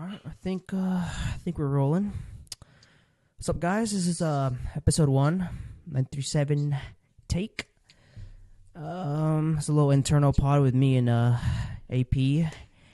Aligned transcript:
All 0.00 0.06
right, 0.06 0.20
I 0.24 0.30
think 0.40 0.72
uh, 0.72 0.76
I 1.04 1.36
think 1.44 1.58
we're 1.58 1.66
rolling. 1.66 2.14
What's 3.36 3.50
up, 3.50 3.60
guys? 3.60 3.92
This 3.92 4.06
is 4.06 4.22
uh 4.22 4.48
episode 4.74 5.10
one, 5.10 5.46
nine 5.86 6.06
take. 7.28 7.66
Um, 8.74 9.56
it's 9.58 9.68
a 9.68 9.72
little 9.74 9.90
internal 9.90 10.32
pod 10.32 10.62
with 10.62 10.74
me 10.74 10.96
and 10.96 11.10
uh 11.10 11.36
AP, 11.90 12.16
Yo, 12.16 12.46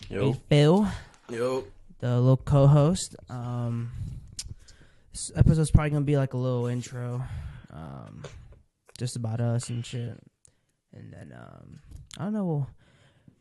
Hey, 0.09 0.41
Phil, 0.49 0.89
yo. 1.29 1.65
the 2.01 2.19
little 2.19 2.39
co-host. 2.39 3.15
Um, 3.29 3.93
this 5.13 5.31
episode's 5.37 5.71
probably 5.71 5.91
gonna 5.91 6.05
be 6.05 6.17
like 6.17 6.35
a 6.35 6.39
little 6.39 6.67
intro, 6.67 7.23
um, 7.73 8.25
just 8.99 9.15
about 9.15 9.41
us 9.41 9.69
and 9.69 9.87
shit, 9.87 10.19
and 10.93 11.13
then 11.13 11.33
um, 11.39 11.79
I 12.19 12.25
don't 12.25 12.33
know, 12.33 12.45
we'll 12.45 12.71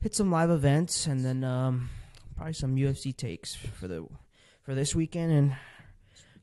hit 0.01 0.13
some 0.13 0.29
live 0.29 0.51
events 0.51 1.07
and 1.07 1.25
then 1.25 1.43
um, 1.43 1.89
probably 2.35 2.53
some 2.53 2.75
UFC 2.75 3.15
takes 3.15 3.55
for 3.55 3.87
the 3.87 4.05
for 4.63 4.73
this 4.75 4.95
weekend 4.95 5.31
and 5.31 5.55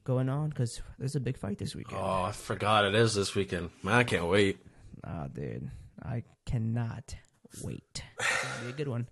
going 0.05 0.29
on 0.29 0.49
because 0.49 0.81
there's 0.99 1.17
a 1.17 1.21
big 1.21 1.37
fight 1.37 1.59
this 1.59 1.75
weekend. 1.75 2.01
Oh, 2.01 2.23
I 2.23 2.33
forgot 2.33 2.85
it 2.85 2.95
is 2.95 3.15
this 3.15 3.35
weekend. 3.35 3.71
Man, 3.83 3.95
I 3.95 4.05
can't 4.05 4.27
wait. 4.27 4.59
Oh, 5.05 5.29
dude, 5.33 5.71
I 6.03 6.25
cannot 6.47 7.15
wait. 7.63 8.03
Gonna 8.19 8.65
be 8.65 8.71
a 8.71 8.73
good 8.73 8.89
one. 8.89 9.09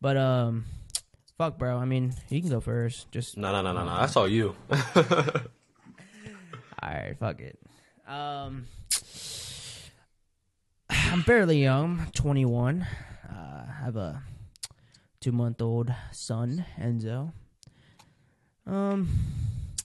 But 0.00 0.16
um, 0.16 0.64
fuck, 1.38 1.58
bro. 1.58 1.78
I 1.78 1.84
mean, 1.84 2.14
you 2.28 2.40
can 2.40 2.50
go 2.50 2.60
first. 2.60 3.10
Just 3.10 3.36
No, 3.36 3.52
no, 3.52 3.62
no, 3.62 3.72
no, 3.72 3.84
no. 3.84 4.00
That's 4.00 4.16
all 4.16 4.28
you. 4.28 4.54
all 4.70 5.02
right. 6.82 7.16
Fuck 7.18 7.40
it. 7.40 7.58
Um, 8.06 8.66
I'm 10.90 11.22
fairly 11.22 11.62
young, 11.62 12.06
21. 12.14 12.86
Uh, 13.28 13.32
I 13.32 13.84
have 13.84 13.96
a 13.96 14.22
two-month-old 15.24 15.90
son, 16.12 16.66
Enzo. 16.78 17.32
Um, 18.66 19.08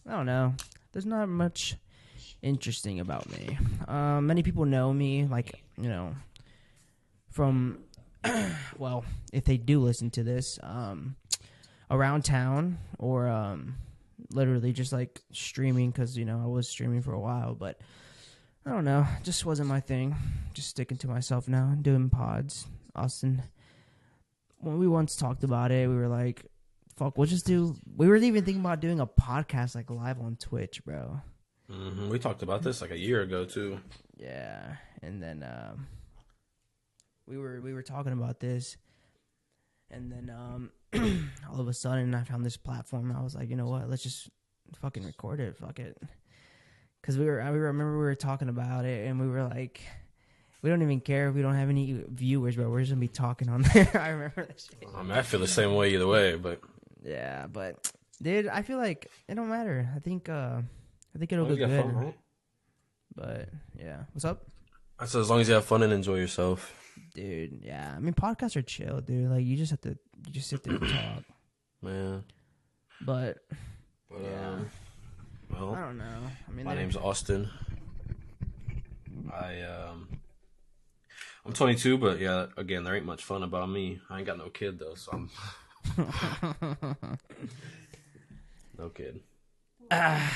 I 0.05 0.11
don't 0.11 0.25
know. 0.25 0.53
There's 0.91 1.05
not 1.05 1.30
much 1.30 1.77
interesting 2.41 3.00
about 3.00 3.30
me. 3.30 3.58
Um, 3.88 4.27
many 4.27 4.44
people 4.44 4.66
know 4.66 4.91
me, 4.91 5.23
like 5.23 5.64
you 5.77 5.88
know, 5.88 6.14
from 7.31 7.80
well, 8.77 9.05
if 9.31 9.45
they 9.45 9.55
do 9.55 9.80
listen 9.80 10.09
to 10.09 10.23
this, 10.23 10.59
um, 10.61 11.16
around 11.89 12.25
town 12.25 12.77
or 12.97 13.30
um, 13.30 13.75
literally 14.33 14.73
just 14.73 14.92
like 14.92 15.21
streaming 15.31 15.89
because 15.89 16.17
you 16.17 16.25
know 16.25 16.42
I 16.44 16.47
was 16.47 16.67
streaming 16.67 17.02
for 17.02 17.14
a 17.14 17.19
while, 17.19 17.55
but 17.55 17.80
I 18.66 18.71
don't 18.71 18.83
know, 18.83 19.08
just 19.23 19.45
wasn't 19.45 19.69
my 19.69 19.80
thing. 19.80 20.17
Just 20.53 20.67
sticking 20.67 20.97
to 20.97 21.08
myself 21.08 21.47
now, 21.47 21.69
and 21.71 21.81
doing 21.81 22.09
pods. 22.09 22.67
Austin, 22.94 23.44
when 24.59 24.77
we 24.79 24.88
once 24.88 25.15
talked 25.15 25.43
about 25.43 25.71
it, 25.71 25.88
we 25.89 25.95
were 25.95 26.07
like, 26.07 26.45
"Fuck, 26.95 27.17
we'll 27.17 27.27
just 27.27 27.45
do." 27.45 27.75
We 27.95 28.07
were 28.07 28.15
even 28.17 28.45
thinking 28.45 28.61
about 28.61 28.79
doing 28.79 28.99
a 28.99 29.07
podcast 29.07 29.75
like 29.75 29.89
live 29.89 30.19
on 30.19 30.35
Twitch, 30.35 30.83
bro. 30.85 31.21
hmm 31.69 32.09
We 32.09 32.19
talked 32.19 32.43
about 32.43 32.61
this 32.61 32.81
like 32.81 32.91
a 32.91 32.97
year 32.97 33.21
ago 33.21 33.45
too. 33.45 33.80
Yeah, 34.17 34.75
and 35.02 35.21
then 35.21 35.43
um, 35.43 35.87
we 37.27 37.37
were 37.37 37.61
we 37.61 37.73
were 37.73 37.83
talking 37.83 38.13
about 38.13 38.39
this, 38.39 38.77
and 39.89 40.11
then 40.11 40.30
um, 40.30 40.71
all 41.52 41.59
of 41.59 41.67
a 41.67 41.73
sudden 41.73 42.13
I 42.13 42.23
found 42.23 42.45
this 42.45 42.57
platform. 42.57 43.15
I 43.15 43.21
was 43.23 43.35
like, 43.35 43.49
you 43.49 43.55
know 43.55 43.67
what? 43.67 43.89
Let's 43.89 44.03
just 44.03 44.30
fucking 44.81 45.05
record 45.05 45.39
it. 45.39 45.57
Fuck 45.57 45.80
it. 45.80 45.97
Because 47.02 47.17
we 47.17 47.25
were, 47.25 47.41
I 47.41 47.47
remember 47.47 47.93
we 47.93 48.03
were 48.03 48.13
talking 48.15 48.49
about 48.49 48.83
it, 48.83 49.07
and 49.07 49.19
we 49.21 49.27
were 49.27 49.43
like, 49.43 49.81
we 50.61 50.69
don't 50.69 50.81
even 50.81 50.99
care 50.99 51.29
if 51.29 51.35
we 51.35 51.41
don't 51.41 51.55
have 51.55 51.69
any 51.69 52.03
viewers, 52.09 52.55
but 52.55 52.69
we're 52.69 52.79
just 52.81 52.91
gonna 52.91 52.99
be 52.99 53.07
talking 53.07 53.49
on 53.49 53.61
there. 53.73 53.89
I 53.99 54.09
remember 54.09 54.45
that 54.45 54.59
shit. 54.59 54.89
I 54.95 55.02
mean, 55.03 55.11
I 55.11 55.21
feel 55.21 55.39
the 55.39 55.47
same 55.47 55.75
way 55.75 55.93
either 55.93 56.07
way, 56.07 56.35
but 56.35 56.61
Yeah, 57.03 57.47
but 57.47 57.91
dude, 58.21 58.47
I 58.47 58.61
feel 58.61 58.77
like 58.77 59.09
it 59.27 59.35
don't 59.35 59.49
matter. 59.49 59.89
I 59.95 59.99
think, 59.99 60.27
uh, 60.30 60.61
I 61.15 61.17
think 61.17 61.31
it'll 61.31 61.45
as 61.45 61.49
long 61.52 61.57
go 61.59 61.63
as 61.65 61.69
you 61.69 61.75
have 61.75 61.85
good. 61.85 61.93
fun, 61.93 62.05
right? 62.05 62.17
But 63.15 63.49
yeah, 63.77 63.97
what's 64.13 64.25
up? 64.25 64.45
I 64.99 65.05
said 65.05 65.21
as 65.21 65.30
long 65.30 65.39
as 65.42 65.48
you 65.48 65.53
have 65.55 65.65
fun 65.65 65.81
and 65.83 65.93
enjoy 65.93 66.15
yourself. 66.15 66.73
Dude, 67.15 67.61
yeah. 67.64 67.93
I 67.95 67.99
mean, 67.99 68.14
podcasts 68.14 68.55
are 68.58 68.61
chill, 68.61 68.99
dude. 68.99 69.30
Like, 69.31 69.45
you 69.45 69.55
just 69.55 69.71
have 69.71 69.81
to, 69.81 69.89
you 70.27 70.33
just 70.33 70.49
sit 70.49 70.64
there 70.64 70.75
and 70.75 70.81
talk. 70.89 71.23
Man. 71.81 72.23
But 73.05 73.37
But, 74.11 74.21
Yeah. 74.21 74.49
um, 74.49 74.69
I 75.75 75.80
don't 75.81 75.98
know. 75.98 76.03
I 76.48 76.52
mean, 76.52 76.65
my 76.65 76.75
name's 76.75 76.98
Austin. 76.98 77.49
I 79.33 79.61
um, 79.61 80.09
I'm 81.49 81.55
22, 81.55 81.98
but 81.98 82.20
yeah, 82.20 82.45
again, 82.58 82.83
there 82.83 82.95
ain't 82.95 83.08
much 83.08 83.23
fun 83.23 83.42
about 83.42 83.71
me. 83.71 83.99
I 84.08 84.20
ain't 84.20 84.27
got 84.27 84.37
no 84.37 84.49
kid 84.49 84.77
though, 84.77 84.93
so 84.93 85.11
I'm 85.11 85.30
no 88.77 88.89
kid. 88.89 89.20
I 89.89 90.30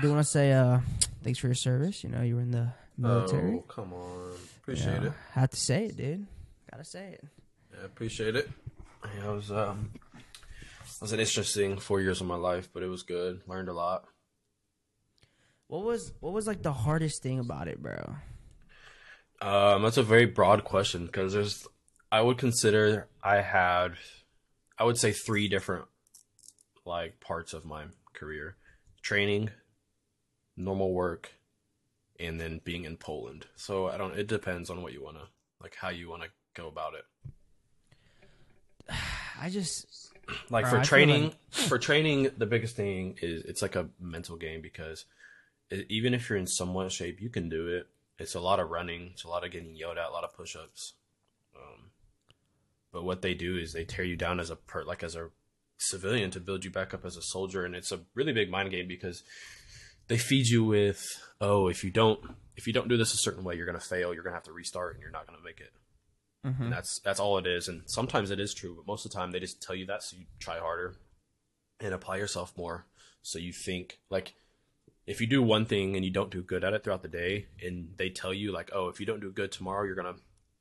do 0.00 0.10
want 0.12 0.24
to 0.24 0.30
say, 0.30 0.52
uh, 0.52 0.78
thanks 1.24 1.40
for 1.40 1.48
your 1.48 1.56
service. 1.56 2.04
You 2.04 2.10
know, 2.10 2.22
you 2.22 2.36
were 2.36 2.42
in 2.42 2.52
the 2.52 2.68
military. 2.96 3.56
Oh, 3.56 3.62
come 3.62 3.92
on, 3.92 4.30
appreciate 4.62 5.02
it. 5.02 5.12
Had 5.32 5.50
to 5.50 5.56
say 5.56 5.86
it, 5.86 5.96
dude. 5.96 6.24
Gotta 6.70 6.84
say 6.84 7.14
it. 7.14 7.24
Yeah, 7.72 7.84
appreciate 7.84 8.36
it. 8.36 8.48
Yeah, 9.16 9.32
it 9.32 9.34
was 9.34 9.50
um, 9.50 9.90
it 10.14 11.00
was 11.00 11.10
an 11.10 11.18
interesting 11.18 11.78
four 11.78 12.00
years 12.00 12.20
of 12.20 12.28
my 12.28 12.36
life, 12.36 12.68
but 12.72 12.84
it 12.84 12.88
was 12.88 13.02
good. 13.02 13.40
Learned 13.48 13.70
a 13.70 13.72
lot. 13.72 14.04
What 15.66 15.82
was, 15.82 16.12
what 16.20 16.32
was 16.32 16.46
like 16.46 16.62
the 16.62 16.72
hardest 16.72 17.24
thing 17.24 17.40
about 17.40 17.66
it, 17.66 17.82
bro? 17.82 18.14
Um, 19.40 19.82
that's 19.82 19.96
a 19.96 20.02
very 20.02 20.26
broad 20.26 20.64
question 20.64 21.06
because 21.06 21.32
there's, 21.32 21.66
I 22.10 22.20
would 22.20 22.38
consider 22.38 23.08
I 23.22 23.36
had, 23.36 23.90
I 24.78 24.84
would 24.84 24.98
say 24.98 25.12
three 25.12 25.48
different, 25.48 25.86
like 26.84 27.20
parts 27.20 27.52
of 27.52 27.64
my 27.64 27.84
career: 28.14 28.56
training, 29.02 29.50
normal 30.56 30.92
work, 30.92 31.32
and 32.18 32.40
then 32.40 32.60
being 32.64 32.84
in 32.84 32.96
Poland. 32.96 33.46
So 33.56 33.88
I 33.88 33.96
don't. 33.96 34.18
It 34.18 34.26
depends 34.26 34.70
on 34.70 34.82
what 34.82 34.92
you 34.92 35.04
wanna, 35.04 35.28
like, 35.62 35.76
how 35.76 35.90
you 35.90 36.08
wanna 36.08 36.28
go 36.54 36.66
about 36.66 36.94
it. 36.94 37.04
I 39.40 39.50
just, 39.50 40.12
like 40.50 40.64
Bro, 40.64 40.70
for 40.70 40.78
I 40.78 40.82
training 40.82 41.34
for 41.50 41.78
training 41.78 42.30
the 42.36 42.46
biggest 42.46 42.76
thing 42.76 43.16
is 43.22 43.44
it's 43.44 43.62
like 43.62 43.76
a 43.76 43.88
mental 44.00 44.36
game 44.36 44.62
because 44.62 45.04
even 45.88 46.14
if 46.14 46.28
you're 46.28 46.38
in 46.38 46.46
somewhat 46.46 46.90
shape 46.90 47.20
you 47.20 47.28
can 47.28 47.48
do 47.48 47.68
it 47.68 47.86
it's 48.18 48.34
a 48.34 48.40
lot 48.40 48.60
of 48.60 48.70
running 48.70 49.10
it's 49.12 49.24
a 49.24 49.28
lot 49.28 49.44
of 49.44 49.50
getting 49.50 49.74
yelled 49.76 49.98
at 49.98 50.08
a 50.08 50.12
lot 50.12 50.24
of 50.24 50.34
push-ups 50.34 50.94
um, 51.56 51.90
but 52.92 53.04
what 53.04 53.22
they 53.22 53.34
do 53.34 53.56
is 53.56 53.72
they 53.72 53.84
tear 53.84 54.04
you 54.04 54.16
down 54.16 54.40
as 54.40 54.50
a 54.50 54.56
per 54.56 54.84
like 54.84 55.02
as 55.02 55.14
a 55.14 55.28
civilian 55.78 56.30
to 56.30 56.40
build 56.40 56.64
you 56.64 56.70
back 56.70 56.92
up 56.92 57.04
as 57.04 57.16
a 57.16 57.22
soldier 57.22 57.64
and 57.64 57.74
it's 57.76 57.92
a 57.92 58.00
really 58.14 58.32
big 58.32 58.50
mind 58.50 58.70
game 58.70 58.88
because 58.88 59.22
they 60.08 60.18
feed 60.18 60.46
you 60.48 60.64
with 60.64 61.04
oh 61.40 61.68
if 61.68 61.84
you 61.84 61.90
don't 61.90 62.20
if 62.56 62.66
you 62.66 62.72
don't 62.72 62.88
do 62.88 62.96
this 62.96 63.14
a 63.14 63.18
certain 63.18 63.44
way 63.44 63.54
you're 63.54 63.66
going 63.66 63.78
to 63.78 63.84
fail 63.88 64.12
you're 64.12 64.22
going 64.24 64.32
to 64.32 64.36
have 64.36 64.42
to 64.42 64.52
restart 64.52 64.94
and 64.94 65.02
you're 65.02 65.10
not 65.12 65.26
going 65.26 65.38
to 65.38 65.44
make 65.44 65.60
it 65.60 65.72
Mhm. 66.46 66.60
and 66.60 66.72
that's 66.72 67.00
that's 67.00 67.18
all 67.18 67.36
it 67.38 67.48
is. 67.48 67.66
And 67.66 67.82
sometimes 67.86 68.30
it 68.30 68.38
is 68.38 68.54
true, 68.54 68.76
but 68.76 68.86
most 68.86 69.04
of 69.04 69.10
the 69.10 69.18
time 69.18 69.32
they 69.32 69.40
just 69.40 69.60
tell 69.60 69.74
you 69.74 69.86
that 69.86 70.04
so 70.04 70.16
you 70.16 70.26
try 70.38 70.60
harder 70.60 70.94
and 71.80 71.92
apply 71.92 72.18
yourself 72.18 72.56
more. 72.56 72.86
So 73.22 73.40
you 73.40 73.52
think 73.52 73.98
like 74.08 74.34
if 75.08 75.22
you 75.22 75.26
do 75.26 75.42
one 75.42 75.64
thing 75.64 75.96
and 75.96 76.04
you 76.04 76.10
don't 76.10 76.30
do 76.30 76.42
good 76.42 76.62
at 76.62 76.74
it 76.74 76.84
throughout 76.84 77.00
the 77.02 77.08
day, 77.08 77.46
and 77.62 77.88
they 77.96 78.10
tell 78.10 78.32
you 78.32 78.52
like, 78.52 78.70
oh, 78.74 78.88
if 78.88 79.00
you 79.00 79.06
don't 79.06 79.20
do 79.20 79.32
good 79.32 79.50
tomorrow, 79.50 79.84
you're 79.86 79.94
gonna, 79.94 80.16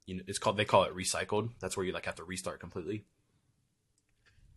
you 0.06 0.16
know, 0.16 0.24
it's 0.26 0.40
called 0.40 0.56
they 0.56 0.64
call 0.64 0.84
it 0.84 0.96
recycled. 0.96 1.50
That's 1.60 1.76
where 1.76 1.86
you 1.86 1.92
like 1.92 2.06
have 2.06 2.16
to 2.16 2.24
restart 2.24 2.62
completely. 2.62 3.04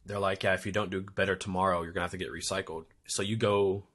They're 0.07 0.21
like, 0.21 0.45
yeah, 0.45 0.55
if 0.55 0.65
you 0.65 0.71
don't 0.71 0.93
do 0.93 1.03
better 1.03 1.35
tomorrow, 1.35 1.83
you're 1.83 1.93
gonna 1.93 2.05
have 2.05 2.13
to 2.13 2.19
get 2.19 2.31
recycled. 2.31 2.85
So 3.09 3.23
you 3.23 3.37
go 3.37 3.89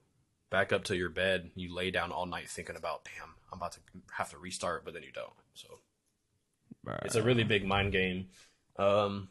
back 0.51 0.73
up 0.73 0.83
to 0.85 0.97
your 0.97 1.09
bed, 1.09 1.51
you 1.55 1.73
lay 1.73 1.91
down 1.91 2.11
all 2.11 2.25
night 2.25 2.49
thinking 2.49 2.75
about, 2.75 3.05
damn, 3.05 3.29
I'm 3.53 3.57
about 3.57 3.71
to 3.71 3.79
have 4.11 4.29
to 4.31 4.37
restart, 4.37 4.83
but 4.83 4.93
then 4.93 5.03
you 5.03 5.13
don't. 5.13 5.33
So 5.53 5.79
bro. 6.83 6.97
it's 7.05 7.15
a 7.15 7.23
really 7.23 7.45
big 7.45 7.65
mind 7.65 7.93
game. 7.93 8.27
Um, 8.77 9.29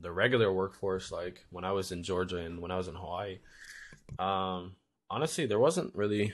the 0.00 0.10
regular 0.10 0.52
workforce, 0.52 1.12
like 1.12 1.44
when 1.50 1.64
I 1.64 1.70
was 1.70 1.92
in 1.92 2.02
Georgia 2.02 2.38
and 2.38 2.60
when 2.60 2.72
I 2.72 2.76
was 2.76 2.88
in 2.88 2.96
Hawaii, 2.96 3.38
um, 4.18 4.74
honestly, 5.10 5.46
there 5.46 5.58
wasn't 5.58 5.94
really 5.94 6.32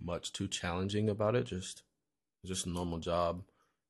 much 0.00 0.32
too 0.32 0.48
challenging 0.48 1.08
about 1.08 1.34
it. 1.34 1.44
Just, 1.46 1.82
just 2.44 2.66
a 2.66 2.70
normal 2.70 2.98
job. 2.98 3.42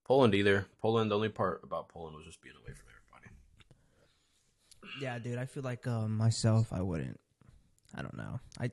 Poland 0.04 0.34
either. 0.34 0.66
Poland, 0.80 1.10
the 1.10 1.16
only 1.16 1.28
part 1.28 1.60
about 1.62 1.88
Poland 1.88 2.16
was 2.16 2.26
just 2.26 2.42
being 2.42 2.56
away 2.56 2.74
from 2.74 2.88
everybody. 2.88 3.34
Yeah, 5.00 5.18
dude, 5.18 5.38
I 5.38 5.46
feel 5.46 5.62
like 5.62 5.86
um, 5.86 6.16
myself, 6.16 6.72
I 6.72 6.82
wouldn't. 6.82 7.18
I 7.94 8.02
don't 8.02 8.16
know. 8.16 8.40
I, 8.58 8.70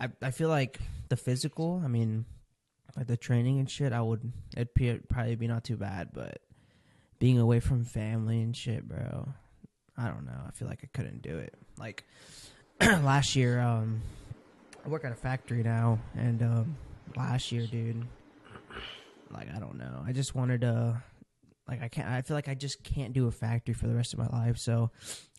I, 0.00 0.08
I 0.22 0.30
feel 0.30 0.48
like 0.48 0.78
the 1.08 1.16
physical. 1.16 1.80
I 1.84 1.88
mean, 1.88 2.24
like 2.96 3.06
the 3.06 3.16
training 3.16 3.58
and 3.58 3.70
shit. 3.70 3.92
I 3.92 4.00
would. 4.00 4.32
It'd 4.56 4.74
be, 4.74 4.94
probably 5.08 5.36
be 5.36 5.48
not 5.48 5.64
too 5.64 5.76
bad, 5.76 6.10
but 6.12 6.38
being 7.18 7.38
away 7.38 7.60
from 7.60 7.84
family 7.84 8.40
and 8.42 8.56
shit, 8.56 8.86
bro. 8.88 9.28
I 9.96 10.08
don't 10.08 10.26
know. 10.26 10.40
I 10.46 10.50
feel 10.52 10.68
like 10.68 10.80
I 10.82 10.88
couldn't 10.92 11.22
do 11.22 11.38
it. 11.38 11.54
Like 11.78 12.04
last 12.80 13.36
year, 13.36 13.60
um, 13.60 14.02
I 14.84 14.88
work 14.88 15.04
at 15.04 15.12
a 15.12 15.16
factory 15.16 15.62
now, 15.62 15.98
and 16.14 16.42
um, 16.42 16.76
last 17.16 17.50
year, 17.50 17.66
dude, 17.66 18.06
like 19.30 19.48
I 19.54 19.58
don't 19.58 19.78
know. 19.78 20.02
I 20.06 20.12
just 20.12 20.34
wanted 20.34 20.60
to 20.60 21.02
like 21.68 21.82
I 21.82 21.88
can't. 21.88 22.08
I 22.08 22.22
feel 22.22 22.36
like 22.36 22.48
I 22.48 22.54
just 22.54 22.82
can't 22.84 23.12
do 23.12 23.26
a 23.28 23.30
factory 23.30 23.74
for 23.74 23.86
the 23.86 23.94
rest 23.94 24.12
of 24.12 24.18
my 24.18 24.26
life. 24.26 24.58
So 24.58 24.90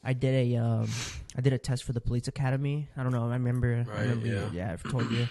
I 0.03 0.13
did 0.13 0.53
a 0.53 0.57
um, 0.57 0.89
I 1.35 1.41
did 1.41 1.53
a 1.53 1.57
test 1.57 1.83
for 1.83 1.93
the 1.93 2.01
police 2.01 2.27
academy. 2.27 2.89
I 2.97 3.03
don't 3.03 3.11
know. 3.11 3.29
I 3.29 3.33
remember. 3.33 3.85
I 3.95 4.01
remember 4.01 4.27
yeah. 4.27 4.49
yeah, 4.51 4.73
I've 4.73 4.83
told 4.83 5.11
you. 5.11 5.27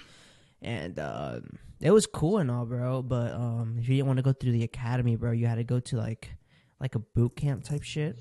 And 0.63 0.99
um, 0.99 1.59
it 1.81 1.91
was 1.91 2.07
cool 2.07 2.39
and 2.39 2.51
all, 2.51 2.65
bro. 2.67 3.03
But 3.03 3.33
um, 3.33 3.77
if 3.79 3.89
you 3.89 3.97
didn't 3.97 4.07
want 4.07 4.19
to 4.19 4.23
go 4.23 4.33
through 4.33 4.53
the 4.53 4.63
academy, 4.63 5.17
bro, 5.17 5.33
you 5.33 5.47
had 5.47 5.57
to 5.57 5.65
go 5.65 5.81
to 5.81 5.97
like 5.97 6.31
like 6.81 6.95
a 6.95 7.01
boot 7.01 7.37
camp 7.37 7.65
type 7.65 7.83
shit 7.83 8.19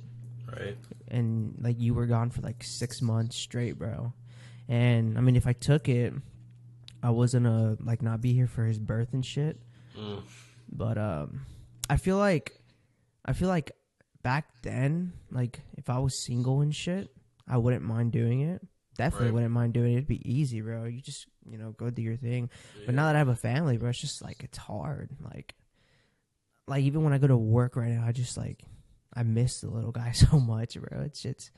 Right. 0.52 0.78
and 1.08 1.56
like 1.60 1.80
you 1.80 1.94
were 1.94 2.06
gone 2.06 2.30
for 2.30 2.42
like 2.42 2.64
six 2.64 3.02
months 3.02 3.36
straight, 3.36 3.78
bro. 3.78 4.14
And 4.68 5.18
I 5.18 5.22
mean, 5.22 5.36
if 5.36 5.48
I 5.48 5.54
took 5.54 5.90
it, 5.90 6.14
I 7.04 7.10
was 7.12 7.34
gonna 7.34 7.78
like 7.80 8.02
not 8.02 8.22
be 8.22 8.34
here 8.34 8.48
for 8.48 8.64
his 8.66 8.80
birth 8.80 9.14
and 9.14 9.26
shit. 9.26 9.60
Mm. 9.98 10.22
But 10.72 10.98
um, 10.98 11.46
I 11.90 11.98
feel 11.98 12.18
like, 12.18 12.60
I 13.26 13.34
feel 13.34 13.48
like 13.50 13.72
back 14.24 14.46
then, 14.64 15.14
like 15.32 15.62
if 15.78 15.90
I 15.90 16.00
was 16.00 16.24
single 16.26 16.62
and 16.62 16.74
shit, 16.76 17.10
I 17.48 17.58
wouldn't 17.58 17.84
mind 17.84 18.12
doing 18.12 18.42
it. 18.42 18.62
Definitely 18.98 19.28
Right. 19.28 19.34
wouldn't 19.36 19.52
mind 19.54 19.74
doing 19.74 19.94
it. 19.94 19.98
It'd 19.98 20.08
be 20.08 20.22
easy, 20.32 20.62
bro. 20.62 20.86
You 20.86 21.02
just 21.02 21.28
you 21.48 21.58
know 21.58 21.72
go 21.72 21.90
do 21.90 22.02
your 22.02 22.16
thing. 22.18 22.50
But 22.86 22.96
now 22.96 23.06
that 23.06 23.16
I 23.16 23.20
have 23.20 23.28
a 23.28 23.36
family, 23.36 23.78
bro, 23.78 23.90
it's 23.90 24.00
just 24.02 24.22
like 24.24 24.44
it's 24.44 24.58
hard. 24.58 25.10
Like, 25.22 25.54
like 26.68 26.84
even 26.84 27.04
when 27.04 27.14
I 27.14 27.18
go 27.20 27.28
to 27.28 27.38
work 27.38 27.76
right 27.76 27.92
now, 27.92 28.06
I 28.08 28.12
just 28.14 28.38
like 28.38 28.64
I 29.16 29.24
miss 29.24 29.62
the 29.62 29.70
little 29.70 29.92
guy 29.92 30.12
so 30.14 30.40
much, 30.40 30.78
bro. 30.80 31.02
It's 31.02 31.26
it's 31.26 31.52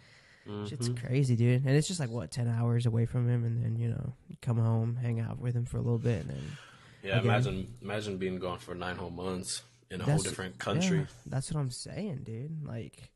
it's 0.71 0.89
Mhm. 0.89 0.97
crazy, 1.05 1.35
dude. 1.35 1.65
And 1.65 1.75
it's 1.75 1.87
just 1.87 1.99
like 1.99 2.09
what 2.09 2.31
ten 2.31 2.47
hours 2.47 2.85
away 2.85 3.05
from 3.05 3.27
him, 3.29 3.43
and 3.43 3.63
then 3.63 3.75
you 3.75 3.89
know 3.89 4.13
come 4.41 4.57
home, 4.57 4.95
hang 4.95 5.19
out 5.19 5.39
with 5.39 5.55
him 5.55 5.65
for 5.65 5.77
a 5.77 5.81
little 5.81 5.97
bit, 5.99 6.21
and 6.21 6.29
then 6.29 6.57
Yeah, 7.03 7.19
Again. 7.19 7.25
imagine 7.25 7.73
imagine 7.81 8.17
being 8.17 8.39
gone 8.39 8.59
for 8.59 8.75
nine 8.75 8.95
whole 8.97 9.09
months 9.09 9.61
in 9.89 10.01
a 10.01 10.03
whole 10.03 10.21
different 10.21 10.57
country. 10.59 10.99
Yeah, 10.99 11.05
that's 11.27 11.51
what 11.51 11.59
I'm 11.59 11.71
saying, 11.71 12.21
dude. 12.23 12.65
Like 12.65 13.11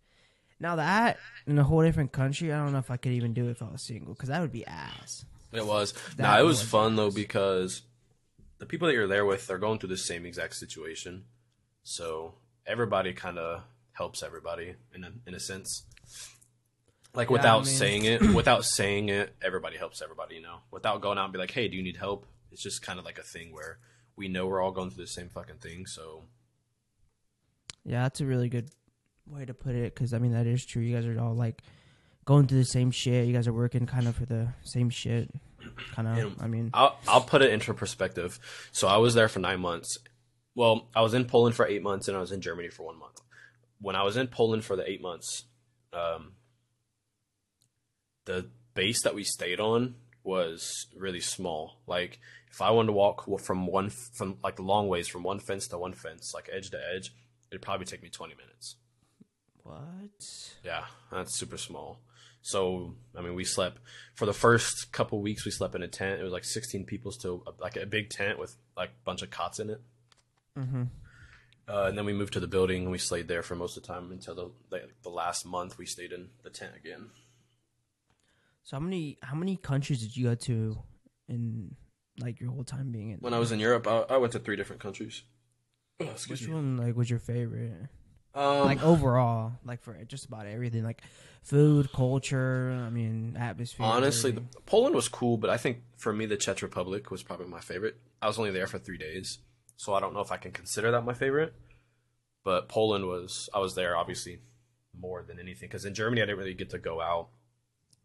now 0.60 0.76
that 0.76 1.18
in 1.48 1.58
a 1.58 1.64
whole 1.64 1.82
different 1.82 2.12
country, 2.12 2.54
I 2.54 2.58
don't 2.58 2.72
know 2.72 2.80
if 2.80 2.92
I 2.92 2.98
could 2.98 3.12
even 3.14 3.34
do 3.34 3.48
it 3.48 3.52
if 3.52 3.62
I 3.62 3.70
was 3.72 3.82
single, 3.82 4.14
because 4.14 4.30
that 4.30 4.40
would 4.42 4.52
be 4.52 4.66
ass. 4.66 5.26
It 5.52 5.66
was. 5.66 5.94
That 6.18 6.20
nah, 6.20 6.40
it 6.40 6.44
was 6.44 6.60
was 6.62 6.70
fun 6.70 6.96
though 6.96 7.12
because 7.12 7.82
the 8.60 8.66
people 8.66 8.88
that 8.88 8.94
you're 8.94 9.08
there 9.08 9.26
with 9.26 9.50
are 9.50 9.58
going 9.58 9.80
through 9.80 9.90
the 9.90 9.98
same 9.98 10.26
exact 10.26 10.56
situation, 10.56 11.26
so 11.84 12.36
everybody 12.66 13.12
kind 13.14 13.38
of 13.40 13.64
helps 13.94 14.24
everybody 14.24 14.76
in 14.96 15.04
a 15.04 15.12
in 15.28 15.34
a 15.34 15.40
sense. 15.40 15.84
Like 17.14 17.28
Yeah, 17.30 17.32
I 17.32 17.38
without 17.38 17.66
mean- 17.66 17.74
saying 17.76 18.06
it, 18.06 18.22
without 18.34 18.66
saying 18.66 19.10
it, 19.10 19.36
everybody 19.42 19.78
helps 19.78 20.02
everybody. 20.02 20.36
You 20.36 20.42
know, 20.44 20.58
without 20.72 21.02
going 21.02 21.18
out 21.18 21.26
and 21.26 21.34
be 21.34 21.40
like, 21.40 21.52
"Hey, 21.52 21.68
do 21.68 21.76
you 21.78 21.84
need 21.84 21.98
help?" 21.98 22.26
It's 22.52 22.62
just 22.64 22.82
kind 22.82 23.00
of 23.00 23.06
like 23.06 23.18
a 23.18 23.24
thing 23.24 23.54
where 23.54 23.80
we 24.16 24.28
know 24.28 24.46
we're 24.48 24.62
all 24.62 24.72
going 24.72 24.90
through 24.92 25.04
the 25.04 25.10
same 25.10 25.30
fucking 25.30 25.58
thing. 25.58 25.86
So 25.86 26.24
Yeah, 27.86 28.04
that's 28.04 28.22
a 28.22 28.26
really 28.26 28.50
good 28.50 28.70
way 29.26 29.46
to 29.46 29.54
put 29.54 29.74
it, 29.76 29.94
because 29.94 30.14
I 30.14 30.20
mean 30.20 30.34
that 30.34 30.46
is 30.48 30.66
true. 30.66 30.82
You 30.82 30.96
guys 30.96 31.06
are 31.06 31.20
all 31.20 31.34
like 31.36 31.62
going 32.26 32.48
through 32.48 32.60
the 32.60 32.66
same 32.66 32.92
shit. 32.92 33.28
You 33.28 33.34
guys 33.34 33.48
are 33.48 33.54
working 33.54 33.86
kind 33.86 34.08
of 34.08 34.16
for 34.16 34.26
the 34.26 34.50
same 34.64 34.90
shit. 34.90 35.30
Kind 35.94 36.08
of. 36.08 36.42
I 36.42 36.48
mean, 36.48 36.72
I'll 36.74 36.98
I'll 37.08 37.22
put 37.22 37.42
it 37.42 37.52
into 37.52 37.74
perspective. 37.74 38.40
So 38.72 38.88
I 38.88 38.98
was 38.98 39.14
there 39.16 39.28
for 39.28 39.40
nine 39.40 39.60
months. 39.60 39.98
Well, 40.56 40.88
I 40.96 41.02
was 41.02 41.14
in 41.14 41.26
Poland 41.26 41.56
for 41.56 41.66
eight 41.66 41.82
months, 41.82 42.08
and 42.08 42.18
I 42.18 42.20
was 42.20 42.32
in 42.32 42.42
Germany 42.42 42.70
for 42.70 42.84
one 42.86 43.00
month. 43.00 43.22
When 43.82 43.96
I 43.96 44.04
was 44.04 44.16
in 44.18 44.28
Poland 44.28 44.64
for 44.64 44.76
the 44.76 44.90
eight 44.90 45.02
months, 45.02 45.46
um, 45.92 46.34
the 48.26 48.50
base 48.74 49.04
that 49.04 49.16
we 49.16 49.24
stayed 49.24 49.60
on 49.60 49.96
was 50.24 50.88
really 50.96 51.20
small. 51.20 51.82
Like 51.88 52.20
if 52.52 52.62
I 52.62 52.72
wanted 52.72 52.88
to 52.88 52.94
walk 52.94 53.26
from 53.42 53.66
one 53.66 53.90
from 53.90 54.38
like 54.44 54.60
long 54.60 54.88
ways 54.88 55.08
from 55.08 55.24
one 55.24 55.40
fence 55.40 55.68
to 55.70 55.78
one 55.78 55.94
fence, 55.94 56.32
like 56.34 56.50
edge 56.52 56.70
to 56.72 56.80
edge, 56.96 57.12
it'd 57.52 57.62
probably 57.62 57.86
take 57.86 58.04
me 58.04 58.10
twenty 58.10 58.36
minutes. 58.36 58.76
what? 59.64 59.80
Yeah, 60.64 60.86
that's 61.12 61.38
super 61.38 61.58
small. 61.58 62.00
So, 62.44 62.96
I 63.16 63.22
mean, 63.22 63.36
we 63.36 63.44
slept 63.44 63.78
for 64.16 64.26
the 64.26 64.34
first 64.34 64.92
couple 64.92 65.22
weeks. 65.22 65.46
We 65.46 65.52
slept 65.52 65.76
in 65.76 65.84
a 65.84 65.88
tent. 65.88 66.20
It 66.20 66.24
was 66.24 66.34
like 66.34 66.44
16 66.44 66.86
people 66.86 67.12
still, 67.12 67.44
like 67.60 67.76
a 67.76 67.86
big 67.86 68.10
tent 68.10 68.40
with 68.40 68.56
like 68.76 68.90
a 68.90 69.04
bunch 69.06 69.22
of 69.22 69.30
cots 69.30 69.60
in 69.60 69.70
it. 69.70 69.82
Mm-hmm. 70.58 70.84
Uh, 71.68 71.86
and 71.86 71.98
then 71.98 72.06
we 72.06 72.14
moved 72.14 72.34
to 72.34 72.40
the 72.40 72.48
building 72.48 72.84
and 72.84 72.92
we 72.92 72.98
stayed 72.98 73.28
there 73.28 73.44
for 73.44 73.56
most 73.56 73.78
of 73.78 73.84
the 73.84 73.88
time 73.88 74.12
until 74.12 74.36
the 74.36 74.52
like, 74.70 74.94
the 75.04 75.10
last 75.10 75.46
month. 75.46 75.78
We 75.78 75.86
stayed 75.86 76.12
in 76.12 76.30
the 76.44 76.50
tent 76.50 76.74
again. 76.76 77.12
So 78.64 78.78
how 78.78 78.82
many 78.82 79.18
how 79.22 79.36
many 79.36 79.56
countries 79.58 80.02
did 80.02 80.16
you 80.16 80.26
go 80.26 80.36
to 80.36 80.78
in 81.28 81.76
like 82.20 82.40
your 82.40 82.52
whole 82.52 82.64
time 82.64 82.92
being 82.92 83.12
in? 83.12 83.18
When 83.20 83.34
I 83.34 83.40
was 83.40 83.52
in 83.52 83.60
Europe, 83.60 83.88
I, 83.88 84.06
I 84.10 84.18
went 84.18 84.34
to 84.34 84.40
three 84.40 84.56
different 84.56 84.82
countries. 84.82 85.24
Oh, 86.00 86.16
Which 86.28 86.48
me. 86.48 86.54
one 86.54 86.78
like 86.78 86.96
was 86.96 87.10
your 87.10 87.20
favorite? 87.20 87.90
Um, 88.34 88.64
like 88.66 88.82
overall, 88.84 89.54
like 89.66 89.82
for 89.82 89.94
just 90.06 90.26
about 90.26 90.46
everything, 90.46 90.84
like 90.84 91.02
food, 91.44 91.92
culture. 91.92 92.72
I 92.86 92.90
mean, 92.90 93.36
atmosphere. 93.38 93.86
honestly, 93.86 94.32
the. 94.32 94.44
Poland 94.66 94.96
was 94.96 95.10
cool, 95.10 95.38
but 95.38 95.50
I 95.50 95.58
think 95.58 95.80
for 95.98 96.14
me, 96.14 96.26
the 96.26 96.38
Czech 96.38 96.62
Republic 96.62 97.12
was 97.12 97.24
probably 97.24 97.48
my 97.48 97.60
favorite. 97.60 97.98
I 98.22 98.28
was 98.28 98.40
only 98.40 98.52
there 98.52 98.68
for 98.68 98.80
three 98.80 98.98
days, 98.98 99.40
so 99.82 99.96
I 99.96 100.00
don't 100.00 100.14
know 100.14 100.20
if 100.20 100.32
I 100.32 100.38
can 100.38 100.52
consider 100.52 100.92
that 100.92 101.06
my 101.06 101.16
favorite. 101.16 101.56
But 102.44 102.70
Poland 102.70 103.08
was, 103.08 103.50
I 103.52 103.58
was 103.58 103.74
there 103.74 103.98
obviously 103.98 104.38
more 104.96 105.24
than 105.24 105.40
anything 105.40 105.70
because 105.70 105.86
in 105.86 105.96
Germany 105.96 106.22
I 106.22 106.26
didn't 106.26 106.38
really 106.38 106.54
get 106.54 106.70
to 106.70 106.78
go 106.78 107.02
out, 107.02 107.30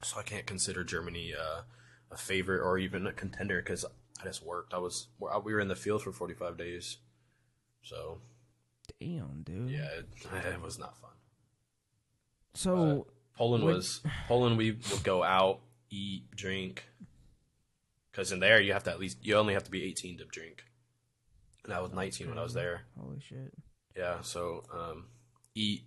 so 0.03 0.19
I 0.19 0.23
can't 0.23 0.47
consider 0.47 0.85
Germany 0.85 1.35
uh, 1.39 1.63
a 2.11 2.17
favorite 2.17 2.63
or 2.63 2.79
even 2.79 3.07
a 3.07 3.13
contender 3.13 3.61
because 3.61 3.85
I 3.85 4.25
just 4.25 4.43
worked. 4.43 4.73
I 4.73 4.79
was 4.79 5.09
we 5.21 5.53
were 5.53 5.61
in 5.61 5.69
the 5.69 5.77
field 5.77 6.01
for 6.03 6.13
forty 6.13 6.33
five 6.33 6.57
days, 6.57 6.97
so 7.83 8.21
damn, 8.99 9.43
dude. 9.43 9.69
yeah, 9.69 9.89
it, 9.99 10.07
it 10.55 10.63
was 10.63 10.79
not 10.79 10.97
fun. 10.97 11.11
So 12.55 13.07
Poland 13.37 13.65
Would- 13.65 13.75
was 13.75 14.01
Poland. 14.29 14.57
We 14.57 14.73
would 14.73 15.05
go 15.05 15.23
out, 15.23 15.61
eat, 15.91 16.31
drink. 16.35 16.85
Because 18.11 18.33
in 18.33 18.41
there, 18.41 18.63
you 18.63 18.73
have 18.73 18.85
to 18.85 18.91
at 18.91 18.99
least 18.99 19.19
you 19.21 19.37
only 19.37 19.53
have 19.53 19.65
to 19.65 19.71
be 19.71 19.85
18 19.85 20.17
to 20.19 20.25
drink, 20.25 20.65
and 21.67 21.75
I 21.75 21.81
was 21.81 21.93
19 21.93 22.29
when 22.29 22.39
I 22.39 22.43
was 22.43 22.55
there. 22.55 22.83
holy 22.99 23.21
shit. 23.21 23.53
Yeah, 23.97 24.21
so 24.23 24.63
um, 24.73 25.05
eat, 25.55 25.83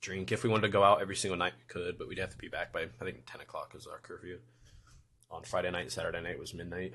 drink. 0.00 0.32
If 0.32 0.42
we 0.44 0.50
wanted 0.50 0.62
to 0.62 0.68
go 0.72 0.82
out 0.82 1.00
every 1.00 1.16
single 1.16 1.38
night, 1.38 1.52
we 1.58 1.64
could, 1.72 1.98
but 1.98 2.08
we'd 2.08 2.18
have 2.18 2.30
to 2.30 2.38
be 2.38 2.48
back 2.48 2.72
by 2.72 2.82
I 2.82 3.04
think 3.04 3.22
10 3.26 3.40
o'clock 3.40 3.74
is 3.76 3.86
our 3.86 3.98
curfew. 3.98 4.38
On 5.30 5.42
Friday 5.44 5.70
night, 5.70 5.82
and 5.82 5.92
Saturday 5.92 6.20
night 6.20 6.38
was 6.38 6.52
midnight. 6.54 6.92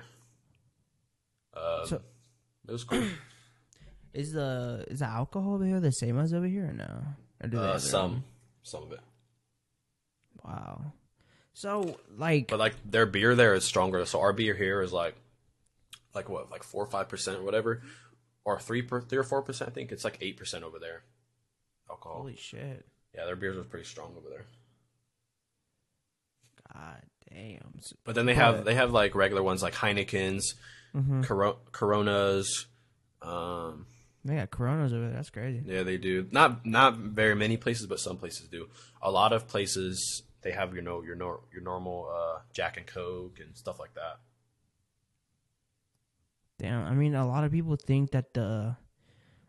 Um, 1.56 1.86
So- 1.88 2.02
it 2.68 2.72
was 2.72 2.84
cool. 2.84 3.04
Is 4.14 4.32
the 4.32 4.86
is 4.88 5.00
the 5.00 5.06
alcohol 5.08 5.56
over 5.56 5.66
here 5.66 5.82
the 5.82 5.92
same 5.92 6.18
as 6.18 6.34
over 6.34 6.46
here 6.46 6.70
or 6.70 6.72
no? 6.74 7.04
Or 7.44 7.50
do 7.50 7.58
they 7.58 7.64
Uh, 7.64 7.78
some, 7.78 8.12
own? 8.12 8.24
some 8.64 8.84
of 8.84 8.92
it, 8.94 9.02
Wow. 10.44 10.94
So 11.54 12.00
like 12.18 12.48
but 12.48 12.58
like 12.60 12.76
their 12.90 13.06
beer 13.06 13.36
there 13.36 13.54
is 13.56 13.66
stronger. 13.66 14.06
So 14.06 14.22
our 14.22 14.32
beer 14.32 14.54
here 14.56 14.82
is 14.82 14.94
like, 14.94 15.16
like 16.16 16.30
what, 16.30 16.50
like 16.52 16.64
four 16.64 16.84
or 16.84 16.88
five 16.90 17.10
percent 17.10 17.38
or 17.38 17.44
whatever, 17.44 17.82
or 18.44 18.60
three 18.60 18.82
per 18.82 19.02
three 19.02 19.18
or 19.18 19.24
four 19.24 19.42
percent. 19.42 19.70
I 19.70 19.74
think 19.74 19.92
it's 19.92 20.04
like 20.04 20.18
eight 20.22 20.38
percent 20.38 20.64
over 20.64 20.80
there. 20.80 21.04
Alcohol. 21.90 22.18
holy 22.22 22.36
shit. 22.36 22.86
Yeah, 23.14 23.26
their 23.26 23.36
beers 23.36 23.56
was 23.58 23.68
pretty 23.68 23.86
strong 23.86 24.14
over 24.18 24.30
there. 24.30 24.46
God 26.74 27.02
damn. 27.32 27.80
But 28.04 28.16
then 28.16 28.26
they 28.26 28.34
have 28.36 28.58
But- 28.58 28.66
they 28.66 28.76
have 28.76 28.92
like 28.92 29.16
regular 29.16 29.44
ones 29.44 29.62
like 29.62 29.74
Heinekens, 29.74 30.42
Mhm. 30.96 31.24
Coro- 31.26 31.60
Coronas. 31.72 32.68
Um, 33.22 33.88
They 34.24 34.36
got 34.36 34.50
Coronas 34.52 34.92
over 34.92 35.06
there. 35.06 35.14
That's 35.14 35.30
crazy. 35.30 35.62
yeah, 35.66 35.84
they 35.84 35.98
do. 35.98 36.28
Not 36.32 36.66
not 36.66 36.98
very 36.98 37.36
many 37.36 37.58
places, 37.58 37.86
but 37.88 38.00
some 38.00 38.18
places 38.18 38.48
do. 38.50 38.70
A 39.02 39.12
lot 39.12 39.34
of 39.34 39.48
places 39.48 40.24
they 40.42 40.52
have 40.52 40.76
you 40.76 40.82
know 40.82 41.02
your 41.04 41.16
nor- 41.16 41.44
your 41.54 41.62
normal 41.62 42.10
uh, 42.10 42.42
Jack 42.54 42.78
and 42.78 42.88
Coke 42.88 43.40
and 43.40 43.56
stuff 43.58 43.80
like 43.80 43.94
that. 43.94 44.20
Damn. 46.60 46.86
I 46.86 46.94
mean, 46.94 47.16
a 47.16 47.28
lot 47.28 47.44
of 47.44 47.52
people 47.52 47.76
think 47.76 48.12
that 48.12 48.34
the. 48.34 48.76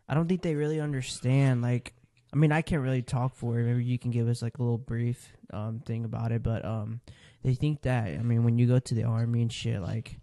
I 0.09 0.13
don't 0.13 0.27
think 0.27 0.41
they 0.41 0.55
really 0.55 0.79
understand. 0.79 1.61
Like, 1.61 1.93
I 2.33 2.37
mean, 2.37 2.51
I 2.51 2.61
can't 2.61 2.81
really 2.81 3.01
talk 3.01 3.35
for 3.35 3.59
it. 3.59 3.65
Maybe 3.65 3.83
you 3.83 3.99
can 3.99 4.11
give 4.11 4.27
us 4.29 4.41
like 4.41 4.57
a 4.57 4.63
little 4.63 4.77
brief 4.77 5.33
um 5.51 5.81
thing 5.85 6.05
about 6.05 6.31
it. 6.31 6.43
But 6.43 6.65
um, 6.65 7.01
they 7.43 7.53
think 7.53 7.81
that 7.83 8.07
I 8.07 8.17
mean, 8.23 8.43
when 8.43 8.57
you 8.57 8.67
go 8.67 8.79
to 8.79 8.95
the 8.95 9.03
army 9.03 9.41
and 9.41 9.51
shit, 9.51 9.81
like 9.81 10.19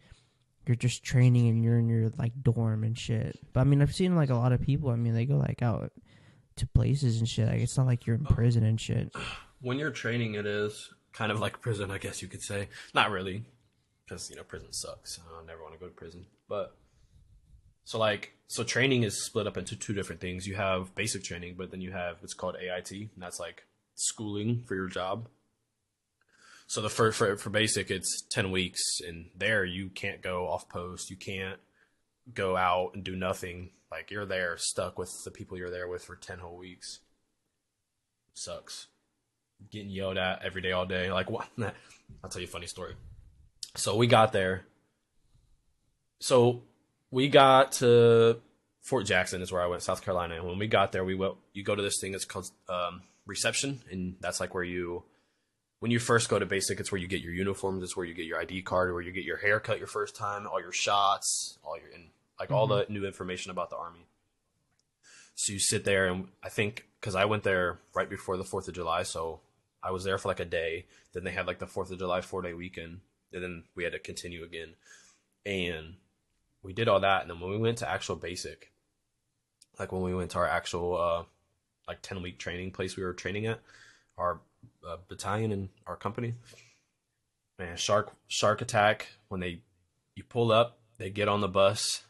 you're 0.66 0.74
just 0.74 1.04
training 1.04 1.48
and 1.48 1.62
you're 1.62 1.78
in 1.78 1.88
your 1.88 2.10
like 2.18 2.32
dorm 2.42 2.84
and 2.84 2.98
shit. 2.98 3.38
But 3.52 3.60
I 3.60 3.64
mean, 3.64 3.82
I've 3.82 3.94
seen 3.94 4.16
like 4.16 4.30
a 4.30 4.34
lot 4.34 4.52
of 4.52 4.60
people. 4.60 4.90
I 4.90 4.96
mean, 4.96 5.14
they 5.14 5.26
go 5.26 5.36
like 5.36 5.62
out 5.62 5.92
to 6.56 6.66
places 6.66 7.18
and 7.18 7.28
shit. 7.28 7.48
Like 7.48 7.60
it's 7.60 7.76
not 7.76 7.86
like 7.86 8.06
you're 8.06 8.16
in 8.16 8.24
prison 8.24 8.64
and 8.64 8.80
shit. 8.80 9.14
When 9.60 9.78
you're 9.78 9.90
training, 9.90 10.34
it 10.34 10.46
is 10.46 10.92
kind 11.12 11.32
of 11.32 11.40
like 11.40 11.60
prison, 11.60 11.90
I 11.90 11.98
guess 11.98 12.22
you 12.22 12.28
could 12.28 12.42
say. 12.42 12.68
Not 12.94 13.10
really, 13.10 13.44
because 14.06 14.30
you 14.30 14.36
know 14.36 14.42
prison 14.42 14.72
sucks. 14.72 15.18
I 15.18 15.44
never 15.46 15.62
want 15.62 15.74
to 15.74 15.80
go 15.80 15.86
to 15.86 15.92
prison. 15.92 16.26
But 16.48 16.76
so 17.84 17.98
like 17.98 18.32
so 18.46 18.62
training 18.64 19.02
is 19.02 19.24
split 19.24 19.46
up 19.46 19.56
into 19.56 19.76
two 19.76 19.92
different 19.94 20.20
things. 20.20 20.46
You 20.46 20.56
have 20.56 20.94
basic 20.94 21.24
training, 21.24 21.54
but 21.56 21.70
then 21.70 21.80
you 21.80 21.92
have 21.92 22.18
it's 22.22 22.34
called 22.34 22.56
AIT, 22.56 22.90
and 22.90 23.10
that's 23.18 23.40
like 23.40 23.64
schooling 23.94 24.64
for 24.66 24.74
your 24.74 24.88
job. 24.88 25.28
So 26.66 26.80
the 26.80 26.90
for 26.90 27.12
for, 27.12 27.36
for 27.36 27.50
basic, 27.50 27.90
it's 27.90 28.22
ten 28.30 28.50
weeks, 28.50 29.00
and 29.06 29.30
there 29.36 29.64
you 29.64 29.90
can't 29.90 30.22
go 30.22 30.48
off 30.48 30.68
post. 30.68 31.10
You 31.10 31.16
can't 31.16 31.60
go 32.32 32.56
out 32.56 32.92
and 32.94 33.04
do 33.04 33.14
nothing 33.14 33.70
Like 33.90 34.10
you're 34.10 34.24
there 34.24 34.56
stuck 34.56 34.98
with 34.98 35.12
the 35.24 35.30
people 35.30 35.58
you're 35.58 35.70
there 35.70 35.88
with 35.88 36.04
for 36.04 36.16
ten 36.16 36.38
whole 36.38 36.56
weeks. 36.56 37.00
Sucks. 38.34 38.88
Getting 39.70 39.90
yelled 39.90 40.18
at 40.18 40.42
every 40.42 40.62
day, 40.62 40.72
all 40.72 40.86
day. 40.86 41.12
Like 41.12 41.30
what? 41.30 41.48
I'll 42.22 42.30
tell 42.30 42.42
you 42.42 42.48
a 42.48 42.50
funny 42.50 42.66
story. 42.66 42.94
So 43.76 43.96
we 43.96 44.06
got 44.06 44.32
there. 44.32 44.66
So 46.20 46.62
we 47.10 47.28
got 47.28 47.72
to 47.72 48.40
Fort 48.84 49.06
Jackson 49.06 49.40
is 49.40 49.50
where 49.50 49.62
I 49.62 49.66
went, 49.66 49.82
South 49.82 50.02
Carolina. 50.02 50.36
And 50.36 50.46
when 50.46 50.58
we 50.58 50.66
got 50.66 50.92
there, 50.92 51.04
we 51.04 51.14
went. 51.14 51.34
You 51.54 51.64
go 51.64 51.74
to 51.74 51.82
this 51.82 51.98
thing. 52.00 52.14
It's 52.14 52.26
called 52.26 52.50
um, 52.68 53.02
reception, 53.26 53.80
and 53.90 54.16
that's 54.20 54.40
like 54.40 54.54
where 54.54 54.62
you, 54.62 55.04
when 55.80 55.90
you 55.90 55.98
first 55.98 56.28
go 56.28 56.38
to 56.38 56.46
basic, 56.46 56.80
it's 56.80 56.92
where 56.92 57.00
you 57.00 57.08
get 57.08 57.22
your 57.22 57.32
uniforms. 57.32 57.82
It's 57.82 57.96
where 57.96 58.04
you 58.06 58.14
get 58.14 58.26
your 58.26 58.38
ID 58.38 58.62
card, 58.62 58.92
where 58.92 59.02
you 59.02 59.10
get 59.10 59.24
your 59.24 59.38
haircut 59.38 59.78
your 59.78 59.86
first 59.86 60.14
time, 60.16 60.46
all 60.46 60.60
your 60.60 60.72
shots, 60.72 61.58
all 61.64 61.78
your 61.78 61.88
and 61.94 62.10
like 62.38 62.50
all 62.50 62.66
the 62.66 62.84
new 62.88 63.06
information 63.06 63.50
about 63.50 63.70
the 63.70 63.76
army. 63.76 64.06
So 65.34 65.52
you 65.52 65.58
sit 65.58 65.84
there, 65.84 66.06
and 66.06 66.28
I 66.42 66.50
think 66.50 66.86
because 67.00 67.14
I 67.14 67.24
went 67.24 67.42
there 67.42 67.78
right 67.94 68.08
before 68.08 68.36
the 68.36 68.44
Fourth 68.44 68.68
of 68.68 68.74
July, 68.74 69.02
so 69.02 69.40
I 69.82 69.92
was 69.92 70.04
there 70.04 70.18
for 70.18 70.28
like 70.28 70.40
a 70.40 70.44
day. 70.44 70.86
Then 71.14 71.24
they 71.24 71.32
had 71.32 71.46
like 71.46 71.58
the 71.58 71.66
Fourth 71.66 71.90
of 71.90 71.98
July 71.98 72.20
four 72.20 72.42
day 72.42 72.52
weekend, 72.52 73.00
and 73.34 73.42
then 73.42 73.64
we 73.74 73.84
had 73.84 73.92
to 73.92 73.98
continue 73.98 74.44
again, 74.44 74.74
and 75.44 75.94
we 76.62 76.72
did 76.72 76.88
all 76.88 77.00
that. 77.00 77.22
And 77.22 77.30
then 77.30 77.40
when 77.40 77.50
we 77.50 77.58
went 77.58 77.78
to 77.78 77.90
actual 77.90 78.16
basic, 78.16 78.72
like 79.78 79.92
when 79.92 80.02
we 80.02 80.14
went 80.14 80.30
to 80.30 80.38
our 80.38 80.48
actual 80.48 80.96
uh, 80.96 81.24
like 81.86 82.00
ten 82.00 82.22
week 82.22 82.38
training 82.38 82.70
place 82.70 82.96
we 82.96 83.02
were 83.02 83.12
training 83.12 83.46
at, 83.46 83.60
our 84.16 84.40
uh, 84.88 84.96
battalion 85.08 85.52
and 85.52 85.68
our 85.86 85.96
company, 85.96 86.34
man, 87.58 87.76
shark 87.76 88.12
shark 88.28 88.62
attack. 88.62 89.08
When 89.28 89.40
they 89.40 89.60
you 90.14 90.24
pull 90.24 90.52
up, 90.52 90.78
they 90.98 91.10
get 91.10 91.28
on 91.28 91.40
the 91.40 91.48
bus. 91.48 92.02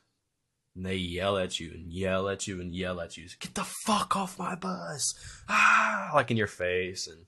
And 0.76 0.84
they 0.84 0.96
yell 0.96 1.38
at 1.38 1.60
you 1.60 1.70
and 1.72 1.92
yell 1.92 2.28
at 2.28 2.48
you 2.48 2.60
and 2.60 2.74
yell 2.74 3.00
at 3.00 3.16
you. 3.16 3.28
Get 3.38 3.54
the 3.54 3.62
fuck 3.62 4.16
off 4.16 4.40
my 4.40 4.56
bus! 4.56 5.14
Ah, 5.48 6.10
like 6.12 6.32
in 6.32 6.36
your 6.36 6.48
face 6.48 7.06
and 7.06 7.26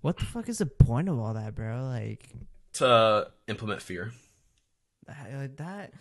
What 0.00 0.16
the 0.16 0.24
fuck 0.24 0.48
is 0.48 0.56
the 0.56 0.64
point 0.64 1.10
of 1.10 1.18
all 1.18 1.34
that, 1.34 1.54
bro? 1.54 1.84
Like 1.84 2.30
to 2.78 3.30
implement 3.46 3.82
fear. 3.82 4.12
that, 5.06 5.32
like 5.32 5.56
that. 5.56 5.92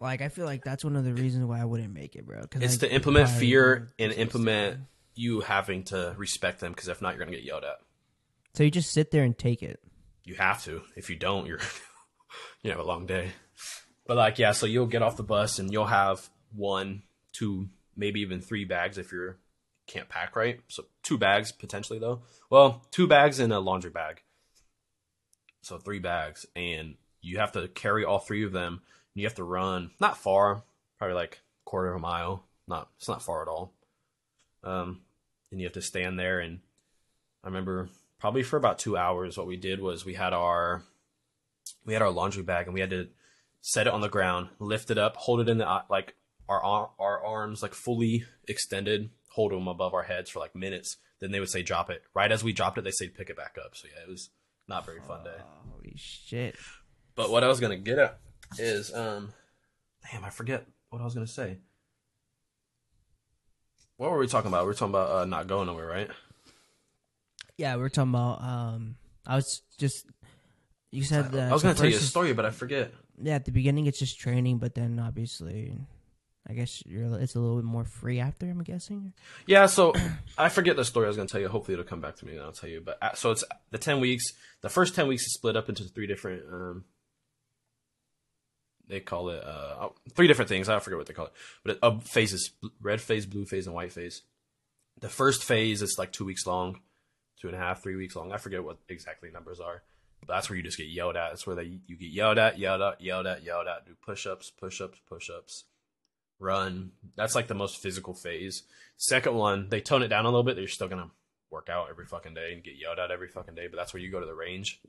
Like 0.00 0.22
I 0.22 0.28
feel 0.28 0.44
like 0.44 0.64
that's 0.64 0.84
one 0.84 0.96
of 0.96 1.04
the 1.04 1.14
reasons 1.14 1.46
why 1.46 1.60
I 1.60 1.64
wouldn't 1.64 1.92
make 1.92 2.16
it, 2.16 2.26
bro. 2.26 2.44
It's 2.56 2.82
like, 2.82 2.90
to 2.90 2.92
implement 2.92 3.28
fear 3.28 3.92
and 3.98 4.12
implement 4.12 4.80
you 5.14 5.40
having 5.40 5.84
to 5.84 6.14
respect 6.16 6.60
them 6.60 6.72
because 6.72 6.88
if 6.88 7.00
not, 7.00 7.14
you're 7.14 7.24
gonna 7.24 7.36
get 7.36 7.44
yelled 7.44 7.64
at. 7.64 7.78
So 8.54 8.64
you 8.64 8.70
just 8.70 8.92
sit 8.92 9.10
there 9.10 9.24
and 9.24 9.36
take 9.36 9.62
it. 9.62 9.80
You 10.24 10.34
have 10.34 10.62
to. 10.64 10.82
If 10.96 11.10
you 11.10 11.16
don't, 11.16 11.46
you're 11.46 11.60
you 12.62 12.70
have 12.70 12.80
a 12.80 12.84
long 12.84 13.06
day. 13.06 13.30
But 14.06 14.16
like, 14.16 14.38
yeah, 14.38 14.52
so 14.52 14.66
you'll 14.66 14.86
get 14.86 15.02
off 15.02 15.16
the 15.16 15.22
bus 15.22 15.58
and 15.58 15.72
you'll 15.72 15.86
have 15.86 16.28
one, 16.54 17.02
two, 17.32 17.68
maybe 17.96 18.20
even 18.20 18.40
three 18.40 18.64
bags 18.64 18.98
if 18.98 19.12
you're 19.12 19.38
can't 19.86 20.08
pack 20.08 20.36
right. 20.36 20.60
So 20.68 20.84
two 21.02 21.18
bags 21.18 21.52
potentially 21.52 21.98
though. 21.98 22.22
Well, 22.50 22.86
two 22.90 23.06
bags 23.06 23.38
and 23.38 23.52
a 23.52 23.60
laundry 23.60 23.90
bag. 23.90 24.22
So 25.64 25.78
three 25.78 25.98
bags, 25.98 26.46
and 26.54 26.94
you 27.20 27.38
have 27.38 27.52
to 27.52 27.68
carry 27.68 28.04
all 28.04 28.18
three 28.18 28.44
of 28.44 28.52
them. 28.52 28.82
You 29.14 29.24
have 29.24 29.36
to 29.36 29.44
run 29.44 29.90
not 30.00 30.18
far, 30.18 30.62
probably 30.98 31.14
like 31.14 31.40
quarter 31.64 31.90
of 31.90 31.96
a 31.96 32.00
mile. 32.00 32.44
Not 32.66 32.88
it's 32.96 33.08
not 33.08 33.22
far 33.22 33.42
at 33.42 33.48
all. 33.48 33.72
Um, 34.62 35.02
and 35.54 35.60
you 35.60 35.66
have 35.66 35.74
to 35.74 35.82
stand 35.82 36.18
there 36.18 36.40
and 36.40 36.58
I 37.44 37.46
remember 37.46 37.88
probably 38.18 38.42
for 38.42 38.56
about 38.56 38.78
two 38.78 38.96
hours 38.96 39.38
what 39.38 39.46
we 39.46 39.56
did 39.56 39.80
was 39.80 40.04
we 40.04 40.14
had 40.14 40.32
our 40.32 40.82
we 41.84 41.92
had 41.92 42.02
our 42.02 42.10
laundry 42.10 42.42
bag 42.42 42.66
and 42.66 42.74
we 42.74 42.80
had 42.80 42.90
to 42.90 43.08
set 43.60 43.86
it 43.86 43.92
on 43.92 44.00
the 44.00 44.08
ground 44.08 44.48
lift 44.58 44.90
it 44.90 44.98
up 44.98 45.16
hold 45.16 45.40
it 45.40 45.48
in 45.48 45.58
the 45.58 45.82
like 45.88 46.16
our 46.48 46.90
our 46.98 47.24
arms 47.24 47.62
like 47.62 47.72
fully 47.72 48.24
extended 48.48 49.10
hold 49.28 49.52
them 49.52 49.68
above 49.68 49.94
our 49.94 50.02
heads 50.02 50.28
for 50.28 50.40
like 50.40 50.56
minutes 50.56 50.96
then 51.20 51.30
they 51.30 51.38
would 51.38 51.50
say 51.50 51.62
drop 51.62 51.88
it 51.88 52.02
right 52.14 52.32
as 52.32 52.42
we 52.42 52.52
dropped 52.52 52.76
it 52.76 52.82
they 52.82 52.90
say 52.90 53.08
pick 53.08 53.30
it 53.30 53.36
back 53.36 53.56
up 53.64 53.76
so 53.76 53.86
yeah 53.94 54.02
it 54.02 54.10
was 54.10 54.30
not 54.68 54.84
very 54.86 55.00
fun 55.00 55.22
day 55.24 55.36
Holy 55.70 55.94
shit! 55.96 56.56
but 57.14 57.30
what 57.30 57.44
i 57.44 57.48
was 57.48 57.60
gonna 57.60 57.76
get 57.76 57.98
at 57.98 58.18
is 58.58 58.92
um 58.94 59.32
damn 60.10 60.24
i 60.24 60.30
forget 60.30 60.66
what 60.90 61.00
i 61.00 61.04
was 61.04 61.14
gonna 61.14 61.26
say 61.26 61.58
what 63.96 64.10
were 64.10 64.18
we 64.18 64.26
talking 64.26 64.48
about 64.48 64.64
we 64.64 64.68
were 64.68 64.74
talking 64.74 64.92
about 64.92 65.10
uh, 65.10 65.24
not 65.24 65.46
going 65.46 65.66
nowhere 65.66 65.86
right 65.86 66.10
Yeah, 67.56 67.76
we're 67.76 67.88
talking 67.88 68.10
about. 68.10 68.42
Um, 68.42 68.96
I 69.24 69.36
was 69.36 69.62
just. 69.78 70.06
You 70.90 71.04
said 71.04 71.30
that. 71.32 71.50
i 71.50 71.52
was 71.52 71.62
gonna 71.62 71.74
tell 71.74 71.88
you 71.88 71.96
a 71.96 72.00
story 72.00 72.32
but 72.34 72.44
i 72.44 72.50
forget 72.50 72.90
Yeah, 73.22 73.36
at 73.36 73.44
the 73.44 73.52
beginning 73.52 73.86
it's 73.86 73.98
just 73.98 74.18
training, 74.18 74.58
but 74.58 74.74
then 74.74 74.98
obviously, 74.98 75.78
I 76.48 76.52
guess 76.52 76.84
you're. 76.84 77.18
It's 77.18 77.34
a 77.34 77.40
little 77.40 77.56
bit 77.56 77.64
more 77.64 77.84
free 77.84 78.20
after. 78.20 78.46
I'm 78.46 78.62
guessing. 78.62 79.14
Yeah, 79.46 79.66
so 79.66 79.94
I 80.38 80.50
forget 80.50 80.76
the 80.76 80.84
story 80.84 81.06
I 81.06 81.08
was 81.08 81.16
going 81.16 81.28
to 81.28 81.32
tell 81.32 81.40
you. 81.40 81.48
Hopefully, 81.48 81.74
it'll 81.74 81.86
come 81.86 82.00
back 82.00 82.16
to 82.16 82.26
me 82.26 82.32
and 82.32 82.42
I'll 82.42 82.52
tell 82.52 82.68
you. 82.68 82.82
But 82.84 82.98
uh, 83.00 83.14
so 83.14 83.30
it's 83.30 83.44
the 83.70 83.78
ten 83.78 84.00
weeks. 84.00 84.24
The 84.60 84.68
first 84.68 84.94
ten 84.94 85.06
weeks 85.06 85.22
is 85.22 85.34
split 85.34 85.56
up 85.56 85.68
into 85.68 85.84
three 85.84 86.06
different. 86.06 86.42
Um, 86.52 86.84
they 88.86 89.00
call 89.00 89.30
it 89.30 89.42
uh, 89.42 89.76
oh, 89.80 89.94
three 90.14 90.28
different 90.28 90.50
things. 90.50 90.68
I 90.68 90.78
forget 90.80 90.98
what 90.98 91.06
they 91.06 91.14
call 91.14 91.26
it, 91.26 91.32
but 91.64 91.72
it, 91.72 91.78
uh, 91.82 91.98
phases: 92.00 92.50
red 92.82 93.00
phase, 93.00 93.24
blue 93.24 93.46
phase, 93.46 93.66
and 93.66 93.74
white 93.74 93.92
phase. 93.92 94.22
The 95.00 95.08
first 95.08 95.44
phase 95.44 95.80
is 95.80 95.96
like 95.98 96.12
two 96.12 96.26
weeks 96.26 96.46
long, 96.46 96.80
two 97.40 97.48
and 97.48 97.56
a 97.56 97.60
half, 97.60 97.82
three 97.82 97.96
weeks 97.96 98.16
long. 98.16 98.32
I 98.32 98.36
forget 98.36 98.62
what 98.62 98.78
exactly 98.90 99.30
numbers 99.30 99.60
are. 99.60 99.82
But 100.20 100.34
that's 100.34 100.50
where 100.50 100.56
you 100.58 100.62
just 100.62 100.78
get 100.78 100.88
yelled 100.88 101.16
at. 101.16 101.30
That's 101.30 101.46
where 101.46 101.56
they 101.56 101.80
you 101.86 101.96
get 101.96 102.10
yelled 102.10 102.38
at, 102.38 102.58
yelled 102.58 102.82
at, 102.82 103.00
yelled 103.00 103.26
at, 103.26 103.42
yelled 103.42 103.66
at. 103.66 103.86
Do 103.86 103.92
push 104.04 104.26
ups, 104.26 104.50
push 104.50 104.82
ups, 104.82 105.00
push 105.08 105.30
ups 105.30 105.64
run. 106.38 106.92
That's 107.16 107.34
like 107.34 107.46
the 107.48 107.54
most 107.54 107.78
physical 107.82 108.14
phase. 108.14 108.62
Second 108.96 109.34
one, 109.34 109.68
they 109.68 109.80
tone 109.80 110.02
it 110.02 110.08
down 110.08 110.24
a 110.24 110.28
little 110.28 110.42
bit. 110.42 110.56
They're 110.56 110.68
still 110.68 110.88
gonna 110.88 111.10
work 111.50 111.68
out 111.70 111.88
every 111.90 112.06
fucking 112.06 112.34
day 112.34 112.52
and 112.52 112.62
get 112.64 112.74
yelled 112.76 112.98
at 112.98 113.10
every 113.10 113.28
fucking 113.28 113.54
day, 113.54 113.66
but 113.68 113.76
that's 113.76 113.92
where 113.94 114.02
you 114.02 114.10
go 114.10 114.20
to 114.20 114.26
the 114.26 114.34
range, 114.34 114.80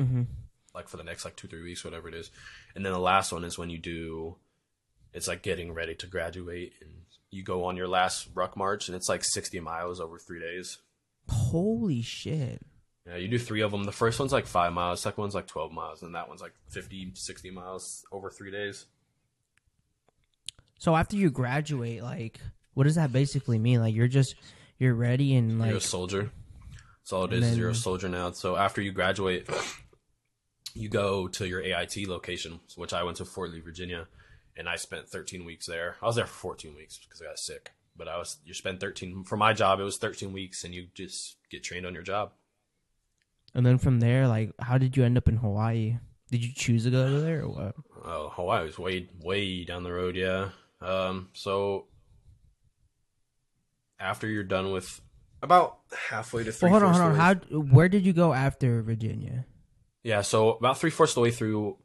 Mm-hmm. 0.00 0.22
like 0.74 0.88
for 0.88 0.96
the 0.96 1.04
next 1.04 1.24
like 1.24 1.36
two 1.36 1.48
three 1.48 1.62
weeks, 1.62 1.84
whatever 1.84 2.08
it 2.08 2.14
is. 2.14 2.30
And 2.74 2.84
then 2.84 2.92
the 2.92 2.98
last 2.98 3.32
one 3.32 3.44
is 3.44 3.58
when 3.58 3.70
you 3.70 3.78
do. 3.78 4.36
It's 5.14 5.28
like 5.28 5.42
getting 5.42 5.74
ready 5.74 5.94
to 5.96 6.06
graduate, 6.06 6.72
and 6.80 6.90
you 7.30 7.42
go 7.42 7.64
on 7.64 7.76
your 7.76 7.86
last 7.88 8.28
ruck 8.34 8.56
march, 8.56 8.88
and 8.88 8.96
it's 8.96 9.10
like 9.10 9.22
sixty 9.24 9.60
miles 9.60 10.00
over 10.00 10.18
three 10.18 10.40
days. 10.40 10.78
Holy 11.28 12.00
shit! 12.02 12.62
Yeah, 13.06 13.16
you 13.16 13.28
do 13.28 13.38
three 13.38 13.60
of 13.60 13.70
them. 13.72 13.84
The 13.84 13.92
first 13.92 14.18
one's 14.18 14.32
like 14.32 14.46
five 14.46 14.72
miles, 14.72 15.00
second 15.02 15.20
one's 15.20 15.34
like 15.34 15.46
12 15.48 15.72
miles, 15.72 16.02
and 16.02 16.14
that 16.14 16.28
one's 16.28 16.40
like 16.40 16.54
50, 16.68 17.12
60 17.14 17.50
miles 17.50 18.04
over 18.12 18.30
three 18.30 18.50
days. 18.50 18.86
So 20.82 20.96
after 20.96 21.14
you 21.14 21.30
graduate, 21.30 22.02
like, 22.02 22.40
what 22.74 22.84
does 22.84 22.96
that 22.96 23.12
basically 23.12 23.56
mean? 23.56 23.78
Like, 23.78 23.94
you're 23.94 24.08
just 24.08 24.34
you're 24.80 24.94
ready 24.94 25.36
and 25.36 25.60
like 25.60 25.68
you're 25.68 25.78
a 25.78 25.80
soldier. 25.80 26.32
That's 26.98 27.12
all 27.12 27.22
it 27.22 27.34
is. 27.34 27.52
Is 27.52 27.56
you're 27.56 27.70
a 27.70 27.74
soldier 27.74 28.08
now. 28.08 28.32
So 28.32 28.56
after 28.56 28.82
you 28.82 28.90
graduate, 28.90 29.48
you 30.74 30.88
go 30.88 31.28
to 31.28 31.46
your 31.46 31.62
AIT 31.62 32.08
location, 32.08 32.58
which 32.74 32.92
I 32.92 33.04
went 33.04 33.18
to 33.18 33.24
Fort 33.24 33.52
Lee, 33.52 33.60
Virginia, 33.60 34.08
and 34.56 34.68
I 34.68 34.74
spent 34.74 35.08
13 35.08 35.44
weeks 35.44 35.66
there. 35.66 35.98
I 36.02 36.06
was 36.06 36.16
there 36.16 36.26
for 36.26 36.56
14 36.56 36.74
weeks 36.74 36.98
because 36.98 37.22
I 37.22 37.26
got 37.26 37.38
sick. 37.38 37.70
But 37.96 38.08
I 38.08 38.18
was 38.18 38.38
you 38.44 38.52
spend 38.52 38.80
13 38.80 39.22
for 39.22 39.36
my 39.36 39.52
job. 39.52 39.78
It 39.78 39.84
was 39.84 39.98
13 39.98 40.32
weeks, 40.32 40.64
and 40.64 40.74
you 40.74 40.88
just 40.94 41.36
get 41.48 41.62
trained 41.62 41.86
on 41.86 41.94
your 41.94 42.02
job. 42.02 42.32
and 43.54 43.64
then 43.64 43.78
from 43.78 44.00
there, 44.00 44.26
like, 44.26 44.50
how 44.58 44.78
did 44.78 44.96
you 44.96 45.04
end 45.04 45.16
up 45.16 45.28
in 45.28 45.36
Hawaii? 45.36 45.98
Did 46.32 46.42
you 46.44 46.52
choose 46.52 46.82
to 46.84 46.90
go 46.90 47.20
there 47.20 47.42
or 47.42 47.48
what? 47.50 47.74
Oh, 48.04 48.32
Hawaii 48.34 48.64
was 48.66 48.80
way 48.80 49.08
way 49.20 49.62
down 49.62 49.84
the 49.84 49.92
road. 49.92 50.16
Yeah. 50.16 50.48
Um. 50.82 51.28
So 51.32 51.86
after 53.98 54.26
you're 54.26 54.42
done 54.42 54.72
with 54.72 55.00
about 55.42 55.78
halfway 56.10 56.44
to 56.44 56.52
three. 56.52 56.70
Well, 56.70 56.80
hold 56.80 56.94
on, 56.94 57.00
hold 57.00 57.12
on. 57.12 57.18
How? 57.18 57.34
Where 57.58 57.88
did 57.88 58.04
you 58.04 58.12
go 58.12 58.32
after 58.32 58.82
Virginia? 58.82 59.46
Yeah, 60.02 60.22
so 60.22 60.54
about 60.54 60.78
three 60.78 60.90
fourths 60.90 61.12
of 61.12 61.16
the 61.16 61.20
way 61.20 61.30
through 61.30 61.78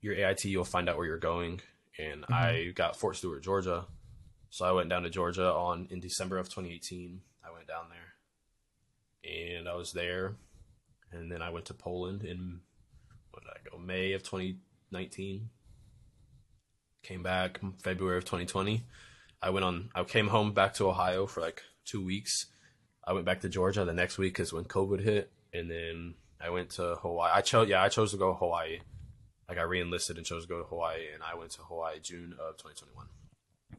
your 0.00 0.14
AIT, 0.14 0.44
you'll 0.44 0.64
find 0.64 0.88
out 0.88 0.96
where 0.96 1.06
you're 1.06 1.18
going. 1.18 1.60
And 1.98 2.24
I 2.28 2.72
got 2.74 2.96
Fort 2.96 3.16
Stewart, 3.16 3.42
Georgia. 3.42 3.86
So 4.50 4.64
I 4.64 4.72
went 4.72 4.88
down 4.90 5.02
to 5.02 5.10
Georgia 5.10 5.50
on 5.50 5.88
in 5.90 6.00
December 6.00 6.38
of 6.38 6.48
2018. 6.48 7.20
I 7.44 7.52
went 7.52 7.66
down 7.66 7.86
there, 7.90 9.30
and 9.32 9.68
I 9.68 9.74
was 9.74 9.92
there, 9.92 10.36
and 11.10 11.30
then 11.30 11.42
I 11.42 11.50
went 11.50 11.66
to 11.66 11.74
Poland 11.74 12.22
in 12.22 12.60
what 13.30 13.42
did 13.44 13.50
I 13.50 13.70
go 13.70 13.78
May 13.78 14.12
of 14.12 14.22
2019. 14.22 15.48
Came 17.02 17.22
back 17.22 17.60
February 17.82 18.18
of 18.18 18.24
2020. 18.24 18.84
I 19.42 19.50
went 19.50 19.64
on. 19.64 19.90
I 19.94 20.04
came 20.04 20.28
home 20.28 20.52
back 20.52 20.74
to 20.74 20.88
Ohio 20.88 21.26
for 21.26 21.40
like 21.40 21.62
two 21.84 22.04
weeks. 22.04 22.46
I 23.04 23.12
went 23.12 23.26
back 23.26 23.40
to 23.40 23.48
Georgia 23.48 23.84
the 23.84 23.92
next 23.92 24.18
week 24.18 24.34
because 24.34 24.52
when 24.52 24.64
COVID 24.64 25.02
hit, 25.02 25.32
and 25.52 25.68
then 25.70 26.14
I 26.40 26.50
went 26.50 26.70
to 26.70 26.96
Hawaii. 27.02 27.32
I 27.34 27.40
chose, 27.40 27.68
yeah, 27.68 27.82
I 27.82 27.88
chose 27.88 28.12
to 28.12 28.16
go 28.16 28.32
to 28.32 28.38
Hawaii. 28.38 28.80
Like 29.48 29.58
I 29.58 29.62
re-enlisted 29.62 30.16
and 30.16 30.24
chose 30.24 30.42
to 30.42 30.48
go 30.48 30.58
to 30.58 30.64
Hawaii, 30.64 31.06
and 31.12 31.22
I 31.22 31.36
went 31.36 31.50
to 31.52 31.62
Hawaii 31.62 31.98
June 32.00 32.34
of 32.34 32.56
2021. 32.56 33.06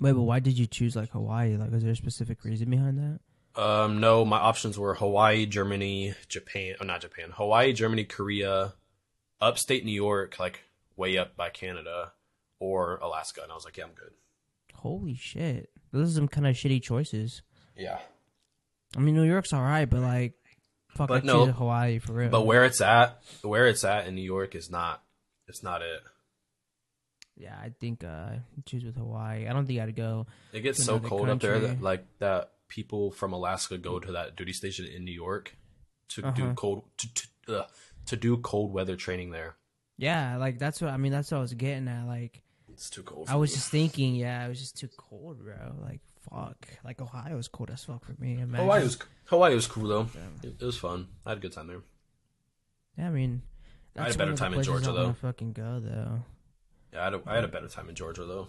Wait, 0.02 0.12
but 0.12 0.22
why 0.24 0.40
did 0.40 0.58
you 0.58 0.68
choose 0.68 0.96
like 0.96 1.12
Hawaii? 1.12 1.56
Like, 1.56 1.72
is 1.72 1.84
there 1.84 1.94
a 1.94 1.96
specific 1.96 2.44
reason 2.44 2.70
behind 2.70 2.98
that? 3.00 3.62
Um, 3.62 4.00
no, 4.00 4.26
my 4.26 4.38
options 4.38 4.78
were 4.78 4.96
Hawaii, 4.96 5.46
Germany, 5.46 6.16
Japan. 6.28 6.76
Oh, 6.82 6.86
not 6.86 7.02
Japan. 7.02 7.30
Hawaii, 7.32 7.72
Germany, 7.72 8.04
Korea, 8.04 8.74
upstate 9.40 9.86
New 9.86 9.92
York, 9.92 10.40
like 10.40 10.62
way 10.96 11.18
up 11.18 11.36
by 11.38 11.50
Canada, 11.50 12.14
or 12.64 12.98
Alaska. 12.98 13.42
And 13.44 13.52
I 13.52 13.56
was 13.56 13.66
like, 13.66 13.78
yeah, 13.78 13.84
I'm 13.86 13.94
good. 13.94 14.12
holy 14.76 15.16
shit, 15.16 15.70
those 15.92 16.12
are 16.12 16.16
some 16.16 16.28
kind 16.28 16.48
of 16.48 16.56
shitty 16.56 16.82
choices. 16.82 17.42
Yeah. 17.78 18.00
I 18.96 19.00
mean, 19.00 19.16
New 19.16 19.24
York's 19.24 19.54
all 19.54 19.62
right, 19.62 19.90
but 19.90 20.02
like, 20.02 20.34
fuck, 20.90 21.08
But 21.10 21.24
I 21.24 21.26
no, 21.26 21.46
choose 21.46 21.56
Hawaii 21.56 22.00
for 22.00 22.14
real. 22.14 22.30
But 22.30 22.46
where 22.46 22.64
it's 22.66 22.82
at, 22.82 23.22
where 23.42 23.68
it's 23.68 23.84
at 23.84 24.08
in 24.08 24.16
New 24.16 24.22
York 24.36 24.56
is 24.56 24.70
not. 24.70 25.02
It's 25.48 25.64
not 25.64 25.82
it. 25.82 26.02
yeah, 27.36 27.56
I 27.62 27.72
think 27.82 28.04
uh, 28.04 28.30
choose 28.66 28.84
with 28.86 28.96
Hawaii. 28.96 29.48
I 29.48 29.54
don't 29.54 29.66
think 29.66 29.80
I'd 29.80 29.96
go. 29.96 30.28
It 30.54 30.62
gets 30.62 30.84
so 30.84 31.00
cold 31.00 31.30
up 31.30 31.40
there 31.40 31.60
that 31.60 31.82
like 31.82 32.06
that 32.20 32.52
people 32.70 33.12
from 33.12 33.34
Alaska 33.34 33.78
go 33.78 34.00
to 34.00 34.12
that 34.14 34.36
duty 34.36 34.54
station 34.54 34.86
in 34.86 35.04
New 35.04 35.12
York 35.14 35.56
to 36.10 36.22
do 36.22 36.28
Uh-huh. 36.28 36.54
cold 36.56 36.84
to 36.98 37.08
to, 37.48 37.60
uh, 37.60 37.66
to 38.06 38.16
do 38.16 38.38
cold 38.38 38.72
weather 38.74 38.96
training 38.96 39.32
there. 39.32 39.56
Yeah, 39.98 40.38
like 40.38 40.60
that's 40.60 40.80
what 40.82 40.92
I 40.92 40.98
mean. 40.98 41.12
That's 41.12 41.32
what 41.32 41.40
I 41.40 41.42
was 41.42 41.54
getting 41.56 41.88
at. 41.88 42.06
Like, 42.06 42.43
It's 42.74 42.90
too 42.90 43.04
cold. 43.04 43.28
I 43.30 43.36
was 43.36 43.52
me. 43.52 43.56
just 43.56 43.70
thinking, 43.70 44.16
yeah, 44.16 44.46
it 44.46 44.50
was 44.50 44.60
just 44.60 44.78
too 44.78 44.90
cold, 44.98 45.44
bro. 45.44 45.56
Like, 45.82 46.02
fuck. 46.30 46.68
Like 46.84 47.02
Ohio's 47.02 47.48
cold 47.48 47.70
as 47.72 47.84
fuck 47.84 48.04
for 48.06 48.16
me. 48.20 48.34
Imagine. 48.34 48.56
Hawaii 48.56 48.84
was 48.84 48.98
Hawaii 49.26 49.56
was 49.56 49.68
cool 49.68 49.88
though. 49.88 50.08
Yeah. 50.14 50.50
It, 50.50 50.56
it 50.62 50.66
was 50.66 50.78
fun. 50.78 51.08
I 51.26 51.30
had 51.30 51.38
a 51.38 51.42
good 51.42 51.54
time 51.54 51.68
there. 51.68 51.82
Yeah, 52.98 53.08
I 53.08 53.12
mean, 53.12 53.42
I 53.98 54.04
had 54.04 54.16
a 54.16 54.18
better 54.18 54.24
one 54.26 54.34
of 54.34 54.38
the 54.40 54.44
time 54.44 54.54
in 54.54 54.64
Georgia, 54.64 54.92
though. 54.92 55.14
Fucking 55.14 55.54
go 55.54 55.80
though. 55.80 56.20
Yeah, 56.94 57.02
I 57.02 57.04
had 57.06 57.14
a, 57.14 57.22
I 57.26 57.36
had 57.36 57.44
a 57.44 57.48
better 57.48 57.68
time 57.68 57.90
in 57.90 57.96
Georgia 57.96 58.24
though. 58.26 58.48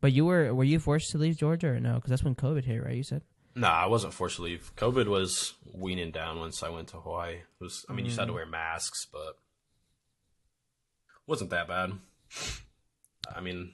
But 0.00 0.12
you 0.12 0.24
were 0.24 0.54
were 0.54 0.64
you 0.64 0.78
forced 0.78 1.10
to 1.10 1.18
leave 1.18 1.36
Georgia 1.36 1.68
or 1.68 1.80
no? 1.80 1.94
Because 1.96 2.10
that's 2.10 2.22
when 2.24 2.34
COVID 2.34 2.64
hit, 2.64 2.82
right? 2.84 2.94
You 2.96 3.02
said. 3.02 3.22
Nah, 3.54 3.72
I 3.72 3.86
wasn't 3.86 4.14
forced 4.14 4.36
to 4.36 4.42
leave. 4.42 4.70
COVID 4.76 5.08
was 5.08 5.54
weaning 5.72 6.12
down 6.12 6.38
once 6.38 6.62
I 6.62 6.68
went 6.68 6.88
to 6.88 6.98
Hawaii. 6.98 7.34
It 7.34 7.44
was 7.60 7.84
I 7.88 7.92
mean 7.92 8.04
you 8.04 8.10
still 8.12 8.22
had 8.22 8.26
to 8.28 8.32
Mm. 8.32 8.36
wear 8.36 8.46
masks, 8.46 9.06
but 9.10 9.36
wasn't 11.26 11.50
that 11.50 11.66
bad. 11.68 11.92
I 13.34 13.40
mean, 13.40 13.72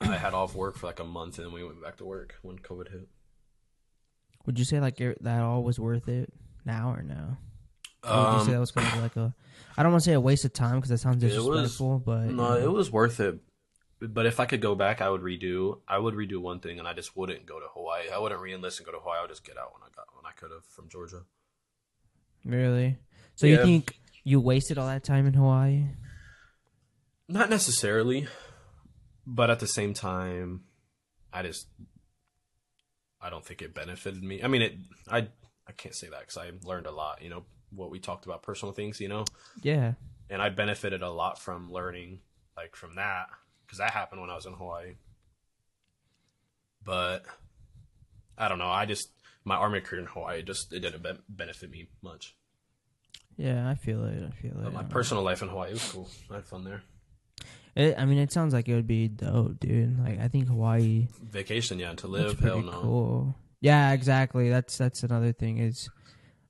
I 0.00 0.16
had 0.16 0.34
off 0.34 0.54
work 0.54 0.76
for 0.76 0.86
like 0.86 1.00
a 1.00 1.04
month 1.04 1.38
and 1.38 1.46
then 1.46 1.54
we 1.54 1.64
went 1.64 1.82
back 1.82 1.96
to 1.98 2.04
work 2.04 2.34
when 2.42 2.58
COVID 2.58 2.90
hit. 2.90 3.08
Would 4.46 4.58
you 4.58 4.64
say 4.64 4.80
like 4.80 4.96
that 4.98 5.40
all 5.42 5.62
was 5.62 5.78
worth 5.78 6.08
it 6.08 6.32
now 6.64 6.90
or 6.92 7.02
no? 7.02 7.36
Or 8.02 8.32
would 8.32 8.38
you 8.38 8.44
say 8.46 8.50
that 8.52 8.54
Um, 8.56 8.60
was 8.60 8.70
kind 8.72 8.86
of 8.96 9.02
like 9.02 9.16
a? 9.16 9.34
I 9.76 9.82
don't 9.82 9.92
want 9.92 10.02
to 10.04 10.10
say 10.10 10.14
a 10.14 10.20
waste 10.20 10.44
of 10.44 10.52
time 10.54 10.76
because 10.76 10.88
that 10.90 10.98
sounds 10.98 11.22
It 11.22 11.26
was- 11.28 11.44
disrespectful, 11.44 11.98
but 11.98 12.26
no, 12.26 12.28
you 12.28 12.36
know. 12.36 12.54
it 12.56 12.72
was 12.72 12.90
worth 12.90 13.20
it. 13.20 13.38
But 14.00 14.24
if 14.24 14.40
I 14.40 14.46
could 14.46 14.62
go 14.62 14.74
back, 14.74 15.02
I 15.02 15.10
would 15.10 15.20
redo. 15.20 15.80
I 15.86 15.98
would 15.98 16.14
redo 16.14 16.38
one 16.38 16.60
thing, 16.60 16.78
and 16.78 16.88
I 16.88 16.94
just 16.94 17.14
wouldn't 17.14 17.44
go 17.44 17.60
to 17.60 17.66
Hawaii. 17.74 18.08
I 18.08 18.18
wouldn't 18.18 18.40
re-enlist 18.40 18.78
and 18.78 18.86
go 18.86 18.92
to 18.92 18.98
Hawaii. 18.98 19.18
I 19.18 19.20
would 19.22 19.28
just 19.30 19.44
get 19.44 19.58
out 19.58 19.74
when 19.74 19.82
I 19.82 19.92
got 19.94 20.06
when 20.16 20.24
I 20.24 20.32
could 20.32 20.50
have 20.50 20.64
from 20.64 20.88
Georgia. 20.88 21.24
really. 22.46 22.96
So 23.34 23.46
you 23.46 23.58
think 23.58 23.98
you 24.24 24.40
wasted 24.40 24.78
all 24.78 24.86
that 24.86 25.04
time 25.04 25.26
in 25.26 25.34
Hawaii? 25.34 25.84
Not 27.32 27.48
necessarily, 27.48 28.26
but 29.26 29.50
at 29.50 29.60
the 29.60 29.66
same 29.66 29.94
time, 29.94 30.62
I 31.32 31.42
just 31.42 31.68
I 33.20 33.30
don't 33.30 33.44
think 33.44 33.62
it 33.62 33.72
benefited 33.74 34.22
me. 34.22 34.42
I 34.42 34.48
mean, 34.48 34.62
it 34.62 34.74
I 35.08 35.28
I 35.66 35.72
can't 35.76 35.94
say 35.94 36.08
that 36.08 36.20
because 36.20 36.36
I 36.36 36.50
learned 36.64 36.86
a 36.86 36.90
lot. 36.90 37.22
You 37.22 37.30
know 37.30 37.44
what 37.70 37.90
we 37.90 38.00
talked 38.00 38.24
about 38.26 38.42
personal 38.42 38.72
things. 38.72 39.00
You 39.00 39.08
know, 39.08 39.24
Yeah. 39.62 39.94
and 40.28 40.42
I 40.42 40.48
benefited 40.48 41.02
a 41.02 41.10
lot 41.10 41.38
from 41.38 41.70
learning 41.70 42.20
like 42.56 42.74
from 42.74 42.96
that 42.96 43.28
because 43.64 43.78
that 43.78 43.92
happened 43.92 44.20
when 44.20 44.30
I 44.30 44.34
was 44.34 44.46
in 44.46 44.54
Hawaii. 44.54 44.94
But 46.84 47.24
I 48.36 48.48
don't 48.48 48.58
know. 48.58 48.68
I 48.68 48.86
just 48.86 49.08
my 49.44 49.54
army 49.56 49.80
career 49.80 50.00
in 50.00 50.06
Hawaii 50.08 50.42
just 50.42 50.72
it 50.72 50.80
didn't 50.80 51.02
ben- 51.02 51.22
benefit 51.28 51.70
me 51.70 51.88
much. 52.02 52.34
Yeah, 53.36 53.68
I 53.70 53.74
feel 53.76 54.04
it. 54.04 54.22
I 54.22 54.30
feel 54.42 54.52
But 54.56 54.66
it. 54.68 54.72
my 54.74 54.82
personal 54.82 55.22
life 55.22 55.42
in 55.42 55.48
Hawaii 55.48 55.72
was 55.72 55.92
cool. 55.92 56.10
I 56.30 56.34
had 56.36 56.46
fun 56.46 56.64
there. 56.64 56.82
It, 57.76 57.94
I 57.98 58.04
mean, 58.04 58.18
it 58.18 58.32
sounds 58.32 58.52
like 58.52 58.68
it 58.68 58.74
would 58.74 58.86
be 58.88 59.08
dope, 59.08 59.60
dude. 59.60 59.98
Like, 60.02 60.18
I 60.20 60.28
think 60.28 60.48
Hawaii 60.48 61.08
Vacation, 61.22 61.78
yeah. 61.78 61.94
To 61.94 62.08
live, 62.08 62.38
hell 62.40 62.60
no. 62.62 62.72
cool. 62.72 63.34
Yeah, 63.60 63.92
exactly. 63.92 64.48
That's 64.50 64.76
that's 64.78 65.02
another 65.02 65.32
thing 65.32 65.58
is 65.58 65.88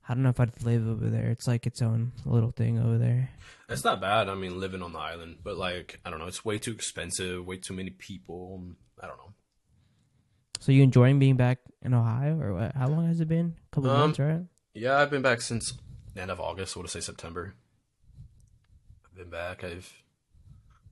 I 0.07 0.13
don't 0.13 0.23
know 0.23 0.29
if 0.29 0.39
I'd 0.39 0.63
live 0.63 0.87
over 0.87 1.09
there. 1.09 1.29
It's 1.29 1.47
like 1.47 1.67
its 1.67 1.81
own 1.81 2.11
little 2.25 2.51
thing 2.51 2.79
over 2.79 2.97
there. 2.97 3.29
It's 3.69 3.83
not 3.83 4.01
bad. 4.01 4.29
I 4.29 4.35
mean, 4.35 4.59
living 4.59 4.81
on 4.81 4.93
the 4.93 4.99
island, 4.99 5.37
but 5.43 5.57
like 5.57 5.99
I 6.05 6.09
don't 6.09 6.19
know, 6.19 6.25
it's 6.27 6.43
way 6.43 6.57
too 6.57 6.71
expensive. 6.71 7.45
Way 7.45 7.57
too 7.57 7.73
many 7.73 7.91
people. 7.91 8.63
I 9.01 9.07
don't 9.07 9.17
know. 9.17 9.33
So 10.59 10.71
you 10.71 10.83
enjoying 10.83 11.19
being 11.19 11.37
back 11.37 11.59
in 11.81 11.93
Ohio 11.93 12.39
or 12.39 12.53
what? 12.53 12.75
How 12.75 12.87
long 12.87 13.07
has 13.07 13.19
it 13.19 13.27
been? 13.27 13.55
A 13.71 13.75
couple 13.75 13.89
Um, 13.89 13.99
months, 13.99 14.19
right? 14.19 14.41
Yeah, 14.73 14.97
I've 14.97 15.09
been 15.09 15.21
back 15.21 15.41
since 15.41 15.73
the 16.13 16.21
end 16.21 16.31
of 16.31 16.39
August. 16.39 16.75
I 16.75 16.79
want 16.79 16.89
to 16.89 16.93
say 17.01 17.03
September. 17.05 17.55
I've 19.05 19.15
been 19.17 19.29
back. 19.29 19.63
I've 19.63 19.91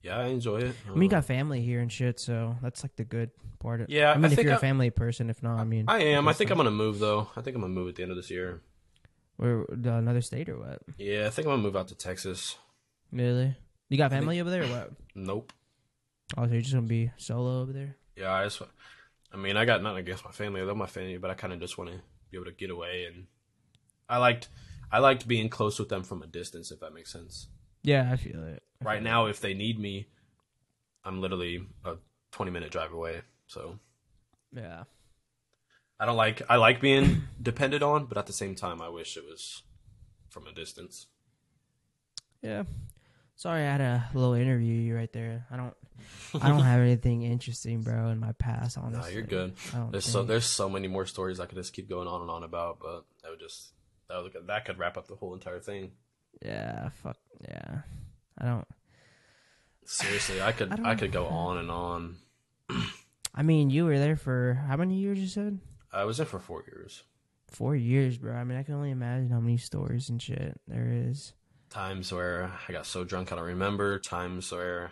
yeah, 0.03 0.17
I 0.17 0.25
enjoy 0.27 0.57
it. 0.59 0.75
I 0.87 0.91
mean, 0.93 1.03
you 1.03 1.09
got 1.09 1.25
family 1.25 1.61
here 1.61 1.79
and 1.81 1.91
shit, 1.91 2.19
so 2.19 2.55
that's 2.61 2.83
like 2.83 2.95
the 2.95 3.03
good 3.03 3.31
part. 3.59 3.81
Of, 3.81 3.89
Yeah, 3.89 4.11
I 4.11 4.15
mean, 4.15 4.25
I 4.25 4.33
if 4.33 4.39
you're 4.43 4.53
a 4.53 4.55
I- 4.55 4.59
family 4.59 4.89
person, 4.89 5.29
if 5.29 5.41
not, 5.43 5.59
I 5.59 5.63
mean, 5.63 5.85
I 5.87 5.99
am. 6.03 6.27
I 6.27 6.33
think 6.33 6.49
I'm 6.51 6.57
gonna 6.57 6.71
move 6.71 6.99
though. 6.99 7.29
I 7.35 7.41
think 7.41 7.55
I'm 7.55 7.61
gonna 7.61 7.73
move 7.73 7.89
at 7.89 7.95
the 7.95 8.03
end 8.03 8.11
of 8.11 8.17
this 8.17 8.29
year. 8.31 8.61
or 9.37 9.65
uh, 9.71 9.89
another 9.93 10.21
state 10.21 10.49
or 10.49 10.57
what? 10.59 10.81
Yeah, 10.97 11.27
I 11.27 11.29
think 11.29 11.47
I'm 11.47 11.53
gonna 11.53 11.63
move 11.63 11.75
out 11.77 11.87
to 11.89 11.95
Texas. 11.95 12.57
Really? 13.11 13.55
You 13.89 13.97
got 13.97 14.05
I 14.05 14.09
think- 14.09 14.21
family 14.21 14.39
over 14.41 14.49
there 14.49 14.63
or 14.63 14.67
what? 14.67 14.91
Nope. 15.15 15.53
Oh, 16.37 16.45
so 16.45 16.51
you're 16.51 16.61
just 16.61 16.73
gonna 16.73 16.87
be 16.87 17.11
solo 17.17 17.61
over 17.61 17.71
there? 17.73 17.95
Yeah, 18.15 18.33
I 18.33 18.43
just. 18.43 18.61
I 19.31 19.37
mean, 19.37 19.57
I 19.57 19.65
got 19.65 19.81
nothing 19.83 19.99
against 19.99 20.25
my 20.25 20.31
family. 20.31 20.61
I 20.61 20.63
love 20.63 20.77
my 20.77 20.85
family, 20.87 21.17
but 21.17 21.29
I 21.31 21.35
kind 21.35 21.53
of 21.53 21.59
just 21.59 21.77
want 21.77 21.89
to 21.91 21.97
be 22.31 22.37
able 22.37 22.45
to 22.45 22.51
get 22.51 22.69
away 22.69 23.05
and. 23.05 23.27
I 24.11 24.17
liked, 24.17 24.49
I 24.91 24.97
liked 24.99 25.27
being 25.27 25.49
close 25.49 25.77
with 25.77 25.89
them 25.89 26.01
from 26.03 26.23
a 26.23 26.27
distance, 26.27 26.71
if 26.71 26.79
that 26.79 26.93
makes 26.95 27.11
sense. 27.13 27.47
Yeah, 27.83 28.09
I 28.11 28.15
feel 28.17 28.43
it. 28.43 28.61
I 28.81 28.85
right 28.85 28.97
feel 28.99 29.03
now 29.11 29.25
if 29.25 29.41
they 29.41 29.53
need 29.53 29.79
me 29.79 30.07
i'm 31.05 31.21
literally 31.21 31.65
a 31.85 31.95
20 32.31 32.51
minute 32.51 32.71
drive 32.71 32.91
away 32.93 33.21
so. 33.47 33.79
Yeah. 34.53 34.83
i 35.99 36.05
don't 36.05 36.15
like 36.17 36.41
i 36.49 36.55
like 36.55 36.79
being 36.81 37.23
depended 37.41 37.81
on 37.83 38.05
but 38.05 38.17
at 38.17 38.25
the 38.27 38.33
same 38.33 38.55
time 38.55 38.81
i 38.81 38.89
wish 38.89 39.17
it 39.17 39.23
was 39.25 39.63
from 40.29 40.47
a 40.47 40.51
distance 40.53 41.07
Yeah. 42.41 42.63
Sorry, 43.35 43.61
I 43.61 43.71
had 43.71 43.79
a 43.81 44.09
little 44.13 44.33
interview 44.33 44.73
you 44.73 44.93
right 44.95 45.11
there. 45.13 45.45
I 45.49 45.55
don't, 45.55 45.73
I 46.41 46.49
don't 46.49 46.59
have 46.73 46.81
anything 46.81 47.21
interesting, 47.23 47.81
bro, 47.81 48.09
in 48.09 48.19
my 48.19 48.33
past. 48.33 48.75
no 48.75 48.83
Honestly, 48.83 49.13
you're 49.13 49.21
good 49.23 49.53
there's 49.91 50.03
so 50.05 50.23
there's 50.23 50.45
so 50.45 50.67
many 50.69 50.87
more 50.89 51.05
stories 51.05 51.39
i 51.39 51.45
could 51.45 51.57
just 51.57 51.71
keep 51.73 51.87
going 51.89 52.07
on 52.07 52.21
and 52.21 52.29
on 52.29 52.43
about 52.43 52.79
but 52.81 53.05
that 53.23 53.29
would 53.31 53.39
just 53.39 53.71
that 54.09 54.21
would 54.21 54.35
that 54.47 54.65
could 54.65 54.77
wrap 54.77 54.97
up 54.97 55.07
the 55.07 55.15
whole 55.15 55.33
entire 55.33 55.59
thing 55.59 55.91
Yeah, 56.43 56.89
fuck. 56.89 57.17
Yeah, 57.41 57.81
I 58.37 58.45
don't. 58.45 58.67
seriously 59.85 60.41
i 60.41 60.51
could 60.51 60.71
I 60.83 60.91
i, 60.91 60.95
could 60.95 61.11
go 61.11 61.25
on 61.27 61.57
and 61.57 61.71
on 61.71 62.17
I 63.35 63.43
mean, 63.43 63.69
you 63.69 63.85
were 63.85 63.97
there 63.99 64.15
for 64.15 64.55
how 64.67 64.75
many 64.75 64.95
years? 64.95 65.19
You 65.19 65.27
said 65.27 65.59
i 65.93 66.03
was 66.03 66.17
there 66.17 66.25
for 66.25 66.39
four 66.39 66.63
years 66.71 67.03
four 67.47 67.75
years, 67.75 68.17
bro. 68.17 68.35
I 68.35 68.43
mean, 68.43 68.57
I 68.59 68.63
can 68.63 68.75
only 68.75 68.91
imagine 68.91 69.29
how 69.31 69.39
many 69.39 69.57
stories 69.57 70.09
and 70.09 70.21
shit 70.21 70.59
there 70.67 70.87
is. 70.91 71.33
times 71.71 72.11
where 72.13 72.51
I 72.67 72.71
got 72.71 72.85
so 72.85 73.03
drunk 73.03 73.31
I 73.31 73.35
don't 73.37 73.45
remember. 73.45 73.97
Times 73.99 74.51
where 74.51 74.91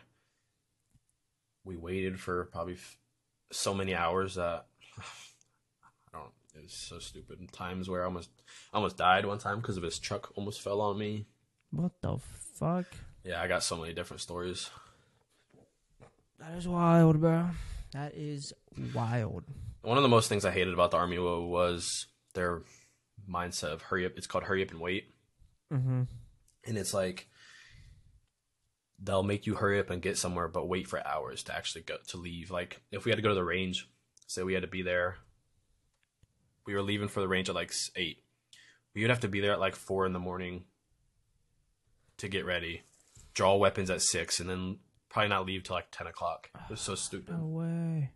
we 1.64 1.76
waited 1.78 2.20
for 2.20 2.46
probably 2.46 2.74
f- 2.74 2.98
so 3.52 3.74
many 3.76 3.94
hours 3.94 4.36
that. 4.36 4.66
It 6.58 6.64
was 6.64 6.74
so 6.74 7.00
stupid. 7.00 7.40
And 7.40 7.52
times 7.52 7.90
where 7.90 8.02
I 8.02 8.06
almost 8.06 8.30
I 8.74 8.78
almost 8.78 8.98
died 8.98 9.26
one 9.26 9.38
time 9.38 9.58
because 9.58 9.78
of 9.78 9.84
his 9.84 10.00
truck 10.00 10.32
almost 10.36 10.62
fell 10.62 10.82
on 10.82 10.98
me. 10.98 11.28
What 11.72 11.92
the 12.02 12.18
fuck? 12.56 12.86
Yeah, 13.24 13.42
I 13.42 13.48
got 13.48 13.64
so 13.64 13.78
many 13.78 13.94
different 13.94 14.22
stories. 14.22 14.70
That 16.40 16.54
is 16.58 16.68
wild, 16.68 17.20
bro. 17.20 17.50
That 17.94 18.16
is 18.16 18.54
wild. 18.94 19.44
One 19.82 19.98
of 19.98 20.04
the 20.04 20.10
most 20.10 20.30
things 20.30 20.46
I 20.46 20.52
hated 20.52 20.74
about 20.74 20.92
the 20.92 20.98
army 20.98 21.20
was 21.20 22.08
their 22.34 22.62
mindset 23.30 23.74
of 23.74 23.82
hurry 23.84 24.06
up. 24.06 24.14
It's 24.16 24.28
called 24.28 24.46
hurry 24.46 24.64
up 24.64 24.72
and 24.72 24.80
wait. 24.80 25.14
Mm-hmm. 25.74 26.04
and 26.66 26.78
it's 26.78 26.94
like 26.94 27.28
they'll 29.04 29.22
make 29.22 29.46
you 29.46 29.56
hurry 29.56 29.82
up 29.82 29.90
and 29.90 30.02
get 30.02 30.18
somewhere 30.18 30.48
but 30.48 30.70
wait 30.70 30.88
for 30.88 31.06
hours 31.06 31.44
to 31.44 31.54
actually 31.54 31.82
go 31.82 31.98
to 32.08 32.16
leave 32.16 32.50
like 32.52 32.80
if 32.90 33.04
we 33.04 33.12
had 33.12 33.18
to 33.18 33.22
go 33.22 33.28
to 33.28 33.36
the 33.36 33.44
range 33.44 33.86
say 34.28 34.44
we 34.44 34.54
had 34.54 34.62
to 34.62 34.68
be 34.70 34.82
there 34.82 35.18
we 36.68 36.76
were 36.76 36.84
leaving 36.84 37.08
for 37.08 37.22
the 37.22 37.28
range 37.28 37.50
at 37.50 37.56
like 37.56 37.72
8 37.96 38.18
we 38.94 39.02
would 39.02 39.10
have 39.10 39.22
to 39.22 39.28
be 39.28 39.40
there 39.40 39.54
at 39.54 39.60
like 39.60 39.76
4 39.76 40.06
in 40.06 40.14
the 40.14 40.20
morning 40.20 40.66
to 42.18 42.28
get 42.28 42.46
ready 42.46 42.84
draw 43.34 43.56
weapons 43.56 43.90
at 43.90 44.02
6 44.02 44.40
and 44.40 44.50
then 44.50 44.80
probably 45.10 45.30
not 45.30 45.46
leave 45.46 45.64
till 45.64 45.76
like 45.76 45.92
10 45.92 46.08
o'clock. 46.08 46.50
It 46.56 46.72
was 46.72 46.82
so 46.82 46.96
stupid. 46.96 47.38
No 47.38 47.46
way. 47.46 48.12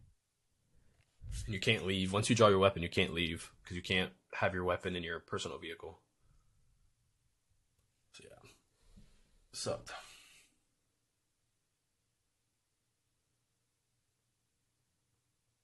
and 1.45 1.53
you 1.53 1.59
can't 1.59 1.85
leave. 1.85 2.11
Once 2.11 2.29
you 2.29 2.35
draw 2.35 2.47
your 2.47 2.59
weapon 2.59 2.81
you 2.81 2.89
can't 2.89 3.13
leave 3.13 3.51
because 3.63 3.75
you 3.75 3.83
can't 3.83 4.11
have 4.33 4.53
your 4.53 4.63
weapon 4.63 4.95
in 4.95 5.03
your 5.03 5.19
personal 5.19 5.57
vehicle. 5.59 5.99
So 8.13 8.23
yeah. 8.27 8.49
Sucked. 9.53 9.91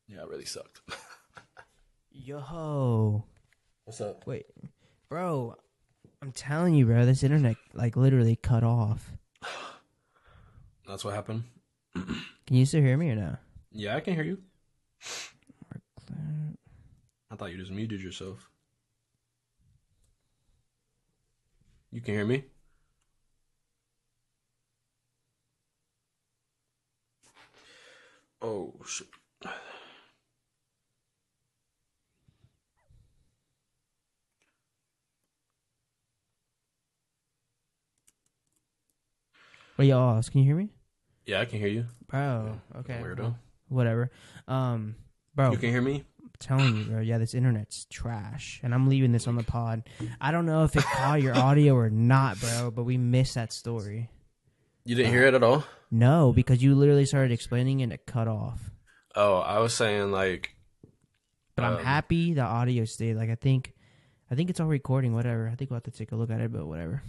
Yeah 0.07 0.21
it 0.21 0.29
really 0.29 0.45
sucked 0.45 0.81
Yo, 2.25 3.23
what's 3.85 4.01
up 4.01 4.25
wait, 4.25 4.47
bro. 5.07 5.55
I'm 6.21 6.31
telling 6.31 6.73
you, 6.73 6.85
bro. 6.85 7.05
This 7.05 7.21
internet 7.21 7.57
like 7.73 7.95
literally 7.95 8.35
cut 8.35 8.63
off. 8.63 9.11
that's 10.87 11.05
what 11.05 11.13
happened 11.13 11.43
Can 11.93 12.15
you 12.57 12.65
still 12.65 12.81
hear 12.81 12.97
me 12.97 13.11
or 13.11 13.15
no? 13.15 13.37
Yeah, 13.71 13.95
I 13.95 13.99
can 13.99 14.15
hear 14.15 14.23
you. 14.23 14.39
I 17.31 17.35
thought 17.35 17.51
you 17.51 17.57
just 17.57 17.71
muted 17.71 18.01
yourself. 18.01 18.49
You 21.91 22.01
can 22.01 22.15
hear 22.15 22.25
me? 22.25 22.45
Oh 28.41 28.73
shit. 28.87 29.07
Wait, 39.77 39.87
y'all, 39.87 40.21
can 40.23 40.39
you 40.41 40.45
hear 40.45 40.55
me? 40.55 40.69
Yeah, 41.25 41.41
I 41.41 41.45
can 41.45 41.59
hear 41.59 41.67
you. 41.67 41.85
Bro, 42.07 42.59
okay. 42.77 42.99
Weirdo. 43.01 43.19
well, 43.19 43.35
whatever. 43.67 44.11
Um, 44.47 44.95
bro, 45.35 45.51
You 45.51 45.57
can 45.57 45.69
hear 45.69 45.81
me? 45.81 46.03
I'm 46.23 46.31
telling 46.39 46.77
you, 46.77 46.83
bro. 46.85 47.01
Yeah, 47.01 47.17
this 47.17 47.33
internet's 47.33 47.85
trash, 47.89 48.59
and 48.63 48.73
I'm 48.73 48.87
leaving 48.87 49.11
this 49.11 49.27
on 49.27 49.35
the 49.35 49.43
pod. 49.43 49.83
I 50.21 50.31
don't 50.31 50.45
know 50.45 50.63
if 50.63 50.75
it 50.75 50.83
caught 50.83 51.21
your 51.21 51.35
audio 51.37 51.75
or 51.75 51.89
not, 51.89 52.39
bro, 52.39 52.71
but 52.71 52.83
we 52.85 52.97
missed 52.97 53.35
that 53.35 53.51
story. 53.53 54.09
You 54.85 54.95
didn't 54.95 55.11
hear 55.11 55.23
it 55.27 55.33
at 55.33 55.43
all? 55.43 55.63
No, 55.91 56.31
because 56.33 56.63
you 56.63 56.73
literally 56.75 57.05
started 57.05 57.31
explaining 57.31 57.81
and 57.81 57.91
it 57.93 58.05
cut 58.05 58.27
off. 58.27 58.71
Oh, 59.15 59.37
I 59.39 59.59
was 59.59 59.73
saying 59.73 60.11
like 60.11 60.55
But 61.55 61.65
I'm 61.65 61.77
Um, 61.77 61.83
happy 61.83 62.33
the 62.33 62.41
audio 62.41 62.85
stayed. 62.85 63.15
Like 63.15 63.29
I 63.29 63.35
think, 63.35 63.73
I 64.31 64.35
think 64.35 64.49
it's 64.49 64.59
all 64.59 64.67
recording. 64.67 65.13
Whatever. 65.13 65.49
I 65.49 65.55
think 65.55 65.69
we'll 65.71 65.75
have 65.77 65.83
to 65.83 65.91
take 65.91 66.11
a 66.13 66.15
look 66.15 66.29
at 66.29 66.39
it, 66.39 66.51
but 66.53 66.65
whatever. 66.67 67.03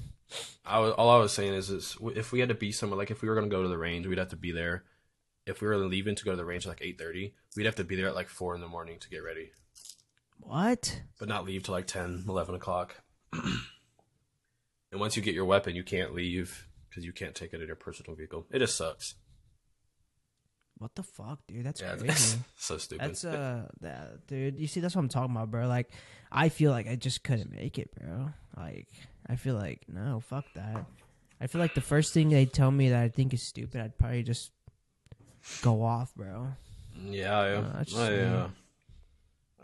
I 0.65 0.79
was 0.81 0.93
all 0.93 1.11
I 1.11 1.19
was 1.19 1.33
saying 1.33 1.55
is, 1.55 1.71
is 1.71 1.97
if 2.15 2.33
we 2.33 2.41
had 2.41 2.49
to 2.51 2.55
be 2.55 2.73
somewhere, 2.73 2.99
like 2.99 3.11
if 3.11 3.23
we 3.23 3.29
were 3.29 3.35
gonna 3.35 3.49
go 3.49 3.63
to 3.63 3.69
the 3.69 3.79
range, 3.79 4.07
we'd 4.07 4.19
have 4.19 4.29
to 4.31 4.37
be 4.37 4.53
there. 4.53 4.85
If 5.47 5.63
we 5.63 5.69
were 5.69 5.77
leaving 5.79 6.15
to 6.15 6.25
go 6.25 6.33
to 6.33 6.37
the 6.37 6.45
range 6.45 6.67
at 6.67 6.69
like 6.69 6.83
eight 6.83 6.99
thirty, 6.99 7.35
we'd 7.57 7.65
have 7.67 7.77
to 7.77 7.85
be 7.85 7.97
there 7.97 8.09
at 8.09 8.15
like 8.15 8.29
four 8.29 8.55
in 8.55 8.61
the 8.61 8.69
morning 8.69 8.99
to 9.01 9.09
get 9.09 9.25
ready, 9.25 9.53
What? 10.41 11.01
but 11.19 11.29
not 11.29 11.47
leave 11.47 11.63
till 11.63 11.73
like 11.75 11.87
10, 11.87 12.25
11 12.29 12.55
o'clock. 12.55 12.97
and 13.33 15.01
once 15.01 15.17
you 15.17 15.23
get 15.23 15.35
your 15.35 15.45
weapon, 15.47 15.75
you 15.75 15.83
can't 15.85 16.15
leave 16.15 16.69
because 16.89 17.05
you 17.05 17.13
can't 17.13 17.35
take 17.35 17.53
it 17.55 17.61
in 17.61 17.67
your 17.67 17.77
personal 17.77 18.15
vehicle. 18.15 18.47
It 18.51 18.59
just 18.59 18.77
sucks. 18.77 19.15
What 20.79 20.95
the 20.95 21.03
fuck, 21.03 21.41
dude? 21.49 21.65
That's 21.67 21.81
Yeah, 21.81 21.97
crazy. 21.99 22.39
so 22.57 22.79
stupid. 22.79 23.09
That's 23.09 23.25
uh, 23.25 23.67
that, 23.81 24.27
dude. 24.29 24.59
You 24.61 24.67
see, 24.69 24.81
that's 24.81 24.95
what 24.95 25.03
I'm 25.03 25.09
talking 25.09 25.35
about, 25.35 25.51
bro. 25.51 25.67
Like, 25.67 25.91
I 26.31 26.51
feel 26.51 26.71
like 26.71 26.87
I 26.87 26.95
just 26.95 27.25
couldn't 27.25 27.51
make 27.51 27.79
it, 27.79 27.91
bro. 27.99 28.31
Like, 28.57 28.87
I 29.29 29.37
feel 29.37 29.55
like 29.55 29.83
no, 29.89 30.21
fuck 30.21 30.45
that. 30.55 30.87
I 31.41 31.47
feel 31.47 31.61
like 31.61 31.75
the 31.75 31.81
first 31.81 32.13
thing 32.15 32.31
they 32.31 32.47
tell 32.47 32.71
me 32.71 32.89
that 32.91 33.03
I 33.03 33.09
think 33.09 33.33
is 33.33 33.43
stupid, 33.43 33.81
I'd 33.81 33.99
probably 33.99 34.23
just 34.23 34.51
go 35.63 35.83
off, 35.83 36.15
bro. 36.15 36.49
yeah, 37.05 37.39
I, 37.39 37.51
Uh, 37.51 37.73
that's 37.77 37.91
just 37.93 38.03
I, 38.03 38.19
uh, 38.19 38.49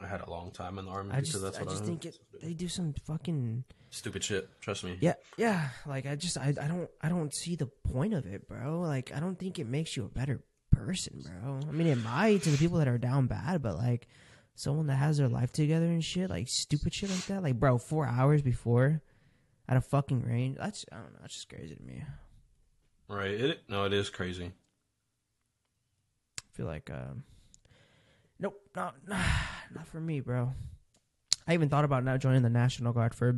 I 0.00 0.06
had 0.06 0.20
a 0.20 0.30
long 0.30 0.50
time 0.50 0.78
in 0.78 0.84
the 0.84 0.90
army 0.90 1.24
so 1.24 1.38
that's 1.38 1.56
why 1.58 1.62
I 1.62 1.64
just, 1.64 1.64
that's 1.64 1.66
I 1.66 1.70
just 1.70 1.82
I 1.82 1.86
think 1.86 2.04
it. 2.04 2.18
They 2.42 2.52
do 2.52 2.68
some 2.68 2.94
fucking 3.06 3.64
stupid 3.90 4.22
shit. 4.22 4.48
Trust 4.60 4.84
me. 4.84 4.98
yeah, 5.00 5.14
yeah. 5.36 5.68
Like, 5.86 6.06
I 6.06 6.14
just, 6.16 6.36
I, 6.36 6.52
I 6.60 6.66
don't, 6.68 6.88
I 7.00 7.08
don't 7.08 7.34
see 7.34 7.56
the 7.56 7.66
point 7.66 8.12
of 8.12 8.26
it, 8.26 8.46
bro. 8.48 8.80
Like, 8.80 9.12
I 9.14 9.20
don't 9.20 9.38
think 9.38 9.58
it 9.58 9.66
makes 9.66 9.96
you 9.96 10.04
a 10.04 10.08
better 10.08 10.42
person, 10.70 11.22
bro. 11.24 11.60
I 11.68 11.72
mean, 11.72 11.86
it 11.86 11.96
might 11.96 12.42
to 12.42 12.50
the 12.50 12.58
people 12.58 12.78
that 12.78 12.88
are 12.88 12.98
down 12.98 13.26
bad, 13.26 13.62
but 13.62 13.76
like. 13.76 14.06
Someone 14.56 14.86
that 14.86 14.94
has 14.94 15.16
their 15.18 15.26
life 15.26 15.50
together 15.50 15.86
and 15.86 16.04
shit, 16.04 16.30
like 16.30 16.46
stupid 16.48 16.94
shit 16.94 17.10
like 17.10 17.26
that, 17.26 17.42
like 17.42 17.58
bro, 17.58 17.76
four 17.76 18.06
hours 18.06 18.40
before 18.40 19.02
at 19.68 19.76
a 19.76 19.80
fucking 19.80 20.22
range. 20.22 20.56
That's 20.58 20.84
I 20.92 20.96
don't 20.96 21.12
know. 21.12 21.18
That's 21.20 21.34
just 21.34 21.48
crazy 21.48 21.74
to 21.74 21.82
me. 21.82 22.02
Right? 23.08 23.30
It 23.30 23.60
no, 23.68 23.84
it 23.84 23.92
is 23.92 24.10
crazy. 24.10 24.52
I 26.38 26.56
feel 26.56 26.66
like, 26.66 26.90
um, 26.90 27.24
nope, 28.38 28.60
not 28.74 28.96
not 29.08 29.86
for 29.86 30.00
me, 30.00 30.20
bro. 30.20 30.52
I 31.46 31.54
even 31.54 31.68
thought 31.68 31.84
about 31.84 32.04
not 32.04 32.20
joining 32.20 32.42
the 32.42 32.48
National 32.48 32.92
Guard 32.92 33.14
for 33.14 33.28
a 33.28 33.34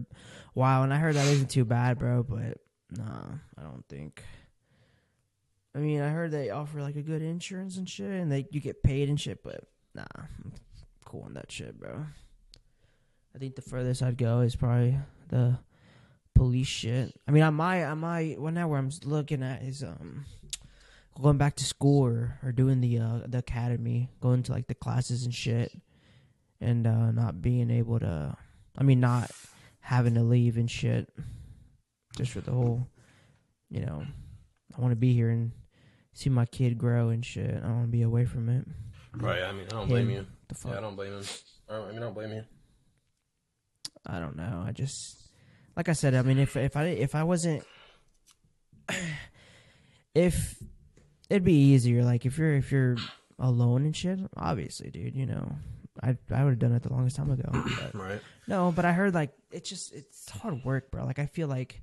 while, 0.54 0.84
and 0.84 0.94
I 0.94 0.98
heard 0.98 1.16
that 1.16 1.26
isn't 1.26 1.50
too 1.50 1.64
bad, 1.64 1.98
bro. 1.98 2.22
But 2.22 2.58
nah, 2.90 3.24
I 3.58 3.62
don't 3.62 3.84
think. 3.88 4.22
I 5.74 5.78
mean, 5.78 6.00
I 6.00 6.08
heard 6.08 6.30
they 6.30 6.50
offer 6.50 6.80
like 6.80 6.96
a 6.96 7.02
good 7.02 7.20
insurance 7.20 7.76
and 7.76 7.88
shit, 7.88 8.10
and 8.10 8.30
they 8.30 8.46
you 8.50 8.60
get 8.60 8.82
paid 8.82 9.08
and 9.08 9.20
shit. 9.20 9.42
But 9.42 9.64
nah, 9.94 10.04
I'm 10.16 10.52
cool 11.04 11.22
on 11.22 11.34
that 11.34 11.50
shit, 11.50 11.78
bro. 11.78 12.06
I 13.34 13.38
think 13.38 13.56
the 13.56 13.62
furthest 13.62 14.02
I'd 14.02 14.16
go 14.16 14.40
is 14.40 14.56
probably 14.56 14.96
the 15.28 15.58
police 16.36 16.66
shit. 16.66 17.18
I 17.26 17.30
mean, 17.30 17.42
I 17.42 17.50
might, 17.50 17.84
I 17.84 17.94
might. 17.94 18.40
Well, 18.40 18.52
now 18.52 18.68
where 18.68 18.78
I'm 18.78 18.90
looking 19.04 19.42
at 19.42 19.62
is 19.62 19.82
um 19.82 20.24
going 21.20 21.38
back 21.38 21.56
to 21.56 21.64
school 21.64 22.04
or, 22.04 22.38
or 22.42 22.52
doing 22.52 22.80
the 22.80 22.98
uh, 22.98 23.20
the 23.26 23.38
academy, 23.38 24.10
going 24.20 24.42
to 24.44 24.52
like 24.52 24.66
the 24.68 24.74
classes 24.74 25.24
and 25.24 25.34
shit, 25.34 25.72
and 26.60 26.86
uh, 26.86 27.10
not 27.10 27.42
being 27.42 27.70
able 27.70 27.98
to. 28.00 28.36
I 28.78 28.82
mean, 28.82 29.00
not 29.00 29.30
having 29.80 30.14
to 30.14 30.22
leave 30.22 30.58
and 30.58 30.70
shit, 30.70 31.08
just 32.16 32.32
for 32.32 32.40
the 32.40 32.52
whole. 32.52 32.86
You 33.70 33.84
know, 33.84 34.04
I 34.76 34.80
want 34.80 34.92
to 34.92 34.96
be 34.96 35.12
here 35.12 35.30
and 35.30 35.50
see 36.12 36.30
my 36.30 36.46
kid 36.46 36.78
grow 36.78 37.08
and 37.08 37.24
shit. 37.24 37.50
I 37.50 37.60
don't 37.66 37.76
want 37.76 37.86
to 37.88 37.92
be 37.92 38.02
away 38.02 38.24
from 38.26 38.48
it. 38.48 38.64
Right? 39.16 39.42
I 39.42 39.52
mean, 39.52 39.66
I 39.66 39.76
don't 39.76 39.88
blame 39.88 40.08
Him. 40.08 40.14
you. 40.14 40.26
The 40.48 40.54
fuck. 40.54 40.72
Yeah, 40.72 40.78
I 40.78 40.80
don't 40.82 40.94
blame 40.94 41.14
him. 41.14 41.24
I 41.68 41.78
mean, 41.88 41.96
I 41.96 42.00
don't 42.00 42.14
blame 42.14 42.32
you. 42.32 42.44
I 44.06 44.20
don't 44.20 44.36
know. 44.36 44.62
I 44.64 44.70
just 44.70 45.25
like 45.76 45.88
I 45.88 45.92
said. 45.92 46.14
I 46.14 46.22
mean, 46.22 46.38
if 46.38 46.56
if 46.56 46.76
I 46.76 46.84
if 46.84 47.14
I 47.14 47.22
wasn't, 47.22 47.62
if 50.14 50.62
it'd 51.28 51.44
be 51.44 51.54
easier. 51.72 52.04
Like 52.04 52.26
if 52.26 52.38
you're 52.38 52.54
if 52.54 52.72
you're 52.72 52.96
alone 53.38 53.84
and 53.84 53.94
shit, 53.96 54.18
obviously, 54.36 54.90
dude. 54.90 55.14
You 55.14 55.26
know, 55.26 55.52
I 56.02 56.16
I 56.30 56.44
would 56.44 56.50
have 56.50 56.58
done 56.58 56.72
it 56.72 56.82
the 56.82 56.92
longest 56.92 57.16
time 57.16 57.30
ago. 57.30 57.50
Right? 57.94 58.20
no, 58.46 58.72
but 58.74 58.84
I 58.84 58.92
heard 58.92 59.14
like 59.14 59.32
it's 59.50 59.68
just 59.68 59.92
it's 59.94 60.30
hard 60.30 60.64
work, 60.64 60.90
bro. 60.90 61.04
Like 61.04 61.18
I 61.18 61.26
feel 61.26 61.48
like 61.48 61.80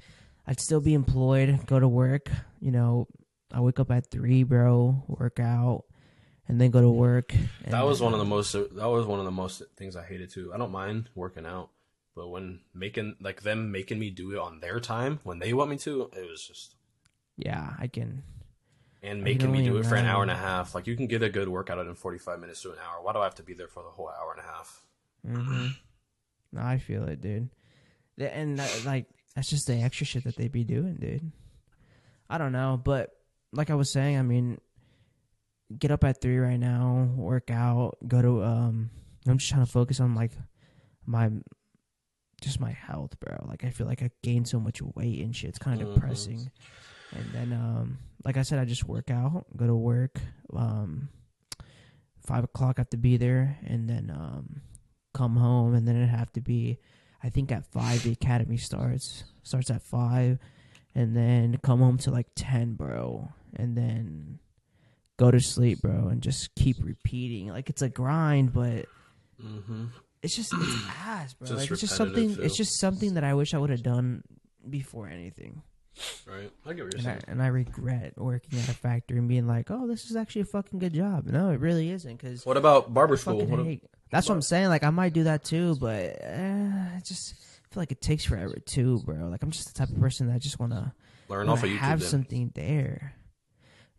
I'd 0.47 0.59
still 0.59 0.81
be 0.81 0.93
employed, 0.93 1.65
go 1.65 1.79
to 1.79 1.87
work. 1.87 2.29
You 2.59 2.71
know, 2.71 3.07
I 3.51 3.61
wake 3.61 3.79
up 3.79 3.91
at 3.91 4.09
three, 4.09 4.43
bro, 4.43 5.03
work 5.07 5.39
out, 5.39 5.85
and 6.47 6.59
then 6.59 6.71
go 6.71 6.81
to 6.81 6.89
work. 6.89 7.33
That 7.67 7.85
was 7.85 8.01
one 8.01 8.13
of 8.13 8.19
the 8.19 8.25
most. 8.25 8.53
That 8.53 8.89
was 8.89 9.05
one 9.05 9.19
of 9.19 9.25
the 9.25 9.31
most 9.31 9.61
things 9.77 9.95
I 9.95 10.03
hated 10.03 10.31
too. 10.31 10.51
I 10.53 10.57
don't 10.57 10.71
mind 10.71 11.09
working 11.15 11.45
out, 11.45 11.69
but 12.15 12.27
when 12.29 12.61
making 12.73 13.15
like 13.19 13.41
them 13.41 13.71
making 13.71 13.99
me 13.99 14.09
do 14.09 14.31
it 14.31 14.37
on 14.39 14.59
their 14.59 14.79
time 14.79 15.19
when 15.23 15.39
they 15.39 15.53
want 15.53 15.69
me 15.69 15.77
to, 15.77 16.09
it 16.15 16.29
was 16.29 16.45
just 16.47 16.75
Yeah, 17.37 17.73
I 17.79 17.87
can. 17.87 18.23
and 19.01 19.19
I 19.21 19.23
making 19.23 19.41
can 19.41 19.51
me 19.51 19.63
do 19.63 19.77
it 19.77 19.85
for 19.85 19.95
an 19.95 20.05
hour 20.05 20.21
and 20.21 20.31
a 20.31 20.35
half. 20.35 20.75
Like 20.75 20.87
you 20.87 20.95
can 20.95 21.07
get 21.07 21.23
a 21.23 21.29
good 21.29 21.49
workout 21.49 21.85
in 21.85 21.95
forty 21.95 22.17
five 22.19 22.39
minutes 22.39 22.61
to 22.63 22.71
an 22.71 22.77
hour. 22.79 23.01
Why 23.03 23.13
do 23.13 23.19
I 23.19 23.23
have 23.23 23.35
to 23.35 23.43
be 23.43 23.53
there 23.53 23.67
for 23.67 23.83
the 23.83 23.89
whole 23.89 24.09
hour 24.09 24.31
and 24.31 24.39
a 24.39 24.43
half? 24.51 24.81
hmm 25.25 25.67
No, 26.51 26.61
I 26.61 26.77
feel 26.77 27.07
it, 27.07 27.21
dude. 27.21 27.49
And 28.19 28.57
that, 28.59 28.85
like 28.85 29.07
that's 29.35 29.49
just 29.49 29.67
the 29.67 29.75
extra 29.75 30.05
shit 30.05 30.23
that 30.25 30.35
they 30.35 30.47
be 30.47 30.63
doing, 30.63 30.95
dude. 30.95 31.31
I 32.29 32.37
don't 32.37 32.51
know, 32.51 32.79
but 32.83 33.11
like 33.51 33.69
I 33.69 33.75
was 33.75 33.91
saying, 33.91 34.17
I 34.17 34.21
mean, 34.21 34.59
get 35.77 35.91
up 35.91 36.03
at 36.03 36.21
three 36.21 36.37
right 36.37 36.59
now, 36.59 37.09
work 37.15 37.49
out, 37.51 37.97
go 38.07 38.21
to. 38.21 38.43
um 38.43 38.89
I'm 39.27 39.37
just 39.37 39.49
trying 39.49 39.65
to 39.65 39.71
focus 39.71 39.99
on 39.99 40.15
like 40.15 40.31
my, 41.05 41.29
just 42.43 42.59
my 42.59 42.71
health, 42.71 43.19
bro. 43.19 43.45
Like 43.47 43.63
I 43.63 43.69
feel 43.69 43.87
like 43.87 44.01
I 44.03 44.09
gained 44.21 44.47
so 44.47 44.59
much 44.59 44.81
weight 44.81 45.21
and 45.23 45.35
shit. 45.35 45.49
It's 45.49 45.59
kind 45.59 45.81
of 45.81 45.87
Mhm. 45.87 45.93
depressing. 45.95 46.51
And 47.15 47.25
then, 47.33 47.53
um, 47.53 47.97
like 48.25 48.37
I 48.37 48.41
said, 48.41 48.59
I 48.59 48.65
just 48.65 48.87
work 48.87 49.09
out, 49.11 49.45
go 49.55 49.67
to 49.67 49.75
work. 49.75 50.19
Um, 50.51 51.09
five 52.25 52.43
o'clock, 52.43 52.75
I 52.77 52.81
have 52.81 52.89
to 52.91 52.97
be 52.97 53.17
there, 53.17 53.57
and 53.63 53.89
then 53.89 54.09
um, 54.09 54.61
come 55.13 55.35
home, 55.35 55.73
and 55.75 55.87
then 55.87 55.95
it'd 55.95 56.09
have 56.09 56.31
to 56.33 56.41
be, 56.41 56.79
I 57.21 57.29
think 57.29 57.51
at 57.51 57.65
five 57.71 58.03
the 58.03 58.11
academy 58.11 58.57
starts. 58.57 59.25
Starts 59.43 59.69
at 59.69 59.81
five, 59.83 60.39
and 60.95 61.15
then 61.15 61.57
come 61.63 61.79
home 61.79 61.97
to 61.99 62.11
like 62.11 62.27
ten, 62.35 62.73
bro, 62.75 63.29
and 63.55 63.77
then 63.77 64.39
go 65.17 65.29
to 65.29 65.39
sleep, 65.39 65.81
bro, 65.81 66.07
and 66.07 66.21
just 66.21 66.55
keep 66.55 66.77
repeating. 66.81 67.49
Like 67.49 67.69
it's 67.69 67.81
a 67.81 67.89
grind, 67.89 68.53
but 68.53 68.85
Mm-hmm. 69.43 69.85
It's 70.23 70.35
just 70.35 70.53
it's 70.53 70.83
ass, 71.05 71.33
bro. 71.33 71.47
Just 71.47 71.59
like 71.59 71.71
it's 71.71 71.81
just 71.81 71.95
something. 71.95 72.37
It's 72.39 72.57
just 72.57 72.79
something 72.79 73.13
that 73.15 73.23
I 73.23 73.33
wish 73.33 73.53
I 73.53 73.57
would 73.57 73.69
have 73.69 73.83
done 73.83 74.23
before 74.67 75.07
anything. 75.07 75.61
Right? 76.25 76.51
I 76.65 76.73
get 76.73 76.85
what 76.85 76.93
you're 76.93 77.11
And 77.11 77.23
I, 77.27 77.31
and 77.31 77.43
I 77.43 77.47
regret 77.47 78.13
working 78.17 78.57
at 78.57 78.67
a 78.67 78.73
factory 78.73 79.19
and 79.19 79.27
being 79.27 79.45
like, 79.45 79.69
"Oh, 79.69 79.87
this 79.87 80.09
is 80.09 80.15
actually 80.15 80.41
a 80.41 80.45
fucking 80.45 80.79
good 80.79 80.93
job." 80.93 81.25
No, 81.25 81.49
it 81.49 81.59
really 81.59 81.91
isn't 81.91 82.17
because 82.17 82.45
What 82.45 82.57
about 82.57 82.93
barber 82.93 83.17
school? 83.17 83.45
What, 83.45 83.65
hate. 83.65 83.83
That's 84.09 84.27
what 84.27 84.35
I'm 84.35 84.41
saying. 84.41 84.69
Like, 84.69 84.83
I 84.83 84.89
might 84.89 85.13
do 85.13 85.23
that 85.25 85.43
too, 85.43 85.75
but 85.79 86.21
uh, 86.23 86.95
I 86.95 87.01
just 87.05 87.35
feel 87.71 87.81
like 87.81 87.91
it 87.91 88.01
takes 88.01 88.25
forever 88.25 88.55
too, 88.65 89.01
bro. 89.05 89.27
Like, 89.27 89.43
I'm 89.43 89.51
just 89.51 89.73
the 89.73 89.77
type 89.77 89.89
of 89.89 89.99
person 89.99 90.27
that 90.27 90.35
I 90.35 90.39
just 90.39 90.59
want 90.59 90.71
to 90.71 90.93
learn 91.29 91.49
off 91.49 91.63
of 91.63 91.69
YouTube. 91.69 91.77
have 91.77 91.99
then. 91.99 92.09
something 92.09 92.51
there. 92.55 93.13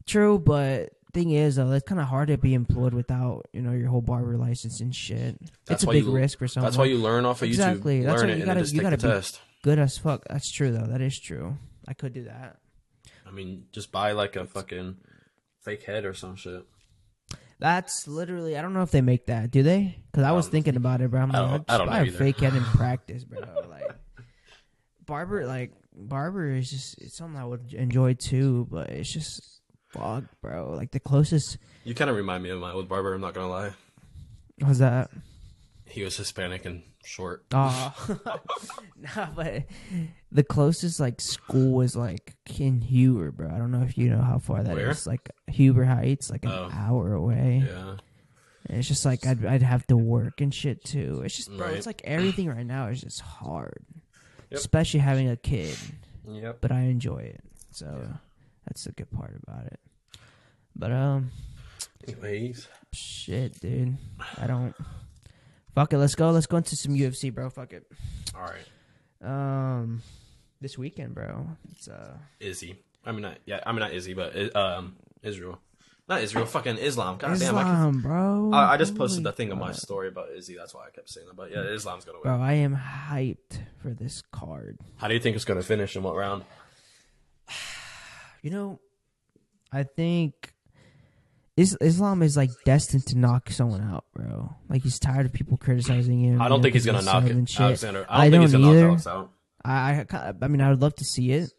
True, 0.06 0.38
but 0.38 0.90
thing 1.14 1.30
is, 1.30 1.56
though, 1.56 1.70
it's 1.72 1.86
kind 1.88 2.00
of 2.00 2.08
hard 2.08 2.28
to 2.28 2.36
be 2.36 2.52
employed 2.54 2.92
without 2.92 3.46
you 3.52 3.62
know 3.62 3.72
your 3.72 3.88
whole 3.88 4.02
barber 4.02 4.36
license 4.36 4.80
and 4.80 4.94
shit. 4.94 5.38
That's 5.66 5.82
it's 5.82 5.84
a 5.84 5.92
big 5.94 6.04
you- 6.04 6.12
risk 6.12 6.38
for 6.38 6.48
someone. 6.48 6.66
That's 6.70 6.76
why 6.78 6.84
you 6.86 6.98
learn 6.98 7.24
off 7.24 7.40
of 7.42 7.48
Exactly. 7.48 8.00
YouTube. 8.00 8.04
That's 8.04 8.20
learn 8.22 8.30
why 8.30 8.36
you 8.36 8.44
gotta- 8.44 8.66
you 8.66 8.80
gotta 8.82 8.96
be- 8.96 9.02
test. 9.02 9.40
good 9.62 9.78
as 9.78 9.96
fuck. 9.96 10.24
That's 10.28 10.50
true 10.52 10.70
though. 10.72 10.86
That 10.86 11.00
is 11.00 11.18
true. 11.18 11.56
I 11.88 11.94
could 11.94 12.12
do 12.12 12.24
that. 12.24 12.58
I 13.26 13.30
mean, 13.30 13.64
just 13.72 13.90
buy 13.92 14.12
like 14.12 14.36
a 14.36 14.44
fucking 14.44 14.96
fake 15.62 15.84
head 15.84 16.04
or 16.04 16.12
some 16.14 16.36
shit. 16.36 16.64
That's 17.60 18.06
literally. 18.08 18.58
I 18.58 18.62
don't 18.62 18.74
know 18.74 18.82
if 18.82 18.90
they 18.90 19.00
make 19.00 19.26
that. 19.26 19.50
Do 19.50 19.62
they? 19.62 19.96
Because 20.10 20.24
I 20.24 20.32
was 20.32 20.46
Um, 20.46 20.52
thinking 20.52 20.76
about 20.76 21.00
it, 21.00 21.10
bro. 21.10 21.20
I'm 21.22 21.34
I 21.34 21.40
like, 21.40 21.50
don't- 21.50 21.70
I, 21.70 21.74
I 21.74 21.78
don't 21.78 21.86
know 21.86 21.92
have 21.92 22.06
either. 22.08 22.18
fake 22.18 22.40
head 22.40 22.54
in 22.54 22.62
practice, 22.74 23.24
bro. 23.24 23.40
Like 23.70 23.94
barber, 25.06 25.46
like 25.46 25.72
barber 25.96 26.50
is 26.50 26.70
just 26.70 27.00
it's 27.00 27.16
something 27.16 27.40
I 27.40 27.44
would 27.44 27.72
enjoy 27.72 28.14
too, 28.14 28.66
but 28.70 28.90
it's 28.90 29.10
just 29.12 29.60
fuck, 29.98 30.24
bro. 30.40 30.72
Like 30.76 30.90
the 30.92 31.00
closest 31.00 31.58
You 31.84 31.94
kind 31.94 32.10
of 32.10 32.16
remind 32.16 32.42
me 32.42 32.50
of 32.50 32.60
my 32.60 32.72
old 32.72 32.88
barber. 32.88 33.14
I'm 33.14 33.20
not 33.20 33.34
gonna 33.34 33.48
lie. 33.48 33.72
was 34.66 34.78
that. 34.78 35.10
He 35.86 36.02
was 36.02 36.16
Hispanic 36.16 36.64
and 36.64 36.82
short. 37.04 37.44
Oh, 37.52 37.94
nah, 39.16 39.26
but 39.36 39.64
the 40.32 40.42
closest 40.42 40.98
like 40.98 41.20
school 41.20 41.72
was 41.74 41.94
like 41.94 42.34
in 42.58 42.80
Huber, 42.80 43.30
bro. 43.30 43.48
I 43.48 43.58
don't 43.58 43.70
know 43.70 43.82
if 43.82 43.96
you 43.98 44.08
know 44.10 44.22
how 44.22 44.38
far 44.38 44.62
that 44.62 44.78
is. 44.78 45.06
Where? 45.06 45.12
Like 45.14 45.30
Huber 45.48 45.84
Heights, 45.84 46.30
like 46.30 46.44
an 46.44 46.50
Oh. 46.52 46.70
hour 46.72 47.12
away. 47.12 47.64
Yeah. 47.66 47.96
And 48.66 48.78
it's 48.78 48.88
just 48.88 49.04
like 49.04 49.26
I'd 49.26 49.44
I'd 49.44 49.62
have 49.62 49.86
to 49.88 49.96
work 49.96 50.40
and 50.40 50.52
shit 50.54 50.82
too. 50.84 51.20
It's 51.24 51.36
just 51.36 51.50
bro, 51.54 51.66
Right. 51.66 51.76
it's 51.76 51.86
like 51.86 52.00
everything 52.04 52.48
right 52.48 52.66
now 52.66 52.88
is 52.88 53.00
just 53.02 53.20
hard, 53.20 53.84
Yep. 54.50 54.58
especially 54.58 55.00
having 55.00 55.28
a 55.28 55.36
kid. 55.36 55.76
Yep. 56.26 56.58
But 56.62 56.72
I 56.72 56.80
enjoy 56.84 57.18
it, 57.18 57.44
so 57.70 58.08
that's 58.66 58.84
the 58.84 58.92
good 58.92 59.10
part 59.10 59.38
about 59.46 59.66
it. 59.66 59.78
But 60.76 60.92
um, 60.92 61.30
Anyways, 62.06 62.68
shit, 62.92 63.60
dude, 63.60 63.96
I 64.38 64.46
don't. 64.46 64.74
Fuck 65.74 65.92
it, 65.92 65.98
let's 65.98 66.14
go. 66.14 66.30
Let's 66.30 66.46
go 66.46 66.58
into 66.58 66.76
some 66.76 66.94
UFC, 66.94 67.32
bro. 67.32 67.50
Fuck 67.50 67.72
it. 67.72 67.86
all 68.34 68.42
right. 68.42 68.60
Um, 69.22 70.02
this 70.60 70.76
weekend, 70.78 71.14
bro. 71.14 71.46
It's 71.72 71.88
uh, 71.88 72.16
Izzy. 72.40 72.76
I 73.04 73.12
mean, 73.12 73.22
not 73.22 73.38
yeah. 73.46 73.60
I 73.66 73.72
mean, 73.72 73.80
not 73.80 73.92
Izzy, 73.92 74.14
but 74.14 74.54
um, 74.56 74.96
Israel. 75.22 75.60
Not 76.06 76.22
Israel. 76.22 76.44
Fucking 76.44 76.76
Islam. 76.76 77.16
God 77.16 77.38
damn. 77.38 77.56
I, 77.56 77.62
can, 77.62 77.72
Islam, 77.72 78.02
bro. 78.02 78.50
I, 78.52 78.74
I 78.74 78.76
just 78.76 78.94
posted 78.94 79.20
Holy 79.20 79.30
the 79.30 79.32
thing 79.32 79.52
on 79.52 79.58
my 79.58 79.72
story 79.72 80.08
about 80.08 80.28
Izzy. 80.36 80.54
That's 80.54 80.74
why 80.74 80.86
I 80.86 80.90
kept 80.90 81.08
saying 81.08 81.26
that. 81.28 81.36
But 81.36 81.50
yeah, 81.50 81.62
Islam's 81.62 82.04
gonna 82.04 82.18
win. 82.18 82.24
Bro, 82.24 82.42
I 82.42 82.52
am 82.54 82.76
hyped 82.76 83.58
for 83.80 83.90
this 83.90 84.22
card. 84.30 84.78
How 84.96 85.08
do 85.08 85.14
you 85.14 85.20
think 85.20 85.36
it's 85.36 85.46
gonna 85.46 85.62
finish 85.62 85.96
in 85.96 86.02
what 86.02 86.14
round? 86.16 86.44
You 88.42 88.50
know, 88.50 88.78
I 89.72 89.84
think 89.84 90.53
Islam 91.56 92.22
is 92.22 92.36
like 92.36 92.50
destined 92.64 93.06
to 93.06 93.18
knock 93.18 93.50
someone 93.50 93.80
out, 93.82 94.04
bro. 94.14 94.54
Like 94.68 94.82
he's 94.82 94.98
tired 94.98 95.26
of 95.26 95.32
people 95.32 95.56
criticizing 95.56 96.20
him. 96.20 96.40
I 96.42 96.48
don't 96.48 96.58
know, 96.58 96.62
think 96.62 96.74
he's 96.74 96.84
gonna 96.86 97.02
knock 97.02 97.24
it. 97.24 97.60
Alexander. 97.60 98.06
I 98.08 98.26
don't 98.26 98.26
I 98.26 98.30
think 98.30 98.42
he's 98.42 98.52
don't 98.52 98.62
gonna 98.62 98.72
either. 98.96 99.10
knock. 99.10 99.30
I, 99.64 100.04
I, 100.10 100.32
I 100.42 100.48
mean, 100.48 100.60
I 100.60 100.70
would 100.70 100.82
love 100.82 100.94
to 100.96 101.04
see 101.04 101.30
it. 101.32 101.50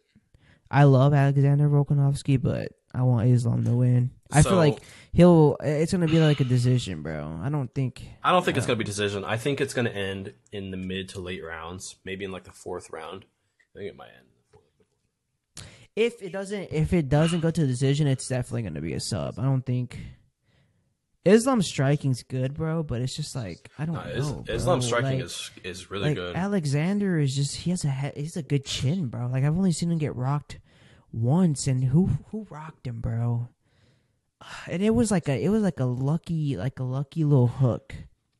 I 0.70 0.84
love 0.84 1.14
Alexander 1.14 1.68
Volkanovski, 1.68 2.40
but 2.40 2.72
I 2.94 3.02
want 3.02 3.28
Islam 3.30 3.64
to 3.64 3.72
win. 3.72 4.10
I 4.32 4.42
So- 4.42 4.50
feel 4.50 4.58
like 4.58 4.78
he'll. 5.12 5.56
It's 5.60 5.92
gonna 5.92 6.06
be 6.08 6.18
like 6.20 6.40
a 6.40 6.44
decision, 6.44 7.02
bro. 7.02 7.40
I 7.42 7.48
don't 7.48 7.72
think. 7.74 8.02
I 8.22 8.32
don't 8.32 8.44
think 8.44 8.56
it's 8.58 8.66
uh, 8.66 8.68
gonna 8.68 8.78
be 8.78 8.84
decision. 8.84 9.24
I 9.24 9.36
think 9.38 9.60
it's 9.60 9.72
gonna 9.74 9.90
end 9.90 10.34
in 10.52 10.70
the 10.72 10.76
mid 10.76 11.08
to 11.10 11.20
late 11.20 11.42
rounds, 11.44 11.96
maybe 12.04 12.24
in 12.24 12.32
like 12.32 12.44
the 12.44 12.52
fourth 12.52 12.90
round. 12.90 13.24
I 13.74 13.78
think 13.78 13.90
it 13.90 13.96
might 13.96 14.08
end. 14.16 14.25
If 15.96 16.22
it 16.22 16.30
doesn't, 16.30 16.68
if 16.72 16.92
it 16.92 17.08
doesn't 17.08 17.40
go 17.40 17.50
to 17.50 17.62
a 17.64 17.66
decision, 17.66 18.06
it's 18.06 18.28
definitely 18.28 18.62
gonna 18.62 18.80
be 18.82 18.92
a 18.92 19.00
sub. 19.00 19.38
I 19.38 19.42
don't 19.42 19.64
think. 19.64 19.98
Islam 21.24 21.60
striking's 21.60 22.22
good, 22.22 22.54
bro, 22.54 22.84
but 22.84 23.00
it's 23.00 23.16
just 23.16 23.34
like 23.34 23.68
I 23.78 23.84
don't 23.84 23.96
No, 23.96 24.02
know. 24.04 24.44
Is. 24.46 24.60
Islam 24.62 24.80
striking 24.80 25.18
Like- 25.18 25.24
is 25.24 25.50
is 25.64 25.90
really 25.90 26.08
like 26.10 26.14
good. 26.14 26.36
Alexander 26.36 27.18
is 27.18 27.34
just 27.34 27.56
he 27.56 27.70
has 27.70 27.84
a 27.84 27.90
he's 28.14 28.36
a 28.36 28.42
good 28.42 28.64
chin, 28.64 29.08
bro. 29.08 29.26
Like 29.26 29.42
I've 29.42 29.56
only 29.56 29.72
seen 29.72 29.90
him 29.90 29.98
get 29.98 30.14
rocked 30.14 30.60
once, 31.12 31.66
and 31.66 31.82
who 31.86 32.06
who 32.30 32.46
rocked 32.48 32.86
him, 32.86 33.00
bro? 33.00 33.48
And 34.68 34.82
it 34.82 34.90
was 34.94 35.10
like 35.10 35.28
a 35.28 35.42
it 35.42 35.48
was 35.48 35.62
like 35.62 35.80
a 35.80 35.84
lucky 35.86 36.56
like 36.56 36.78
a 36.78 36.84
lucky 36.84 37.24
little 37.24 37.48
hook. 37.48 37.94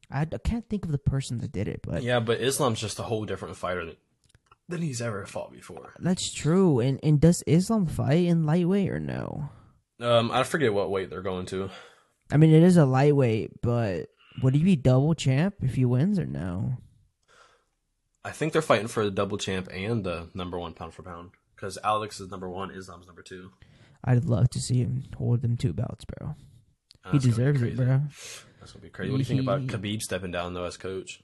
I, 0.08 0.20
I 0.20 0.38
can't 0.38 0.68
think 0.68 0.84
of 0.84 0.92
the 0.92 0.98
person 0.98 1.38
that 1.38 1.50
did 1.50 1.66
it, 1.66 1.80
but 1.82 2.04
yeah, 2.04 2.20
but 2.20 2.40
Islam's 2.40 2.80
just 2.80 3.00
a 3.00 3.02
whole 3.02 3.24
different 3.24 3.56
fighter 3.56 3.84
than, 4.68 4.82
he's 4.82 5.00
ever 5.02 5.24
fought 5.26 5.52
before. 5.52 5.94
that's 5.98 6.32
true. 6.32 6.80
And 6.80 7.00
and 7.02 7.20
does 7.20 7.42
Islam 7.46 7.86
fight 7.86 8.24
in 8.24 8.46
lightweight 8.46 8.90
or 8.90 9.00
no? 9.00 9.50
Um, 10.00 10.30
I 10.30 10.42
forget 10.42 10.74
what 10.74 10.90
weight 10.90 11.10
they're 11.10 11.22
going 11.22 11.46
to. 11.46 11.70
I 12.30 12.36
mean, 12.36 12.52
it 12.52 12.62
is 12.62 12.76
a 12.76 12.84
lightweight, 12.84 13.62
but 13.62 14.08
would 14.42 14.54
he 14.54 14.62
be 14.62 14.76
double 14.76 15.14
champ 15.14 15.54
if 15.62 15.74
he 15.76 15.84
wins 15.84 16.18
or 16.18 16.26
no? 16.26 16.76
I 18.24 18.32
think 18.32 18.52
they're 18.52 18.62
fighting 18.62 18.88
for 18.88 19.04
the 19.04 19.10
double 19.10 19.38
champ 19.38 19.68
and 19.72 20.02
the 20.04 20.28
number 20.34 20.58
one 20.58 20.74
pound 20.74 20.94
for 20.94 21.02
pound 21.02 21.30
because 21.54 21.78
Alex 21.84 22.20
is 22.20 22.30
number 22.30 22.50
one, 22.50 22.72
Islam's 22.72 23.06
number 23.06 23.22
two. 23.22 23.52
I'd 24.04 24.24
love 24.24 24.50
to 24.50 24.60
see 24.60 24.78
him 24.78 25.04
hold 25.16 25.42
them 25.42 25.56
two 25.56 25.72
belts, 25.72 26.04
bro. 26.04 26.34
He 27.04 27.04
gonna 27.04 27.20
be 27.20 27.28
deserves 27.28 27.62
it, 27.62 27.76
bro. 27.76 28.02
That's 28.58 28.72
gonna 28.72 28.82
be 28.82 28.90
crazy. 28.90 29.12
What 29.12 29.18
do 29.18 29.20
you 29.20 29.24
think 29.24 29.40
about 29.40 29.66
Khabib 29.66 30.02
stepping 30.02 30.32
down 30.32 30.54
though 30.54 30.64
as 30.64 30.76
coach? 30.76 31.22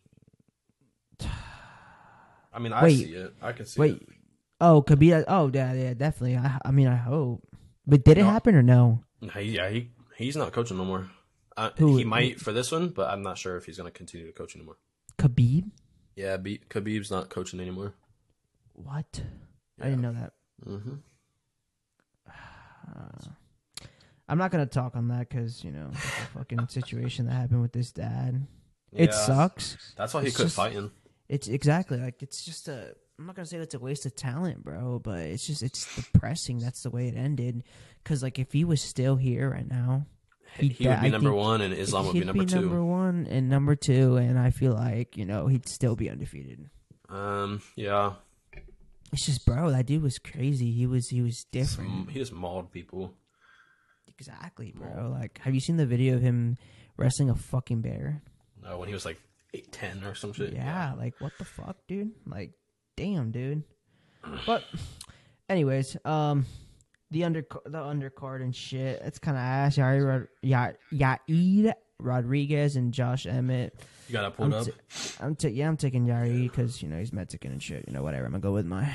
I 2.53 2.59
mean, 2.59 2.73
I 2.73 2.83
Wait. 2.85 2.97
see 2.99 3.15
it. 3.15 3.35
I 3.41 3.53
can 3.53 3.67
see 3.67 3.81
Wait. 3.81 4.03
it. 4.03 4.09
Oh, 4.61 4.83
Khabib. 4.83 5.25
Oh, 5.29 5.51
yeah, 5.53 5.73
yeah, 5.73 5.95
definitely. 5.95 6.37
I, 6.37 6.59
I 6.65 6.71
mean, 6.71 6.87
I 6.87 6.97
hope. 6.97 7.43
But 7.87 8.05
did 8.05 8.19
it 8.19 8.25
happen 8.25 8.55
or 8.55 8.63
no? 8.63 9.03
He, 9.35 9.41
yeah, 9.57 9.69
he 9.71 9.91
he's 10.17 10.37
not 10.37 10.53
coaching 10.53 10.77
no 10.77 10.85
more. 10.85 11.09
Uh, 11.57 11.71
Who- 11.79 11.97
he 11.97 12.05
might 12.05 12.41
for 12.41 12.53
this 12.53 12.71
one, 12.71 12.89
but 12.91 13.11
I'm 13.11 13.23
not 13.23 13.39
sure 13.39 13.57
if 13.57 13.67
he's 13.67 13.77
gonna 13.79 13.91
continue 13.91 14.27
to 14.27 14.33
coach 14.33 14.55
anymore. 14.57 14.77
Khabib? 15.19 15.71
Yeah, 16.17 16.37
Be- 16.37 16.61
Khabib's 16.71 17.11
not 17.11 17.29
coaching 17.31 17.59
anymore. 17.61 17.95
What? 18.75 19.23
I 19.81 19.85
didn't 19.87 20.03
know 20.03 20.13
that. 20.13 20.33
hmm 20.65 20.95
Uh, 22.27 23.27
I'm 24.29 24.39
not 24.39 24.51
gonna 24.51 24.67
talk 24.67 24.97
on 24.97 25.09
that 25.09 25.29
because 25.29 25.63
you 25.65 25.73
know 25.73 25.89
the 25.91 25.97
fucking 25.99 26.69
situation 26.69 27.27
that 27.27 27.33
happened 27.33 27.63
with 27.63 27.73
this 27.73 27.91
dad. 27.93 28.47
It 28.93 29.13
sucks. 29.15 29.95
That's 29.97 30.15
why 30.15 30.21
he 30.23 30.27
It's 30.29 30.37
quit 30.37 30.47
just- 30.47 30.57
fighting. 30.57 30.91
It's 31.29 31.49
exactly 31.49 31.99
like 31.99 32.23
it's 32.23 32.45
just 32.45 32.69
a. 32.69 32.95
I'm 33.19 33.27
not 33.27 33.37
gonna 33.37 33.47
say 33.47 33.59
it's 33.59 33.75
a 33.75 33.79
waste 33.79 34.05
of 34.07 34.17
talent, 34.17 34.65
bro, 34.65 34.99
but 34.99 35.21
it's 35.21 35.47
just 35.47 35.63
it's 35.63 35.95
depressing. 35.97 36.59
That's 36.59 36.83
the 36.83 36.91
way 36.91 37.09
it 37.09 37.17
ended. 37.17 37.63
Because 38.03 38.23
like 38.23 38.39
if 38.39 38.53
he 38.53 38.65
was 38.65 38.81
still 38.83 39.17
here 39.17 39.51
right 39.51 39.69
now, 39.69 40.07
He, 40.59 40.69
he- 40.69 40.89
would 40.89 40.97
I 40.97 41.03
be 41.03 41.11
number 41.11 41.33
one, 41.33 41.61
and 41.61 41.73
Islam 41.73 42.07
would 42.07 42.15
he'd 42.15 42.21
be 42.21 42.27
number 42.27 42.45
two. 42.45 42.61
number 42.61 42.85
one 42.85 43.27
and 43.31 43.49
number 43.49 43.77
two, 43.77 44.17
and 44.17 44.39
I 44.39 44.51
feel 44.51 44.73
like 44.75 45.17
you 45.17 45.25
know 45.25 45.47
he'd 45.47 45.69
still 45.69 45.95
be 45.97 46.11
undefeated. 46.11 46.69
Um, 47.09 47.61
yeah, 47.77 48.15
It's 49.13 49.27
just, 49.27 49.45
bro, 49.45 49.71
that 49.71 49.85
dude 49.87 50.03
was 50.03 50.19
crazy. 50.19 50.73
He 50.73 50.87
was 50.87 51.09
he 51.09 51.21
was 51.23 51.45
different. 51.53 51.91
Some- 51.91 52.09
he 52.11 52.19
just 52.19 52.33
mauled 52.33 52.73
people. 52.73 53.15
Exactly, 54.09 54.73
bro. 54.77 55.11
Like, 55.11 55.39
have 55.43 55.55
you 55.55 55.61
seen 55.61 55.77
the 55.77 55.87
video 55.87 56.15
of 56.17 56.23
him 56.23 56.57
wrestling 56.97 57.31
a 57.31 57.35
fucking 57.35 57.81
bear? 57.83 58.23
Uh, 58.65 58.77
when 58.79 58.89
he 58.89 58.95
was 58.95 59.05
like 59.05 59.21
eight, 59.55 59.73
ten 59.73 60.03
or 60.05 60.15
some 60.15 60.33
shit. 60.33 60.53
Yeah, 60.53 60.95
like 60.99 61.15
what 61.21 61.33
the 61.39 61.45
fuck, 61.45 61.77
dude? 61.89 62.13
Like, 62.27 62.53
damn, 62.97 63.31
dude. 63.31 63.63
But, 64.47 64.65
anyways, 65.49 65.97
um, 66.05 66.47
the 67.11 67.25
under 67.25 67.45
the 67.67 67.79
undercard 67.79 68.43
and 68.43 68.55
shit. 68.55 69.01
It's 69.05 69.19
kind 69.19 69.37
of 69.37 69.43
ass. 69.43 69.77
Yair, 69.77 70.07
Rod- 70.07 70.29
Ya- 70.43 70.73
Yair 71.29 71.75
Rodriguez 72.01 72.77
and 72.77 72.93
Josh 72.93 73.27
Emmett. 73.27 73.75
you 74.09 74.13
got 74.15 74.23
that 74.23 74.37
pulled 74.37 74.55
I'm, 74.55 74.61
up. 74.61 74.67
t- 74.67 74.73
I'm 75.21 75.37
ta- 75.37 75.49
yeah, 75.49 75.69
I'm 75.69 75.77
taking 75.77 76.07
Yair 76.07 76.43
because 76.43 76.83
you 76.83 76.89
know 76.89 76.99
he's 76.99 77.13
Mexican 77.13 77.53
and 77.53 77.63
shit. 77.63 77.85
You 77.87 77.93
know, 77.95 78.03
whatever. 78.03 78.25
I'm 78.27 78.33
gonna 78.33 78.41
go 78.43 78.53
with 78.53 78.67
my. 78.67 78.91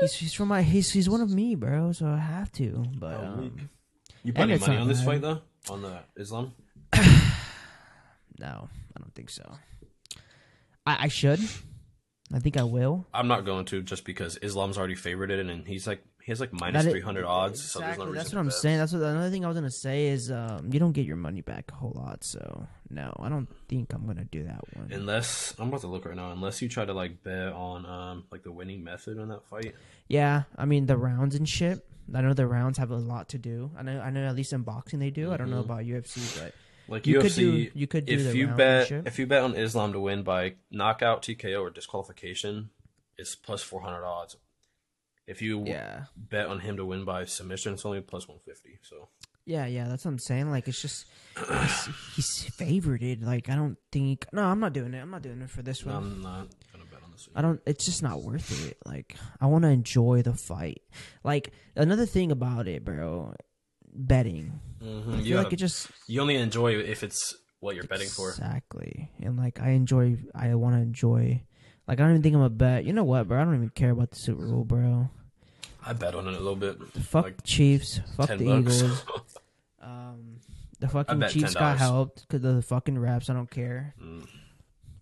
he's 0.00 0.14
he's 0.14 0.34
from 0.34 0.48
my 0.48 0.62
he's 0.62 0.90
he's 0.90 1.08
one 1.08 1.20
of 1.20 1.30
me, 1.30 1.54
bro. 1.54 1.92
So 1.92 2.06
I 2.06 2.18
have 2.18 2.52
to. 2.52 2.84
But 2.98 3.20
Oh, 3.20 3.24
um, 3.26 3.70
you 4.22 4.32
put 4.32 4.42
any 4.42 4.58
money 4.58 4.76
on 4.76 4.88
this 4.88 5.02
fight 5.04 5.20
though? 5.22 5.40
On 5.70 5.80
the 5.82 6.00
Islam? 6.16 6.52
No, 8.38 8.68
I 8.96 9.00
don't 9.00 9.14
think 9.14 9.30
so. 9.30 9.44
I, 10.86 11.04
I 11.04 11.08
should. 11.08 11.40
I 12.32 12.38
think 12.38 12.56
I 12.56 12.64
will. 12.64 13.06
I'm 13.12 13.28
not 13.28 13.44
going 13.44 13.66
to 13.66 13.82
just 13.82 14.04
because 14.04 14.38
Islam's 14.42 14.78
already 14.78 14.94
favored 14.94 15.30
it, 15.30 15.44
and 15.44 15.66
he's 15.66 15.86
like 15.86 16.02
he 16.22 16.32
has 16.32 16.40
like 16.40 16.52
minus 16.54 16.84
three 16.86 17.00
hundred 17.02 17.26
odds. 17.26 17.62
So 17.62 17.80
Exactly. 17.80 18.06
no 18.06 18.12
That's 18.14 18.32
what 18.32 18.40
I'm 18.40 18.50
saying. 18.50 18.78
That's 18.78 18.92
what 18.92 19.02
another 19.02 19.30
thing 19.30 19.44
I 19.44 19.48
was 19.48 19.56
gonna 19.56 19.70
say 19.70 20.06
is 20.06 20.30
um, 20.30 20.70
you 20.72 20.80
don't 20.80 20.92
get 20.92 21.04
your 21.06 21.16
money 21.16 21.42
back 21.42 21.70
a 21.70 21.74
whole 21.74 21.92
lot. 21.94 22.24
So 22.24 22.66
no, 22.90 23.14
I 23.20 23.28
don't 23.28 23.46
think 23.68 23.92
I'm 23.92 24.06
gonna 24.06 24.24
do 24.24 24.42
that 24.44 24.62
one. 24.74 24.90
Unless 24.90 25.54
I'm 25.58 25.68
about 25.68 25.82
to 25.82 25.86
look 25.86 26.06
right 26.06 26.16
now. 26.16 26.32
Unless 26.32 26.62
you 26.62 26.68
try 26.68 26.84
to 26.86 26.94
like 26.94 27.22
bet 27.22 27.52
on 27.52 27.84
um 27.86 28.24
like 28.32 28.42
the 28.42 28.52
winning 28.52 28.82
method 28.82 29.18
on 29.18 29.28
that 29.28 29.44
fight. 29.44 29.74
yeah, 30.08 30.44
I 30.56 30.64
mean 30.64 30.86
the 30.86 30.96
rounds 30.96 31.34
and 31.34 31.48
shit. 31.48 31.86
I 32.14 32.20
know 32.22 32.32
the 32.34 32.46
rounds 32.46 32.78
have 32.78 32.90
a 32.90 32.96
lot 32.96 33.28
to 33.30 33.38
do. 33.38 33.70
I 33.78 33.82
know. 33.82 34.00
I 34.00 34.10
know 34.10 34.24
at 34.26 34.34
least 34.34 34.52
in 34.54 34.62
boxing 34.62 34.98
they 34.98 35.10
do. 35.10 35.32
I 35.32 35.36
don't 35.36 35.50
know 35.50 35.62
Mhm. 35.62 35.66
about 35.66 35.84
UFC, 35.84 36.40
but 36.42 36.54
Like 36.88 37.06
you 37.06 37.18
UFC, 37.18 37.22
could 37.22 37.34
do. 37.34 37.70
You 37.74 37.86
could 37.86 38.06
do 38.06 38.12
if 38.12 38.34
you 38.34 38.48
bet 38.48 38.90
if 38.90 39.18
you 39.18 39.26
bet 39.26 39.42
on 39.42 39.54
Islam 39.54 39.92
to 39.92 40.00
win 40.00 40.22
by 40.22 40.54
knockout, 40.70 41.22
TKO, 41.22 41.60
or 41.62 41.70
disqualification, 41.70 42.70
it's 43.16 43.34
plus 43.34 43.62
four 43.62 43.80
hundred 43.82 44.04
odds. 44.04 44.36
If 45.26 45.40
you 45.40 45.64
yeah, 45.64 46.04
bet 46.16 46.46
on 46.46 46.60
him 46.60 46.76
to 46.76 46.84
win 46.84 47.04
by 47.04 47.24
submission, 47.24 47.74
it's 47.74 47.86
only 47.86 48.00
plus 48.02 48.28
one 48.28 48.38
fifty. 48.44 48.78
So 48.82 49.08
yeah, 49.46 49.64
yeah. 49.66 49.88
That's 49.88 50.04
what 50.04 50.10
I'm 50.10 50.18
saying. 50.18 50.50
Like 50.50 50.68
it's 50.68 50.82
just 50.82 51.06
he's, 51.38 51.88
he's 52.14 52.50
favorited. 52.50 53.24
Like 53.24 53.48
I 53.48 53.54
don't 53.54 53.78
think. 53.90 54.26
No, 54.32 54.42
I'm 54.42 54.60
not 54.60 54.74
doing 54.74 54.92
it. 54.92 55.00
I'm 55.00 55.10
not 55.10 55.22
doing 55.22 55.40
it 55.40 55.48
for 55.48 55.62
this 55.62 55.84
one. 55.84 55.96
I'm 55.96 56.22
not 56.22 56.48
gonna 56.72 56.84
bet 56.90 57.02
on 57.02 57.12
this. 57.12 57.28
One. 57.28 57.36
I 57.36 57.42
don't. 57.42 57.60
It's 57.66 57.86
just 57.86 58.02
not 58.02 58.22
worth 58.22 58.66
it. 58.66 58.76
Like 58.84 59.16
I 59.40 59.46
want 59.46 59.62
to 59.62 59.68
enjoy 59.68 60.20
the 60.20 60.34
fight. 60.34 60.82
Like 61.22 61.52
another 61.74 62.04
thing 62.04 62.30
about 62.30 62.68
it, 62.68 62.84
bro. 62.84 63.34
Betting. 63.94 64.60
Mm-hmm. 64.82 65.12
I 65.12 65.16
You, 65.18 65.22
feel 65.24 65.36
like 65.38 65.44
gotta- 65.46 65.54
it 65.54 65.58
just 65.58 65.88
you 66.06 66.20
only 66.20 66.36
enjoy 66.36 66.74
if 66.76 67.02
it's 67.02 67.36
what 67.60 67.74
you're 67.74 67.84
betting 67.84 68.08
for. 68.08 68.28
Exactly. 68.30 69.10
And 69.22 69.36
like 69.36 69.60
I 69.60 69.70
enjoy 69.70 70.18
I 70.34 70.54
wanna 70.54 70.80
enjoy 70.80 71.42
like 71.88 71.98
I 72.00 72.02
don't 72.02 72.10
even 72.12 72.22
think 72.22 72.34
I'm 72.34 72.42
a 72.42 72.50
bet. 72.50 72.84
You 72.84 72.92
know 72.92 73.04
what, 73.04 73.28
bro? 73.28 73.40
I 73.40 73.44
don't 73.44 73.54
even 73.54 73.70
care 73.70 73.90
about 73.90 74.10
the 74.10 74.16
Super 74.16 74.46
Bowl, 74.46 74.64
bro. 74.64 75.08
I 75.86 75.92
bet 75.92 76.14
on 76.14 76.26
it 76.26 76.34
a 76.34 76.38
little 76.38 76.56
bit. 76.56 76.78
Fuck 77.02 77.24
Like 77.24 77.44
Chiefs. 77.44 78.00
Fuck 78.16 78.28
the 78.36 78.44
bucks. 78.44 78.82
Eagles. 78.82 79.04
Um 79.82 80.40
the 80.80 80.88
fucking 80.88 81.20
Chiefs 81.28 81.54
got 81.54 81.76
$10. 81.76 81.78
helped 81.78 82.26
because 82.28 82.44
of 82.44 82.56
the 82.56 82.62
fucking 82.62 82.96
refs. 82.96 83.28
I 83.30 83.34
don't 83.34 83.50
care. 83.50 83.94
Mm. 84.02 84.26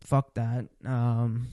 Fuck 0.05 0.35
that. 0.35 0.67
Um 0.85 1.49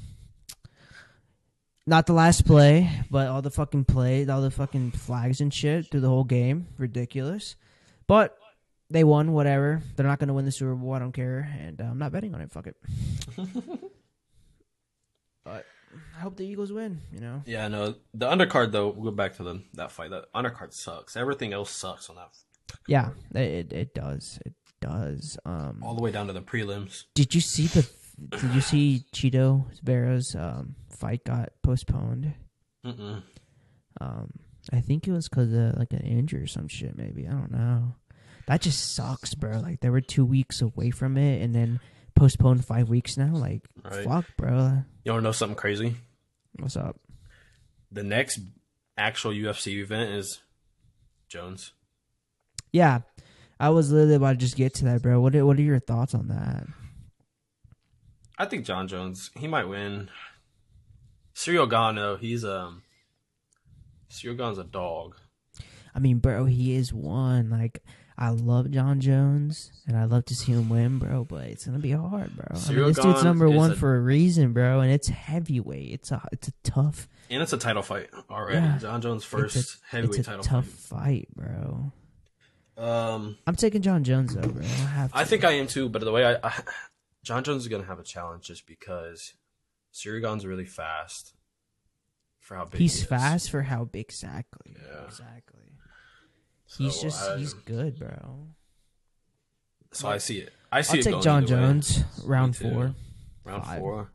not 1.89 2.05
the 2.05 2.13
last 2.13 2.45
play, 2.45 2.89
but 3.09 3.27
all 3.27 3.41
the 3.41 3.49
fucking 3.49 3.85
play, 3.85 4.25
all 4.27 4.41
the 4.41 4.51
fucking 4.51 4.91
flags 4.91 5.41
and 5.41 5.51
shit 5.53 5.87
through 5.87 6.01
the 6.01 6.07
whole 6.07 6.23
game. 6.23 6.67
Ridiculous. 6.77 7.55
But 8.05 8.37
they 8.89 9.03
won, 9.03 9.33
whatever. 9.33 9.81
They're 9.95 10.05
not 10.05 10.19
going 10.19 10.27
to 10.27 10.33
win 10.33 10.45
the 10.45 10.51
Super 10.51 10.75
Bowl. 10.75 10.93
I 10.93 10.99
don't 10.99 11.11
care. 11.11 11.51
And 11.59 11.81
uh, 11.81 11.85
I'm 11.85 11.97
not 11.97 12.11
betting 12.11 12.35
on 12.35 12.41
it. 12.41 12.51
Fuck 12.51 12.67
it. 12.67 12.75
but 15.43 15.65
I 16.15 16.19
hope 16.19 16.37
the 16.37 16.45
Eagles 16.45 16.71
win, 16.71 17.01
you 17.11 17.21
know? 17.21 17.41
Yeah, 17.45 17.67
no. 17.67 17.95
The 18.13 18.29
undercard 18.29 18.71
though, 18.71 18.89
we'll 18.89 19.11
go 19.11 19.15
back 19.15 19.35
to 19.37 19.43
the 19.43 19.63
that 19.73 19.91
fight. 19.91 20.11
The 20.11 20.27
undercard 20.35 20.73
sucks. 20.73 21.17
Everything 21.17 21.53
else 21.53 21.71
sucks 21.71 22.09
on 22.09 22.17
that. 22.17 22.29
Yeah, 22.87 23.09
it, 23.33 23.39
it, 23.41 23.73
it 23.73 23.93
does. 23.95 24.39
It 24.45 24.53
does. 24.79 25.39
Um, 25.43 25.81
All 25.83 25.95
the 25.95 26.03
way 26.03 26.11
down 26.11 26.27
to 26.27 26.33
the 26.33 26.41
prelims. 26.41 27.05
did 27.15 27.33
you 27.33 27.41
see 27.41 27.65
the. 27.65 27.89
Did 28.29 28.51
you 28.53 28.61
see 28.61 29.05
Chito 29.13 29.65
Vera's 29.83 30.35
um, 30.37 30.75
fight 30.89 31.23
got 31.23 31.49
postponed? 31.63 32.33
Mm-mm. 32.85 33.23
Um, 34.01 34.31
I 34.71 34.81
think 34.81 35.07
it 35.07 35.11
was 35.11 35.27
because 35.29 35.51
of 35.53 35.77
like 35.77 35.93
an 35.93 36.01
injury 36.01 36.43
or 36.43 36.47
some 36.47 36.67
shit. 36.67 36.95
Maybe 36.97 37.27
I 37.27 37.31
don't 37.31 37.51
know. 37.51 37.95
That 38.47 38.61
just 38.61 38.95
sucks, 38.95 39.33
bro. 39.35 39.59
Like 39.59 39.79
they 39.81 39.89
were 39.89 40.01
two 40.01 40.25
weeks 40.25 40.61
away 40.61 40.91
from 40.91 41.17
it, 41.17 41.41
and 41.41 41.53
then 41.53 41.79
postponed 42.15 42.65
five 42.65 42.89
weeks 42.89 43.17
now. 43.17 43.33
Like 43.35 43.61
Right. 43.83 44.03
fuck, 44.03 44.25
bro. 44.37 44.83
You 45.03 45.11
want 45.11 45.21
to 45.21 45.27
know 45.27 45.31
something 45.31 45.55
crazy? 45.55 45.95
What's 46.57 46.75
up? 46.77 46.99
The 47.91 48.03
next 48.03 48.39
actual 48.97 49.31
UFC 49.31 49.77
event 49.81 50.11
is 50.11 50.41
Jones. 51.27 51.71
Yeah, 52.71 52.99
I 53.59 53.69
was 53.69 53.91
literally 53.91 54.15
about 54.15 54.31
to 54.33 54.37
just 54.37 54.55
get 54.55 54.73
to 54.75 54.85
that, 54.85 55.01
bro. 55.01 55.19
What 55.21 55.35
are, 55.35 55.45
what 55.45 55.57
are 55.57 55.61
your 55.61 55.79
thoughts 55.79 56.13
on 56.13 56.27
that? 56.27 56.67
I 58.39 58.45
think 58.45 58.65
Jon 58.65 58.87
Jones. 58.87 59.29
He 59.35 59.47
might 59.47 59.65
win. 59.65 60.09
Cyril 61.33 61.67
though, 61.67 62.15
he's 62.15 62.43
um. 62.45 62.83
Cyril 64.07 64.35
Gane's 64.37 64.57
a 64.57 64.63
dog. 64.63 65.15
I 65.93 65.99
mean, 65.99 66.17
bro, 66.19 66.45
he 66.45 66.73
is 66.75 66.93
one. 66.93 67.49
Like 67.49 67.83
I 68.17 68.29
love 68.29 68.71
Jon 68.71 68.99
Jones, 69.01 69.71
and 69.87 69.95
I 69.97 70.05
love 70.05 70.25
to 70.25 70.35
see 70.35 70.51
him 70.51 70.69
win, 70.69 70.99
bro. 70.99 71.25
But 71.25 71.47
it's 71.47 71.65
gonna 71.65 71.79
be 71.79 71.91
hard, 71.91 72.35
bro. 72.35 72.45
I 72.51 72.71
mean, 72.71 72.87
this 72.87 72.97
dude's 72.97 73.23
number 73.23 73.49
one 73.49 73.71
a- 73.71 73.75
for 73.75 73.95
a 73.95 73.99
reason, 74.01 74.53
bro, 74.53 74.79
and 74.79 74.91
it's 74.91 75.09
heavyweight. 75.09 75.91
It's 75.91 76.11
a 76.11 76.21
it's 76.31 76.47
a 76.47 76.53
tough. 76.63 77.07
And 77.29 77.43
it's 77.43 77.53
a 77.53 77.57
title 77.57 77.83
fight 77.83 78.09
All 78.27 78.43
right, 78.43 78.55
Yeah. 78.55 78.77
Jon 78.79 79.01
Jones' 79.01 79.21
it's 79.21 79.25
first 79.25 79.55
a, 79.75 79.95
heavyweight 79.95 80.19
it's 80.19 80.27
a 80.27 80.31
title 80.31 80.43
tough 80.43 80.65
fight, 80.65 81.27
bro. 81.35 81.91
fight. 82.75 82.83
Um, 82.83 83.37
I'm 83.45 83.55
taking 83.55 83.81
Jon 83.81 84.03
Jones 84.03 84.33
though, 84.33 84.47
bro. 84.47 84.63
I. 84.65 85.09
I 85.13 85.25
think 85.25 85.43
I 85.43 85.51
am 85.51 85.67
too, 85.67 85.89
but 85.89 86.01
the 86.01 86.11
way 86.11 86.25
I, 86.25 86.37
I 86.41 86.53
Jon 87.23 87.43
Jones 87.43 87.63
is 87.63 87.67
gonna 87.67 87.85
have 87.85 87.99
a 87.99 88.03
challenge 88.03 88.45
just 88.47 88.65
because 88.65 89.33
Cyril 89.91 90.21
Gane's 90.21 90.45
really 90.45 90.65
fast 90.65 91.33
for 92.39 92.55
how 92.55 92.65
big 92.65 92.79
he's 92.81 93.01
he 93.01 93.05
fast 93.05 93.51
for 93.51 93.63
how 93.63 93.85
big. 93.85 94.05
Exactly. 94.05 94.75
Yeah. 94.77 95.05
Exactly. 95.05 95.59
He's 96.77 97.01
just 97.01 97.21
I- 97.29 97.37
he's 97.37 97.53
good, 97.53 97.99
bro. 97.99 98.47
So 99.91 100.07
I 100.07 100.19
see 100.19 100.37
it. 100.39 100.53
I 100.71 100.81
see 100.81 100.93
I'll 100.93 100.99
it 100.99 101.03
take 101.03 101.11
going 101.13 101.23
John. 101.23 101.47
Jones 101.47 102.03
round 102.23 102.55
four. 102.55 102.93
Round 103.43 103.65
Five. 103.65 103.79
four. 103.79 104.11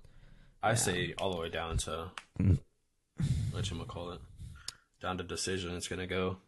I 0.62 0.70
Yeah. 0.70 0.74
say 0.76 1.14
all 1.18 1.32
the 1.34 1.40
way 1.40 1.48
down 1.50 1.76
to 1.78 2.10
Mm. 2.38 2.60
what 3.50 3.68
you 3.70 3.84
call 3.84 4.12
it, 4.12 4.20
down 5.00 5.18
to 5.18 5.24
decision. 5.24 5.74
It's 5.74 5.88
gonna 5.88 6.06
go. 6.06 6.38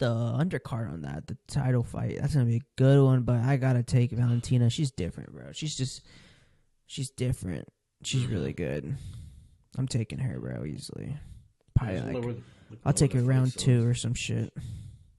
The 0.00 0.06
undercard 0.06 0.90
on 0.92 1.02
that, 1.02 1.26
the 1.26 1.36
title 1.46 1.82
fight, 1.84 2.16
that's 2.20 2.32
gonna 2.34 2.46
be 2.46 2.56
a 2.56 2.66
good 2.76 3.04
one. 3.04 3.22
But 3.22 3.40
I 3.44 3.56
gotta 3.58 3.82
take 3.82 4.10
Valentina. 4.12 4.68
She's 4.70 4.90
different, 4.90 5.32
bro. 5.32 5.52
She's 5.52 5.76
just, 5.76 6.00
she's 6.86 7.10
different. 7.10 7.68
She's 8.02 8.22
Mm-hmm. 8.22 8.32
really 8.32 8.52
good. 8.54 8.96
I'm 9.76 9.86
taking 9.86 10.18
her, 10.18 10.40
bro, 10.40 10.64
easily. 10.64 11.16
Probably 11.76 12.00
like, 12.00 12.12
no- 12.12 12.18
look 12.20 12.38
I'll 12.84 12.92
take 12.94 13.12
her 13.12 13.20
round 13.22 13.56
two 13.56 13.86
or 13.86 13.94
some 13.94 14.14
shit. 14.14 14.52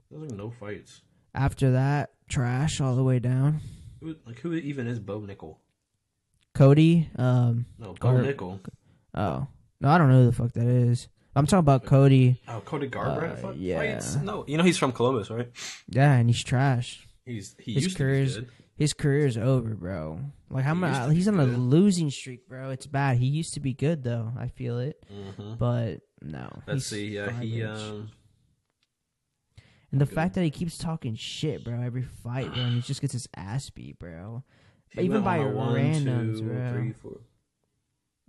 There's 0.10 0.24
like 0.24 0.32
no 0.32 0.50
fights. 0.50 1.02
After 1.36 1.72
that, 1.72 2.10
trash 2.28 2.82
all 2.82 2.96
the 2.96 3.04
way 3.04 3.20
down. 3.20 3.62
Who, 4.02 4.16
like 4.26 4.40
who 4.40 4.54
even 4.54 4.88
is 4.88 5.00
Bo 5.00 5.20
Nickal? 5.22 5.58
Cody, 6.54 7.10
um, 7.18 7.66
No, 7.78 7.88
Bo 7.94 7.94
Gar- 7.94 8.24
Nickal. 8.24 8.60
oh 9.14 9.48
no, 9.80 9.90
I 9.90 9.98
don't 9.98 10.10
know 10.10 10.22
who 10.22 10.26
the 10.26 10.32
fuck 10.34 10.52
that 10.54 10.66
is. 10.68 11.08
I'm 11.36 11.46
talking 11.46 11.60
about 11.60 11.86
Cody. 11.86 12.42
Oh, 12.48 12.62
Cody 12.66 12.90
Garbrandt 12.90 13.44
Uh, 13.44 13.52
yeah. 13.56 13.78
fights? 13.78 14.16
No, 14.18 14.44
you 14.48 14.58
know 14.58 14.64
he's 14.64 14.78
from 14.78 14.92
Columbus, 14.92 15.30
right? 15.30 15.50
Yeah, 15.88 16.14
and 16.14 16.30
he's 16.30 16.44
trash. 16.44 17.08
He's 17.26 17.56
he 17.60 17.74
His 17.76 17.84
used 17.86 17.98
to 17.98 18.04
career's- 18.04 18.36
be 18.36 18.42
good. 18.42 18.52
His 18.78 18.94
career's 18.94 19.38
over, 19.38 19.76
bro. 19.76 20.20
Like 20.50 20.66
how 20.66 20.74
He 20.74 20.80
much? 20.80 21.12
He's 21.14 21.28
on 21.28 21.40
a 21.40 21.46
losing 21.46 22.10
streak, 22.10 22.48
bro. 22.50 22.72
It's 22.72 22.88
bad. 22.88 23.18
He 23.18 23.28
used 23.28 23.54
to 23.54 23.60
be 23.60 23.74
good 23.74 24.04
though. 24.04 24.32
I 24.38 24.48
feel 24.48 24.80
it, 24.80 25.02
Mhm. 25.38 25.58
but 25.60 26.02
no. 26.22 26.50
Let's 26.68 26.88
see. 26.88 27.10
Yeah, 27.10 27.32
he 27.40 27.62
um. 27.64 28.10
and 29.92 30.02
the 30.02 30.06
good. 30.06 30.16
fact 30.16 30.34
that 30.36 30.44
he 30.44 30.50
keeps 30.50 30.78
talking 30.78 31.16
shit, 31.16 31.64
bro, 31.64 31.80
every 31.82 32.02
fight, 32.02 32.54
bro, 32.54 32.64
and 32.64 32.74
he 32.76 32.82
just 32.82 33.02
gets 33.02 33.14
his 33.14 33.28
ass 33.36 33.70
beat, 33.70 34.00
bro. 34.00 34.44
he 34.90 35.02
Even 35.04 35.22
by 35.24 35.40
on 35.40 35.48
a 35.48 35.52
one, 35.52 35.76
randoms, 35.76 36.40
two, 36.40 36.44
bro. 36.46 36.72
three, 36.74 36.92
four- 36.94 37.20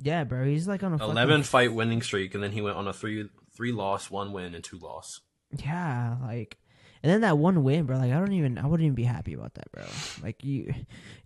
Yeah, 0.03 0.25
bro. 0.25 0.45
He's 0.45 0.67
like 0.67 0.83
on 0.83 0.93
a 0.95 0.99
fucking- 0.99 1.12
Eleven 1.12 1.43
fight 1.43 1.73
winning 1.73 2.03
streak, 2.03 2.35
and 2.35 2.43
then 2.43 2.53
he 2.53 2.61
went 2.61 2.77
on 2.77 2.88
a 2.88 2.93
three 2.93 3.29
three 3.57 3.73
loss, 3.73 4.11
one 4.11 4.33
win, 4.33 4.55
and 4.55 4.65
two 4.65 4.79
loss. 4.79 5.21
Yeah, 5.62 6.17
like, 6.23 6.59
and 7.03 7.12
then 7.12 7.21
that 7.21 7.37
one 7.38 7.62
win, 7.62 7.85
bro. 7.85 7.99
Like, 7.99 8.11
I 8.12 8.19
don't 8.19 8.33
even, 8.33 8.57
I 8.59 8.67
wouldn't 8.67 8.87
even 8.87 8.95
be 8.95 9.05
happy 9.05 9.35
about 9.35 9.55
that, 9.55 9.71
bro. 9.71 9.85
Like, 10.23 10.43
you, 10.43 10.73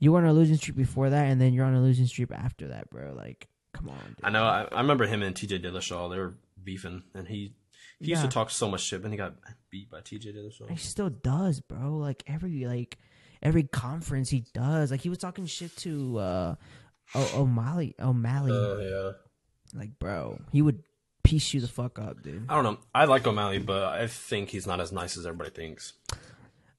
you 0.00 0.10
were 0.12 0.18
on 0.18 0.26
a 0.26 0.32
losing 0.32 0.56
streak 0.56 0.76
before 0.76 1.10
that, 1.10 1.26
and 1.26 1.40
then 1.40 1.52
you're 1.54 1.64
on 1.64 1.74
a 1.74 1.80
losing 1.80 2.06
streak 2.06 2.32
after 2.32 2.68
that, 2.68 2.90
bro. 2.90 3.14
Like, 3.16 3.46
come 3.72 3.88
on. 3.88 3.96
Dude. 4.08 4.16
I 4.24 4.30
know. 4.30 4.42
I, 4.44 4.66
I 4.72 4.80
remember 4.80 5.06
him 5.06 5.22
and 5.22 5.36
T.J. 5.36 5.60
Dillashaw. 5.60 6.10
They 6.10 6.18
were 6.18 6.34
beefing, 6.62 7.04
and 7.14 7.28
he 7.28 7.54
he 8.00 8.08
used 8.10 8.22
to 8.22 8.28
talk 8.28 8.50
so 8.50 8.68
much 8.68 8.82
shit, 8.82 9.00
but 9.00 9.10
he 9.10 9.16
got 9.16 9.34
beat 9.70 9.90
by 9.90 10.00
T.J. 10.00 10.32
Dillashaw. 10.32 10.68
He 10.70 10.76
still 10.76 11.08
does, 11.10 11.60
bro. 11.60 11.96
Like 11.96 12.24
every 12.26 12.66
like 12.66 12.98
every 13.42 13.62
conference 13.62 14.28
he 14.30 14.44
does. 14.54 14.90
Like 14.90 15.00
he 15.02 15.08
was 15.08 15.18
talking 15.18 15.46
shit 15.46 15.74
to 15.78 16.18
uh 16.18 16.54
o- 17.14 17.42
O'Malley 17.42 17.94
O'Malley. 18.00 18.52
Uh, 18.52 18.76
yeah. 18.78 19.10
like, 19.74 19.98
bro, 19.98 20.40
he 20.52 20.62
would 20.62 20.82
piece 21.22 21.52
you 21.54 21.60
the 21.60 21.68
fuck 21.68 21.98
up, 21.98 22.22
dude. 22.22 22.46
I 22.48 22.54
don't 22.54 22.64
know. 22.64 22.78
I 22.94 23.04
like 23.06 23.26
O'Malley, 23.26 23.58
but 23.58 23.84
I 23.84 24.06
think 24.06 24.48
he's 24.50 24.66
not 24.66 24.80
as 24.80 24.92
nice 24.92 25.16
as 25.16 25.26
everybody 25.26 25.50
thinks. 25.50 25.92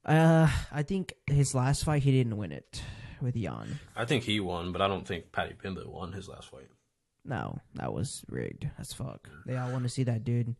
Uh 0.06 0.48
I 0.72 0.84
think 0.84 1.14
his 1.28 1.54
last 1.54 1.84
fight 1.84 2.04
he 2.04 2.12
didn't 2.12 2.38
win 2.38 2.52
it 2.52 2.82
with 3.22 3.36
Yan. 3.36 3.80
I 3.96 4.06
think 4.06 4.24
he 4.24 4.40
won, 4.40 4.72
but 4.72 4.82
I 4.82 4.88
don't 4.88 5.06
think 5.06 5.32
Paddy 5.32 5.54
Pimblett 5.62 5.88
won 5.88 6.14
his 6.14 6.30
last 6.30 6.50
fight. 6.50 6.70
No, 7.26 7.60
that 7.76 7.94
was 7.94 8.24
rigged 8.30 8.70
as 8.80 8.94
fuck. 8.94 9.30
They 9.46 9.58
all 9.58 9.70
want 9.72 9.84
to 9.84 9.90
see 9.90 10.04
that 10.04 10.24
dude 10.24 10.56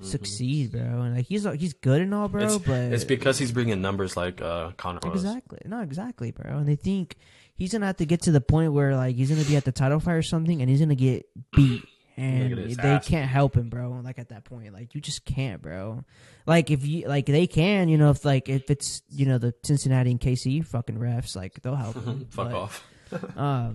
Mm-hmm. 0.00 0.10
succeed, 0.10 0.72
bro. 0.72 0.80
And 1.02 1.16
like 1.16 1.26
he's 1.26 1.44
he's 1.60 1.74
good 1.74 2.00
and 2.00 2.14
all, 2.14 2.26
bro, 2.26 2.44
it's, 2.44 2.56
but 2.58 2.92
it's 2.94 3.04
because 3.04 3.38
he's 3.38 3.52
bringing 3.52 3.82
numbers 3.82 4.16
like 4.16 4.40
uh, 4.40 4.70
Conor 4.78 5.00
was. 5.04 5.22
Exactly. 5.22 5.58
No, 5.66 5.80
exactly, 5.80 6.30
bro. 6.30 6.56
And 6.58 6.66
they 6.66 6.76
think 6.76 7.16
he's 7.62 7.70
gonna 7.72 7.86
have 7.86 7.98
to 7.98 8.04
get 8.06 8.22
to 8.22 8.32
the 8.32 8.40
point 8.40 8.72
where 8.72 8.96
like 8.96 9.14
he's 9.14 9.30
gonna 9.30 9.44
be 9.44 9.54
at 9.56 9.64
the 9.64 9.70
title 9.70 10.00
fight 10.00 10.14
or 10.14 10.22
something, 10.22 10.60
and 10.60 10.68
he's 10.68 10.80
gonna 10.80 10.96
get 10.96 11.26
beat, 11.54 11.84
and 12.16 12.52
they 12.76 12.88
ass 12.88 13.06
can't 13.06 13.30
help 13.30 13.56
him, 13.56 13.68
bro. 13.70 14.00
Like 14.02 14.18
at 14.18 14.30
that 14.30 14.44
point, 14.44 14.72
like 14.72 14.96
you 14.96 15.00
just 15.00 15.24
can't, 15.24 15.62
bro. 15.62 16.04
Like 16.44 16.72
if 16.72 16.84
you 16.84 17.06
like 17.06 17.26
they 17.26 17.46
can, 17.46 17.88
you 17.88 17.98
know, 17.98 18.10
if 18.10 18.24
like 18.24 18.48
if 18.48 18.68
it's 18.68 19.02
you 19.10 19.26
know 19.26 19.38
the 19.38 19.54
Cincinnati 19.62 20.10
and 20.10 20.20
KC 20.20 20.66
fucking 20.66 20.96
refs, 20.98 21.36
like 21.36 21.62
they'll 21.62 21.76
help 21.76 22.02
him. 22.04 22.26
Fuck 22.30 22.50
But, 22.50 22.54
off. 22.56 22.84
Um, 23.36 23.74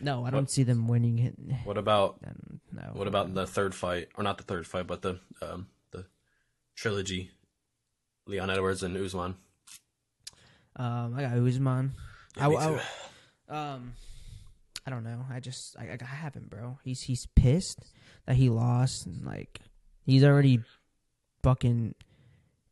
no, 0.00 0.24
I 0.26 0.30
don't 0.30 0.42
What- 0.42 0.50
see 0.50 0.64
them 0.64 0.88
winning 0.88 1.18
it. 1.20 1.36
What 1.64 1.78
about 1.78 2.18
And 2.24 2.58
no. 2.72 2.82
what 2.94 3.06
about 3.06 3.32
the 3.32 3.46
third 3.46 3.74
fight, 3.76 4.08
or 4.16 4.24
not 4.24 4.38
the 4.38 4.44
third 4.44 4.66
fight, 4.66 4.86
but 4.88 5.02
the 5.02 5.20
um, 5.40 5.68
the 5.92 6.06
trilogy, 6.74 7.30
Leon 8.26 8.50
Edwards 8.50 8.82
and 8.82 8.96
Usman. 8.96 9.36
Um, 10.76 11.14
I 11.16 11.20
got 11.22 11.38
Usman. 11.38 11.92
I, 12.38 12.48
I- 12.48 12.80
Um, 13.48 13.94
I 14.86 14.90
don't 14.90 15.04
know. 15.04 15.24
I 15.30 15.40
just 15.40 15.76
I, 15.78 15.96
I 16.00 16.04
have 16.04 16.34
him, 16.34 16.46
bro. 16.50 16.78
He's 16.84 17.02
he's 17.02 17.26
pissed 17.36 17.78
that 18.26 18.36
he 18.36 18.48
lost, 18.50 19.06
and 19.06 19.24
like 19.24 19.60
he's 20.04 20.24
already 20.24 20.60
fucking 21.42 21.94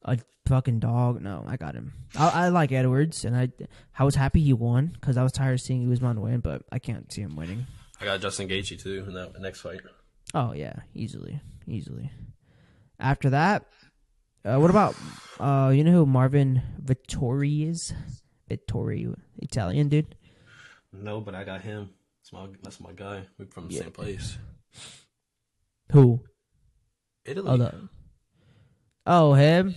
a 0.04 0.18
fucking 0.46 0.80
dog. 0.80 1.20
No, 1.22 1.44
I 1.46 1.56
got 1.56 1.74
him. 1.74 1.92
I, 2.16 2.46
I 2.46 2.48
like 2.48 2.72
Edwards, 2.72 3.24
and 3.24 3.36
I 3.36 3.48
I 3.98 4.04
was 4.04 4.14
happy 4.14 4.42
he 4.42 4.52
won 4.52 4.88
because 4.88 5.16
I 5.16 5.22
was 5.22 5.32
tired 5.32 5.54
of 5.54 5.60
seeing 5.60 5.90
Usman 5.90 6.20
win, 6.20 6.40
but 6.40 6.62
I 6.72 6.78
can't 6.78 7.10
see 7.12 7.22
him 7.22 7.36
winning. 7.36 7.66
I 8.00 8.04
got 8.04 8.20
Justin 8.20 8.48
Gaethje 8.48 8.82
too 8.82 9.04
in 9.06 9.14
that 9.14 9.40
next 9.40 9.60
fight. 9.60 9.80
Oh 10.34 10.52
yeah, 10.52 10.74
easily, 10.94 11.40
easily. 11.66 12.10
After 12.98 13.30
that, 13.30 13.64
Uh, 14.44 14.58
what 14.58 14.70
about 14.70 14.96
uh, 15.38 15.70
you 15.70 15.84
know 15.84 15.92
who 15.92 16.06
Marvin 16.06 16.62
Vettori 16.82 17.68
is? 17.68 17.92
Vettori, 18.56 19.14
Italian 19.38 19.88
dude. 19.88 20.14
No, 20.92 21.20
but 21.20 21.34
I 21.34 21.44
got 21.44 21.62
him. 21.62 21.90
That's 22.20 22.32
my 22.32 22.46
that's 22.62 22.80
my 22.80 22.92
guy. 22.92 23.22
We're 23.38 23.46
from 23.46 23.68
the 23.68 23.74
Yeah. 23.74 23.82
same 23.82 23.92
place. 23.92 24.38
Who? 25.92 26.20
Italy. 27.24 27.48
Oh, 27.50 27.56
the, 27.56 27.88
oh 29.06 29.32
him. 29.34 29.74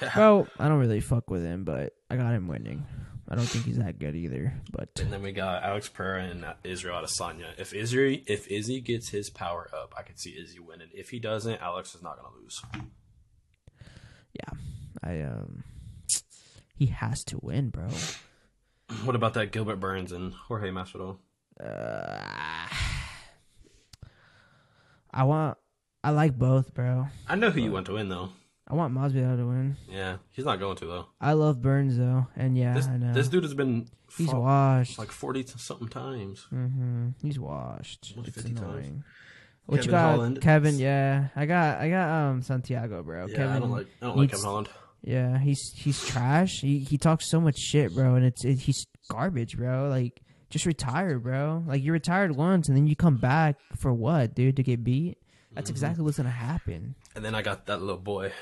Yeah. 0.00 0.14
Bro, 0.14 0.46
I 0.58 0.68
don't 0.68 0.78
really 0.80 1.00
fuck 1.00 1.28
with 1.30 1.42
him, 1.42 1.64
but 1.64 1.92
I 2.10 2.16
got 2.16 2.32
him 2.34 2.48
winning. 2.48 2.86
I 3.28 3.34
don't 3.34 3.46
think 3.46 3.64
he's 3.64 3.78
that 3.78 3.98
good 3.98 4.14
either. 4.14 4.52
But 4.70 4.90
And 5.00 5.12
then 5.12 5.22
we 5.22 5.32
got 5.32 5.62
Alex 5.62 5.88
Pereira 5.88 6.24
and 6.24 6.44
Israel 6.64 7.00
Adesanya. 7.02 7.58
If 7.58 7.72
Izzy 7.74 8.22
if 8.26 8.46
Izzy 8.48 8.80
gets 8.80 9.08
his 9.10 9.30
power 9.30 9.68
up, 9.74 9.94
I 9.96 10.02
could 10.02 10.18
see 10.18 10.30
Izzy 10.30 10.58
winning. 10.60 10.88
If 10.92 11.10
he 11.10 11.18
doesn't, 11.18 11.60
Alex 11.60 11.94
is 11.94 12.02
not 12.02 12.16
gonna 12.16 12.34
lose. 12.42 12.62
yeah, 14.34 14.50
I 15.02 15.20
um, 15.22 15.64
he 16.82 16.86
has 16.92 17.22
to 17.24 17.38
win, 17.40 17.70
bro. 17.70 17.86
What 19.04 19.14
about 19.14 19.34
that 19.34 19.52
Gilbert 19.52 19.76
Burns 19.76 20.10
and 20.10 20.32
Jorge 20.34 20.70
Masvidal? 20.70 21.18
Uh, 21.62 22.66
I 25.12 25.22
want, 25.24 25.58
I 26.02 26.10
like 26.10 26.36
both, 26.36 26.74
bro. 26.74 27.06
I 27.28 27.36
know 27.36 27.50
who 27.50 27.60
you 27.60 27.70
want 27.70 27.86
to 27.86 27.92
win 27.94 28.08
though. 28.08 28.30
I 28.66 28.74
want 28.74 28.94
Masvidal 28.94 29.36
to 29.36 29.46
win. 29.46 29.76
Yeah, 29.88 30.16
he's 30.32 30.44
not 30.44 30.58
going 30.58 30.76
to 30.78 30.86
though. 30.86 31.06
I 31.20 31.34
love 31.34 31.62
Burns 31.62 31.96
though, 31.98 32.26
and 32.36 32.56
yeah, 32.58 32.74
This 32.74 32.86
I 32.88 32.96
know 32.96 33.12
this 33.12 33.28
dude 33.28 33.44
has 33.44 33.54
been 33.54 33.88
he's 34.16 34.28
fought 34.30 34.40
washed. 34.40 34.98
like 34.98 35.10
forty 35.12 35.44
something 35.46 35.88
times. 35.88 36.46
hmm 36.50 37.10
He's 37.22 37.38
washed. 37.38 38.14
It's 38.16 38.34
50 38.34 38.54
times. 38.54 38.60
annoying. 38.60 39.04
What 39.66 39.76
you 39.76 39.82
Kevin 39.82 39.90
got, 39.92 40.10
Holland. 40.16 40.40
Kevin? 40.40 40.78
Yeah, 40.78 41.28
I 41.36 41.46
got, 41.46 41.78
I 41.78 41.88
got 41.88 42.08
um 42.08 42.42
Santiago, 42.42 43.02
bro. 43.04 43.26
Yeah, 43.26 43.36
Kevin, 43.36 43.52
I 43.52 43.58
don't 43.60 43.70
like 43.70 43.86
I 44.02 44.06
don't 44.06 44.16
like 44.16 44.30
Kevin 44.30 44.44
Holland. 44.44 44.68
Yeah, 45.02 45.38
he's 45.38 45.72
he's 45.74 46.04
trash. 46.04 46.60
He 46.60 46.78
he 46.78 46.96
talks 46.98 47.28
so 47.28 47.40
much 47.40 47.58
shit, 47.58 47.94
bro, 47.94 48.14
and 48.14 48.24
it's 48.24 48.44
it, 48.44 48.58
he's 48.60 48.86
garbage, 49.08 49.56
bro. 49.56 49.88
Like 49.88 50.20
just 50.50 50.64
retire, 50.66 51.18
bro. 51.18 51.64
Like 51.66 51.82
you 51.82 51.92
retired 51.92 52.36
once 52.36 52.68
and 52.68 52.76
then 52.76 52.86
you 52.86 52.94
come 52.94 53.16
back 53.16 53.56
for 53.76 53.92
what, 53.92 54.34
dude? 54.34 54.56
To 54.56 54.62
get 54.62 54.84
beat? 54.84 55.18
That's 55.54 55.66
Mm-hmm. 55.68 55.74
exactly 55.74 56.04
what's 56.04 56.16
gonna 56.18 56.30
happen. 56.30 56.94
And 57.16 57.24
then 57.24 57.34
I 57.34 57.42
got 57.42 57.66
that 57.66 57.80
little 57.80 57.96
boy. 58.00 58.32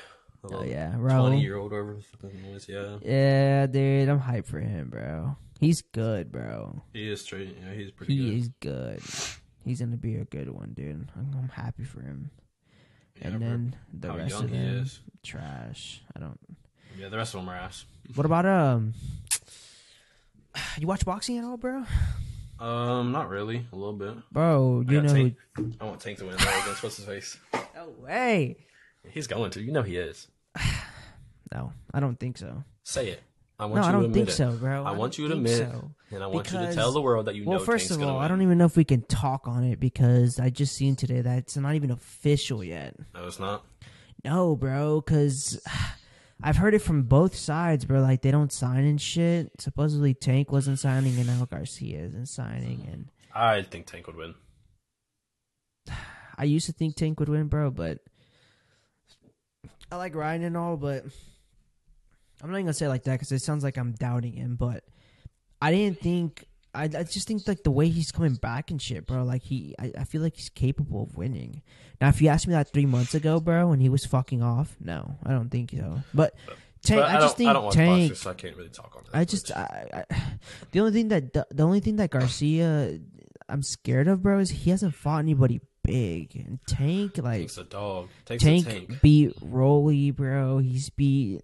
Oh 0.43 0.63
yeah, 0.63 0.95
Twenty 0.95 1.41
year 1.41 1.55
old 1.57 1.71
whatever 1.71 1.93
the 1.95 2.01
fuck 2.01 2.31
his 2.31 2.41
name 2.41 2.55
is, 2.55 2.67
yeah. 2.69 2.97
Yeah, 3.03 3.67
dude, 3.67 4.09
I'm 4.09 4.19
hyped 4.19 4.47
for 4.47 4.59
him, 4.59 4.89
bro. 4.89 5.35
He's 5.59 5.81
good, 5.83 6.31
bro. 6.31 6.81
He 6.93 7.11
is 7.11 7.21
straight, 7.21 7.55
yeah, 7.63 7.73
he's 7.75 7.91
pretty 7.91 8.15
He 8.17 8.23
good. 8.29 8.37
is 8.39 8.49
good. 8.59 9.01
He's 9.63 9.79
gonna 9.81 9.97
be 9.97 10.15
a 10.15 10.25
good 10.25 10.49
one, 10.49 10.73
dude. 10.73 11.09
I'm, 11.15 11.29
I'm 11.37 11.49
happy 11.49 11.83
for 11.83 12.01
him. 12.01 12.31
Yeah, 13.21 13.27
and 13.27 13.41
then 13.41 13.75
the 13.93 14.07
how 14.09 14.17
rest 14.17 14.29
young 14.31 14.43
of 14.45 14.49
he 14.49 14.57
them, 14.57 14.77
is. 14.79 14.99
trash. 15.23 16.01
I 16.15 16.19
don't. 16.19 16.39
Yeah, 16.97 17.09
the 17.09 17.17
rest 17.17 17.33
of 17.35 17.41
them 17.41 17.49
are 17.49 17.55
ass. 17.55 17.85
What 18.15 18.25
about 18.25 18.45
um? 18.45 18.93
You 20.77 20.87
watch 20.87 21.05
boxing 21.05 21.37
at 21.37 21.43
all, 21.45 21.57
bro? 21.57 21.85
Um, 22.59 23.11
not 23.11 23.29
really. 23.29 23.65
A 23.71 23.75
little 23.75 23.93
bit. 23.93 24.15
Bro, 24.31 24.83
I 24.87 24.91
you 24.91 25.01
got 25.01 25.07
know. 25.07 25.13
Tank. 25.13 25.35
I 25.79 25.85
want 25.85 25.99
Tank 25.99 26.17
to 26.19 26.25
win 26.25 26.35
though 26.37 26.59
against 26.61 26.83
what's 26.83 26.97
his 26.97 27.05
face. 27.05 27.37
No 27.75 27.89
way. 27.99 28.57
He's 29.09 29.27
going 29.27 29.49
to. 29.51 29.61
You 29.61 29.71
know 29.71 29.81
he 29.83 29.97
is. 29.97 30.27
No, 31.53 31.73
I 31.93 31.99
don't 31.99 32.17
think 32.17 32.37
so. 32.37 32.63
Say 32.85 33.09
it. 33.09 33.21
I 33.61 33.65
want 33.65 33.75
No, 33.75 33.81
you 33.83 33.87
I 33.87 33.91
don't 33.91 34.05
admit 34.05 34.15
think 34.15 34.29
it. 34.29 34.31
so, 34.31 34.51
bro. 34.53 34.83
I 34.83 34.91
want 34.91 35.19
you 35.19 35.27
to 35.27 35.35
admit 35.35 35.51
it. 35.51 35.69
so. 35.71 35.91
And 36.09 36.23
I 36.23 36.27
want 36.27 36.51
you 36.51 36.57
to 36.57 36.73
tell 36.73 36.91
the 36.91 37.01
world 37.01 37.27
that 37.27 37.35
you 37.35 37.45
Well, 37.45 37.59
know 37.59 37.63
first 37.65 37.89
Tank's 37.89 38.01
of 38.03 38.09
all. 38.09 38.17
I 38.17 38.27
don't 38.27 38.41
even 38.41 38.57
know 38.57 38.65
if 38.65 38.75
we 38.75 38.83
can 38.83 39.03
talk 39.03 39.47
on 39.47 39.63
it 39.63 39.79
because 39.79 40.39
I 40.39 40.49
just 40.49 40.75
seen 40.75 40.95
today 40.95 41.21
that 41.21 41.37
it's 41.37 41.55
not 41.55 41.75
even 41.75 41.91
official 41.91 42.63
yet. 42.63 42.95
No, 43.13 43.27
it's 43.27 43.39
not. 43.39 43.63
No, 44.25 44.55
bro, 44.55 44.99
because 44.99 45.61
I've 46.43 46.57
heard 46.57 46.73
it 46.73 46.79
from 46.79 47.03
both 47.03 47.35
sides, 47.35 47.85
bro. 47.85 48.01
Like 48.01 48.23
they 48.23 48.31
don't 48.31 48.51
sign 48.51 48.83
and 48.83 48.99
shit. 48.99 49.51
Supposedly 49.59 50.15
Tank 50.15 50.51
wasn't 50.51 50.79
signing, 50.79 51.15
and 51.19 51.27
now 51.27 51.45
Garcia 51.45 51.99
isn't 51.99 52.25
signing. 52.29 52.87
And 52.91 53.09
I 53.35 53.61
think 53.61 53.85
Tank 53.85 54.07
would 54.07 54.15
win. 54.15 54.33
I 56.37 56.45
used 56.45 56.65
to 56.65 56.73
think 56.73 56.95
Tank 56.95 57.19
would 57.19 57.29
win, 57.29 57.47
bro, 57.47 57.69
but 57.69 57.99
I 59.91 59.97
like 59.97 60.15
Ryan 60.15 60.43
and 60.43 60.57
all, 60.57 60.77
but 60.77 61.05
I'm 62.41 62.49
not 62.49 62.57
even 62.57 62.65
gonna 62.67 62.73
say 62.73 62.85
it 62.85 62.89
like 62.89 63.03
that 63.03 63.13
because 63.13 63.31
it 63.31 63.41
sounds 63.41 63.63
like 63.63 63.77
I'm 63.77 63.93
doubting 63.93 64.33
him. 64.33 64.55
But 64.55 64.83
I 65.61 65.71
didn't 65.71 65.99
think. 65.99 66.45
I, 66.73 66.83
I 66.83 67.03
just 67.03 67.27
think 67.27 67.45
like 67.47 67.63
the 67.63 67.71
way 67.71 67.89
he's 67.89 68.11
coming 68.11 68.35
back 68.35 68.71
and 68.71 68.81
shit, 68.81 69.05
bro. 69.05 69.23
Like 69.23 69.43
he, 69.43 69.75
I, 69.77 69.91
I 69.99 70.03
feel 70.05 70.21
like 70.21 70.37
he's 70.37 70.49
capable 70.49 71.03
of 71.03 71.17
winning. 71.17 71.61
Now, 71.99 72.07
if 72.07 72.21
you 72.21 72.29
asked 72.29 72.47
me 72.47 72.53
that 72.53 72.71
three 72.71 72.85
months 72.85 73.13
ago, 73.13 73.39
bro, 73.41 73.67
when 73.67 73.81
he 73.81 73.89
was 73.89 74.05
fucking 74.05 74.41
off, 74.41 74.77
no, 74.79 75.17
I 75.25 75.31
don't 75.31 75.49
think 75.49 75.71
so. 75.71 75.99
But 76.13 76.33
Tank, 76.83 77.01
But 77.01 77.09
I, 77.09 77.11
don't, 77.13 77.21
just 77.21 77.37
think 77.37 77.49
I 77.49 77.53
Tank. 77.69 78.09
boxing, 78.09 78.15
so 78.15 78.29
I 78.31 78.33
can't 78.33 78.55
really 78.57 78.69
talk 78.69 78.95
on 78.95 79.03
that. 79.11 79.17
I 79.17 79.25
just. 79.25 79.51
I, 79.51 80.05
I, 80.09 80.15
the 80.71 80.79
only 80.79 80.93
thing 80.93 81.09
that 81.09 81.33
the, 81.33 81.45
the 81.51 81.63
only 81.63 81.79
thing 81.79 81.97
that 81.97 82.09
Garcia, 82.09 82.99
I'm 83.47 83.61
scared 83.61 84.07
of, 84.07 84.23
bro, 84.23 84.39
is 84.39 84.49
he 84.49 84.71
hasn't 84.71 84.95
fought 84.95 85.19
anybody 85.19 85.59
big. 85.83 86.35
And 86.35 86.59
Tank, 86.67 87.17
like 87.17 87.39
Tank's 87.39 87.57
a 87.57 87.63
dog. 87.65 88.09
Tank's 88.25 88.43
Tank, 88.43 88.67
a 88.67 88.71
tank. 88.71 89.01
beat 89.01 89.33
Rolly, 89.41 90.09
bro. 90.11 90.57
He's 90.57 90.89
beat 90.89 91.41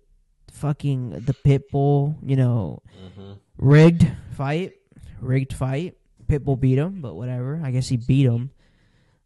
fucking 0.57 1.11
the 1.11 1.33
Pitbull. 1.33 2.15
You 2.23 2.35
know, 2.35 2.81
hmm 3.15 3.33
rigged 3.57 4.07
fight, 4.35 4.73
rigged 5.21 5.53
fight. 5.53 5.95
Pitbull 6.27 6.59
beat 6.59 6.77
him, 6.77 7.01
but 7.01 7.15
whatever. 7.15 7.61
I 7.63 7.71
guess 7.71 7.87
he 7.87 7.97
beat 7.97 8.25
him. 8.25 8.51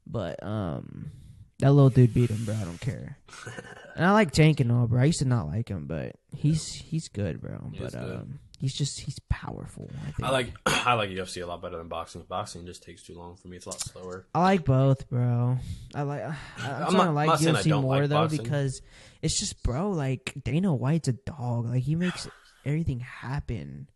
But 0.06 0.42
um, 0.44 1.12
that 1.60 1.72
little 1.72 1.90
dude 1.90 2.14
beat 2.14 2.30
him, 2.30 2.46
bro. 2.46 2.56
I 2.56 2.64
don't 2.64 2.80
care. 2.82 3.18
and 3.96 4.06
I 4.06 4.12
like 4.12 4.32
Tank 4.32 4.60
and 4.60 4.72
all, 4.72 4.88
bro. 4.88 5.02
I 5.02 5.06
used 5.06 5.20
to 5.20 5.26
not 5.26 5.48
like 5.48 5.70
him, 5.70 5.86
but 5.88 6.16
he's 6.36 6.72
he's 6.74 7.08
good, 7.08 7.42
bro. 7.42 7.70
He 7.74 7.80
but 7.80 7.88
is 7.88 7.96
good. 7.96 8.16
um, 8.16 8.40
he's 8.60 8.74
just 8.74 9.00
he's 9.00 9.20
powerful. 9.30 9.90
I 10.08 10.12
think. 10.12 10.24
I 10.28 10.32
like 10.32 10.54
I 10.86 10.94
like 10.94 11.10
UFC 11.10 11.42
a 11.44 11.46
lot 11.46 11.62
better 11.62 11.78
than 11.78 11.88
boxing. 11.88 12.22
Boxing 12.28 12.66
just 12.66 12.84
takes 12.84 13.04
too 13.04 13.16
long 13.16 13.36
for 13.36 13.48
me. 13.48 13.58
It's 13.58 13.66
a 13.66 13.70
lot 13.70 13.80
slower. 13.82 14.26
I 14.36 14.42
like 14.42 14.66
both, 14.66 15.10
bro. 15.10 15.58
I 15.96 16.02
like. 16.04 16.22
I'm, 16.24 16.34
I'm 16.58 16.66
starting 16.92 16.98
not- 16.98 17.06
to 17.06 17.12
like 17.12 17.28
not 17.28 17.40
saying 17.40 17.56
I 17.56 17.60
UFC 17.62 17.70
don't 17.70 17.82
more 17.84 18.00
like 18.02 18.10
though 18.10 18.16
boxing. 18.16 18.44
because 18.44 18.82
it's 19.22 19.40
just, 19.40 19.62
bro. 19.64 19.92
Like 19.92 20.34
Dana 20.44 20.74
White's 20.74 21.08
a 21.08 21.14
dog. 21.14 21.66
Like 21.68 21.84
he 21.84 21.96
makes 21.96 22.28
everything 22.66 23.00
happen. 23.00 23.88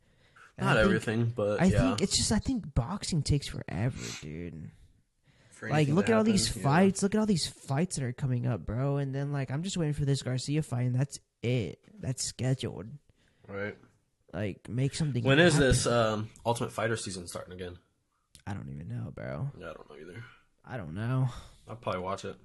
And 0.57 0.67
Not 0.67 0.75
think- 0.77 0.85
everything, 0.85 1.33
but 1.35 1.61
I 1.61 1.65
yeah. 1.65 1.79
think 1.81 2.01
it's 2.01 2.17
just. 2.17 2.31
I 2.31 2.39
think 2.39 2.73
boxing 2.73 3.21
takes 3.23 3.47
forever, 3.49 3.97
dude. 4.21 4.71
For 5.51 5.69
Like, 5.69 5.87
look 5.87 6.07
to 6.07 6.11
at 6.13 6.17
all 6.17 6.23
these 6.23 6.55
yeah. 6.55 6.63
fights. 6.63 7.01
Look 7.03 7.15
at 7.15 7.19
all 7.19 7.25
these 7.25 7.47
fights 7.47 7.95
that 7.95 8.03
are 8.05 8.11
coming 8.13 8.45
up, 8.45 8.65
bro. 8.65 8.97
And 8.97 9.15
then, 9.15 9.31
like, 9.31 9.51
I'm 9.51 9.63
just 9.63 9.77
waiting 9.77 9.93
for 9.93 10.03
this 10.05 10.21
Garcia 10.21 10.61
fight, 10.61 10.83
and 10.87 10.95
that's 10.95 11.17
it. 11.43 11.79
That's 11.99 12.25
scheduled. 12.27 12.87
Right. 13.47 13.75
Like, 14.35 14.67
make 14.67 14.93
something. 14.93 15.23
When 15.23 15.39
is 15.39 15.53
happen. 15.53 15.67
this 15.69 15.87
um, 15.87 16.29
Ultimate 16.45 16.73
Fighter 16.73 16.97
season 16.97 17.25
starting 17.25 17.53
again? 17.53 17.77
I 18.45 18.53
don't 18.53 18.69
even 18.69 18.89
know, 18.89 19.11
bro. 19.11 19.49
Yeah, 19.57 19.69
I 19.69 19.73
don't 19.73 19.89
know 19.89 19.95
either. 19.95 20.23
I 20.65 20.77
don't 20.77 20.93
know. 20.93 21.29
I'll 21.69 21.77
probably 21.77 22.01
watch 22.01 22.25
it. 22.25 22.35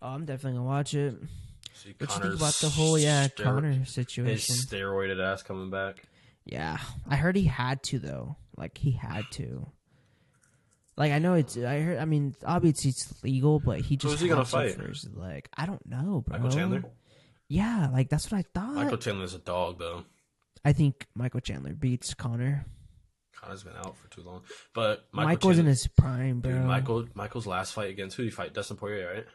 Oh, 0.00 0.08
I'm 0.08 0.24
definitely 0.24 0.58
gonna 0.58 0.68
watch 0.68 0.94
it. 0.94 1.14
See 1.74 1.94
What 1.98 2.14
you 2.14 2.22
think 2.22 2.34
about 2.36 2.54
the 2.54 2.68
whole 2.68 2.98
yeah 2.98 3.26
stero- 3.26 3.42
Conor 3.42 3.84
situation? 3.84 4.54
his 4.54 4.66
steroided 4.66 5.20
ass 5.20 5.42
coming 5.42 5.68
back. 5.68 6.04
Yeah, 6.44 6.78
I 7.08 7.16
heard 7.16 7.36
he 7.36 7.44
had 7.44 7.82
to 7.84 7.98
though. 7.98 8.36
Like 8.56 8.78
he 8.78 8.92
had 8.92 9.24
to. 9.32 9.66
Like 10.96 11.12
I 11.12 11.18
know 11.18 11.34
it's. 11.34 11.56
I 11.56 11.80
heard. 11.80 11.98
I 11.98 12.04
mean, 12.04 12.34
obviously 12.46 12.90
it's 12.90 13.12
legal, 13.24 13.58
but 13.58 13.80
he 13.80 13.96
just. 13.96 14.12
Who's 14.12 14.20
he 14.20 14.28
gonna 14.28 14.44
fight? 14.44 14.78
His 14.78 15.08
leg. 15.12 15.48
I 15.56 15.66
don't 15.66 15.84
know, 15.86 16.24
bro. 16.26 16.38
Michael 16.38 16.56
Chandler. 16.56 16.84
Yeah, 17.48 17.88
like 17.92 18.08
that's 18.08 18.30
what 18.30 18.38
I 18.38 18.44
thought. 18.54 18.74
Michael 18.74 18.98
Chandler's 18.98 19.34
a 19.34 19.38
dog 19.38 19.78
though. 19.80 20.04
I 20.64 20.72
think 20.72 21.06
Michael 21.14 21.40
Chandler 21.40 21.72
beats 21.72 22.14
Conor. 22.14 22.66
Conor's 23.40 23.62
been 23.62 23.76
out 23.76 23.96
for 23.96 24.08
too 24.10 24.22
long, 24.22 24.42
but 24.74 25.06
Michael 25.12 25.28
Michael's 25.30 25.58
in 25.58 25.66
his 25.66 25.86
prime, 25.86 26.40
bro. 26.40 26.52
dude, 26.52 26.64
Michael 26.64 27.06
Michael's 27.14 27.46
last 27.46 27.72
fight 27.72 27.88
against 27.90 28.16
who 28.16 28.24
did 28.24 28.30
he 28.30 28.34
fight? 28.34 28.52
Dustin 28.52 28.76
Poirier, 28.76 29.10
right? 29.14 29.26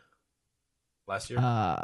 Last 1.07 1.29
year, 1.29 1.39
Uh, 1.39 1.83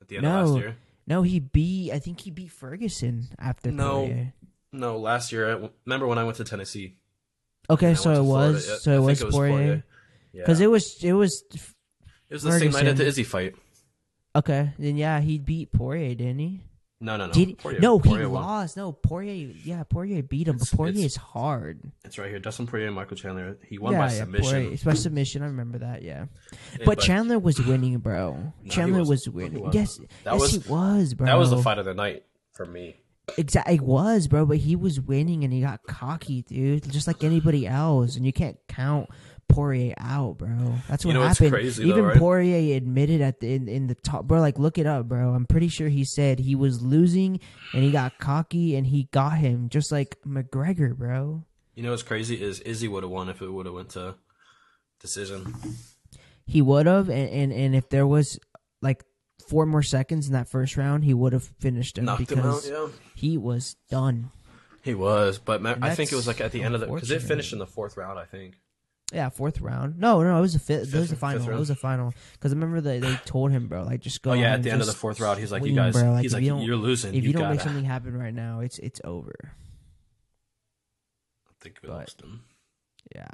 at 0.00 0.08
the 0.08 0.16
end 0.16 0.24
no. 0.24 0.40
of 0.42 0.50
last 0.50 0.60
year. 0.60 0.76
no, 1.06 1.22
he 1.22 1.38
beat. 1.40 1.92
I 1.92 1.98
think 2.00 2.20
he 2.20 2.30
beat 2.32 2.50
Ferguson 2.50 3.28
after. 3.38 3.70
No. 3.70 4.06
Poirier. 4.06 4.32
No, 4.72 4.98
last 4.98 5.30
year. 5.32 5.48
I, 5.64 5.70
remember 5.86 6.06
when 6.08 6.18
I 6.18 6.24
went 6.24 6.36
to 6.38 6.44
Tennessee? 6.44 6.98
Okay, 7.70 7.94
so 7.94 8.10
it 8.10 8.14
to 8.16 8.22
Florida. 8.22 8.52
was. 8.52 8.68
Yeah, 8.68 8.76
So 8.76 8.92
I 8.92 8.96
it 8.96 9.00
was, 9.00 9.22
Poirier. 9.24 9.84
Yeah, 10.32 10.42
Because 10.42 10.60
it 10.60 10.70
was. 10.70 11.02
It 11.04 11.12
was. 11.12 11.44
it 11.52 12.34
was 12.34 12.42
the 12.42 12.58
same 12.58 12.72
night 12.72 12.86
at 12.86 12.96
the 12.96 13.06
Izzy 13.06 13.24
fight. 13.24 13.54
Okay, 14.34 14.72
then 14.78 14.96
yeah, 14.96 15.20
he 15.20 15.38
beat 15.38 15.72
Poirier, 15.72 16.14
didn't 16.14 16.40
he? 16.40 16.60
No, 17.06 17.16
no, 17.16 17.26
no. 17.28 17.32
Did 17.32 17.48
he? 17.48 17.54
Poirier- 17.54 17.80
no, 17.80 17.98
he 18.00 18.08
Poirier 18.08 18.28
won. 18.28 18.42
lost. 18.42 18.76
No, 18.76 18.90
Poirier. 18.92 19.54
Yeah, 19.64 19.84
Poirier 19.84 20.22
beat 20.24 20.48
him, 20.48 20.56
It's- 20.56 20.70
but 20.70 20.76
Poirier 20.76 20.92
it's- 20.96 21.12
is 21.12 21.16
hard. 21.16 21.80
It's 22.04 22.18
right 22.18 22.28
here. 22.28 22.40
Dustin 22.40 22.66
Poirier 22.66 22.88
and 22.88 22.96
Michael 22.96 23.16
Chandler. 23.16 23.56
He 23.66 23.78
won 23.78 23.92
yeah, 23.92 23.98
by 24.00 24.04
yeah, 24.12 24.18
submission. 24.18 24.50
Poirier. 24.50 24.72
It's 24.72 24.84
by 24.84 24.94
submission. 24.94 25.42
I 25.42 25.46
remember 25.46 25.78
that. 25.78 26.02
Yeah, 26.02 26.26
Yeah, 26.78 26.84
but 26.84 26.98
Chandler 26.98 27.38
was 27.38 27.64
winning, 27.64 27.96
bro. 27.98 28.52
he 28.62 28.68
Chandler 28.70 29.04
was 29.04 29.26
No, 29.26 29.32
winning. 29.34 29.70
yes, 29.72 29.98
That 30.24 30.32
yes, 30.32 30.40
was- 30.40 30.50
he 30.52 30.58
was, 30.70 31.14
bro. 31.14 31.26
that 31.26 31.38
was 31.38 31.50
the 31.50 31.58
fight 31.62 31.78
of 31.78 31.84
the 31.84 31.94
night 31.94 32.24
for 32.52 32.66
me. 32.66 32.96
Exactly, 33.38 33.74
it 33.76 33.82
was, 33.82 34.28
bro. 34.28 34.44
But 34.46 34.58
he 34.58 34.76
was 34.76 35.00
winning, 35.00 35.42
and 35.44 35.52
he 35.52 35.60
got 35.60 35.82
cocky, 35.84 36.42
dude. 36.42 36.90
Just 36.90 37.06
like 37.08 37.24
anybody 37.24 37.66
else, 37.66 38.16
and 38.16 38.24
you 38.24 38.32
can't 38.32 38.56
count 38.68 39.08
Poirier 39.48 39.94
out, 39.98 40.38
bro. 40.38 40.74
That's 40.88 41.04
You 41.04 41.08
what 41.08 41.14
know 41.14 41.20
what's 41.20 41.38
happened. 41.38 41.52
crazy, 41.54 41.82
though, 41.84 41.88
Even 41.90 42.04
right? 42.04 42.16
Poirier 42.18 42.76
admitted 42.76 43.20
at 43.20 43.40
the 43.40 43.54
in, 43.54 43.68
in 43.68 43.86
the 43.86 43.94
top, 43.94 44.24
bro. 44.26 44.40
Like, 44.40 44.58
look 44.58 44.76
it 44.78 44.86
up, 44.86 45.08
bro. 45.08 45.30
I'm 45.34 45.46
pretty 45.46 45.68
sure 45.68 45.88
he 45.88 46.04
said 46.04 46.38
he 46.40 46.54
was 46.54 46.82
losing 46.82 47.40
and 47.72 47.82
he 47.82 47.90
got 47.90 48.18
cocky 48.18 48.76
and 48.76 48.86
he 48.86 49.08
got 49.12 49.38
him, 49.38 49.68
just 49.68 49.90
like 49.92 50.18
McGregor, 50.26 50.94
bro. 50.96 51.44
You 51.74 51.82
know 51.82 51.90
what's 51.90 52.02
crazy 52.02 52.42
is 52.42 52.60
Izzy 52.60 52.88
would 52.88 53.02
have 53.02 53.10
won 53.10 53.28
if 53.28 53.40
it 53.42 53.50
would 53.50 53.66
have 53.66 53.74
went 53.74 53.90
to 53.90 54.14
decision. 55.00 55.54
He 56.46 56.62
would 56.62 56.86
have, 56.86 57.08
and, 57.08 57.28
and 57.30 57.52
and 57.52 57.74
if 57.76 57.88
there 57.88 58.06
was 58.06 58.38
like 58.80 59.04
four 59.48 59.66
more 59.66 59.82
seconds 59.82 60.26
in 60.26 60.32
that 60.32 60.48
first 60.48 60.76
round, 60.76 61.04
he 61.04 61.12
would 61.14 61.32
have 61.32 61.44
finished 61.60 61.98
him 61.98 62.04
Knocked 62.04 62.30
him 62.30 62.36
because 62.38 62.70
out. 62.70 62.88
Yeah, 62.88 62.92
he 63.14 63.36
was 63.36 63.76
done. 63.90 64.30
he 64.82 64.94
was. 64.94 65.38
But 65.38 65.64
I 65.66 65.94
think 65.94 66.12
it 66.12 66.16
was 66.16 66.26
like 66.26 66.40
at 66.40 66.52
the 66.52 66.62
end 66.62 66.74
of 66.74 66.80
the 66.80 66.86
because 66.86 67.10
it 67.10 67.22
finished 67.22 67.52
in 67.52 67.58
the 67.58 67.66
fourth 67.66 67.96
round. 67.96 68.18
I 68.18 68.24
think. 68.24 68.54
Yeah, 69.12 69.28
fourth 69.28 69.60
round. 69.60 69.98
No, 70.00 70.20
no, 70.22 70.36
it 70.36 70.40
was 70.40 70.56
a 70.56 70.58
fifth. 70.58 70.92
it 70.92 70.98
was 70.98 71.12
a 71.12 71.16
final. 71.16 71.48
It 71.48 71.58
was 71.58 71.70
a 71.70 71.76
final. 71.76 72.12
Because 72.32 72.52
I 72.52 72.56
remember 72.56 72.80
they 72.80 72.98
they 72.98 73.14
told 73.24 73.52
him, 73.52 73.68
bro, 73.68 73.84
like 73.84 74.00
just 74.00 74.20
go. 74.22 74.32
oh 74.32 74.34
yeah, 74.34 74.54
at 74.54 74.64
the 74.64 74.70
end 74.70 74.80
of 74.80 74.88
the 74.88 74.92
fourth 74.92 75.20
round, 75.20 75.38
he's 75.38 75.52
like, 75.52 75.62
swing, 75.62 75.74
"You 75.74 75.76
guys," 75.76 75.94
bro. 75.94 76.10
Like, 76.10 76.22
he's 76.22 76.34
like, 76.34 76.42
you 76.42 76.58
you're 76.58 76.76
losing. 76.76 77.14
If 77.14 77.24
you, 77.24 77.32
don't 77.32 77.42
gotta." 77.42 77.54
make 77.54 77.60
something 77.60 77.84
happen 77.84 78.18
right 78.18 78.34
now, 78.34 78.60
it's 78.60 78.78
it's 78.80 79.00
over. 79.04 79.34
I 81.48 81.52
think 81.60 81.78
we 81.82 81.88
but- 81.88 81.98
lost 81.98 82.20
him. 82.20 82.42
Yeah. 83.14 83.28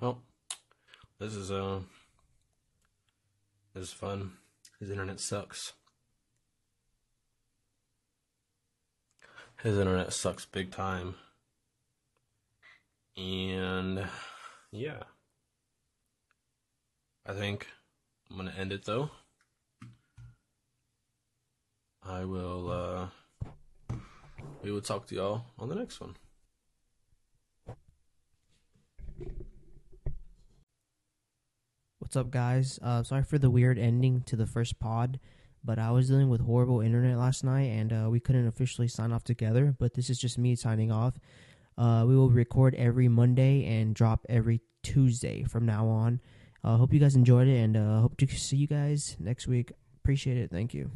Well, 0.00 0.22
this 1.18 1.34
is 1.34 1.50
uh, 1.50 1.80
this 3.74 3.84
is 3.84 3.92
fun. 3.92 4.32
His 4.78 4.90
internet 4.90 5.20
sucks. 5.20 5.74
His 9.62 9.76
internet 9.76 10.14
sucks 10.14 10.46
big 10.46 10.70
time. 10.70 11.16
And 13.14 14.06
yeah. 14.72 15.02
I 17.26 17.34
think 17.34 17.66
I'm 18.30 18.38
gonna 18.38 18.54
end 18.56 18.72
it 18.72 18.86
though. 18.86 19.10
I 22.02 22.24
will 22.24 22.70
uh 22.70 23.96
we 24.62 24.72
will 24.72 24.80
talk 24.80 25.06
to 25.08 25.14
y'all 25.14 25.44
on 25.58 25.68
the 25.68 25.74
next 25.74 26.00
one. 26.00 26.16
What's 32.10 32.26
up, 32.26 32.32
guys? 32.32 32.76
Uh, 32.82 33.04
sorry 33.04 33.22
for 33.22 33.38
the 33.38 33.50
weird 33.50 33.78
ending 33.78 34.22
to 34.22 34.34
the 34.34 34.44
first 34.44 34.80
pod, 34.80 35.20
but 35.62 35.78
I 35.78 35.92
was 35.92 36.08
dealing 36.08 36.28
with 36.28 36.40
horrible 36.40 36.80
internet 36.80 37.16
last 37.16 37.44
night, 37.44 37.70
and 37.70 37.92
uh, 37.92 38.10
we 38.10 38.18
couldn't 38.18 38.48
officially 38.48 38.88
sign 38.88 39.12
off 39.12 39.22
together. 39.22 39.76
But 39.78 39.94
this 39.94 40.10
is 40.10 40.18
just 40.18 40.36
me 40.36 40.56
signing 40.56 40.90
off. 40.90 41.14
Uh, 41.78 42.04
we 42.08 42.16
will 42.16 42.28
record 42.28 42.74
every 42.74 43.06
Monday 43.06 43.64
and 43.64 43.94
drop 43.94 44.26
every 44.28 44.60
Tuesday 44.82 45.44
from 45.44 45.66
now 45.66 45.86
on. 45.86 46.20
uh, 46.64 46.78
hope 46.78 46.92
you 46.92 46.98
guys 46.98 47.14
enjoyed 47.14 47.46
it, 47.46 47.58
and 47.58 47.76
uh, 47.76 48.00
hope 48.00 48.16
to 48.16 48.26
see 48.26 48.56
you 48.56 48.66
guys 48.66 49.16
next 49.20 49.46
week. 49.46 49.70
Appreciate 50.02 50.36
it. 50.36 50.50
Thank 50.50 50.74
you. 50.74 50.90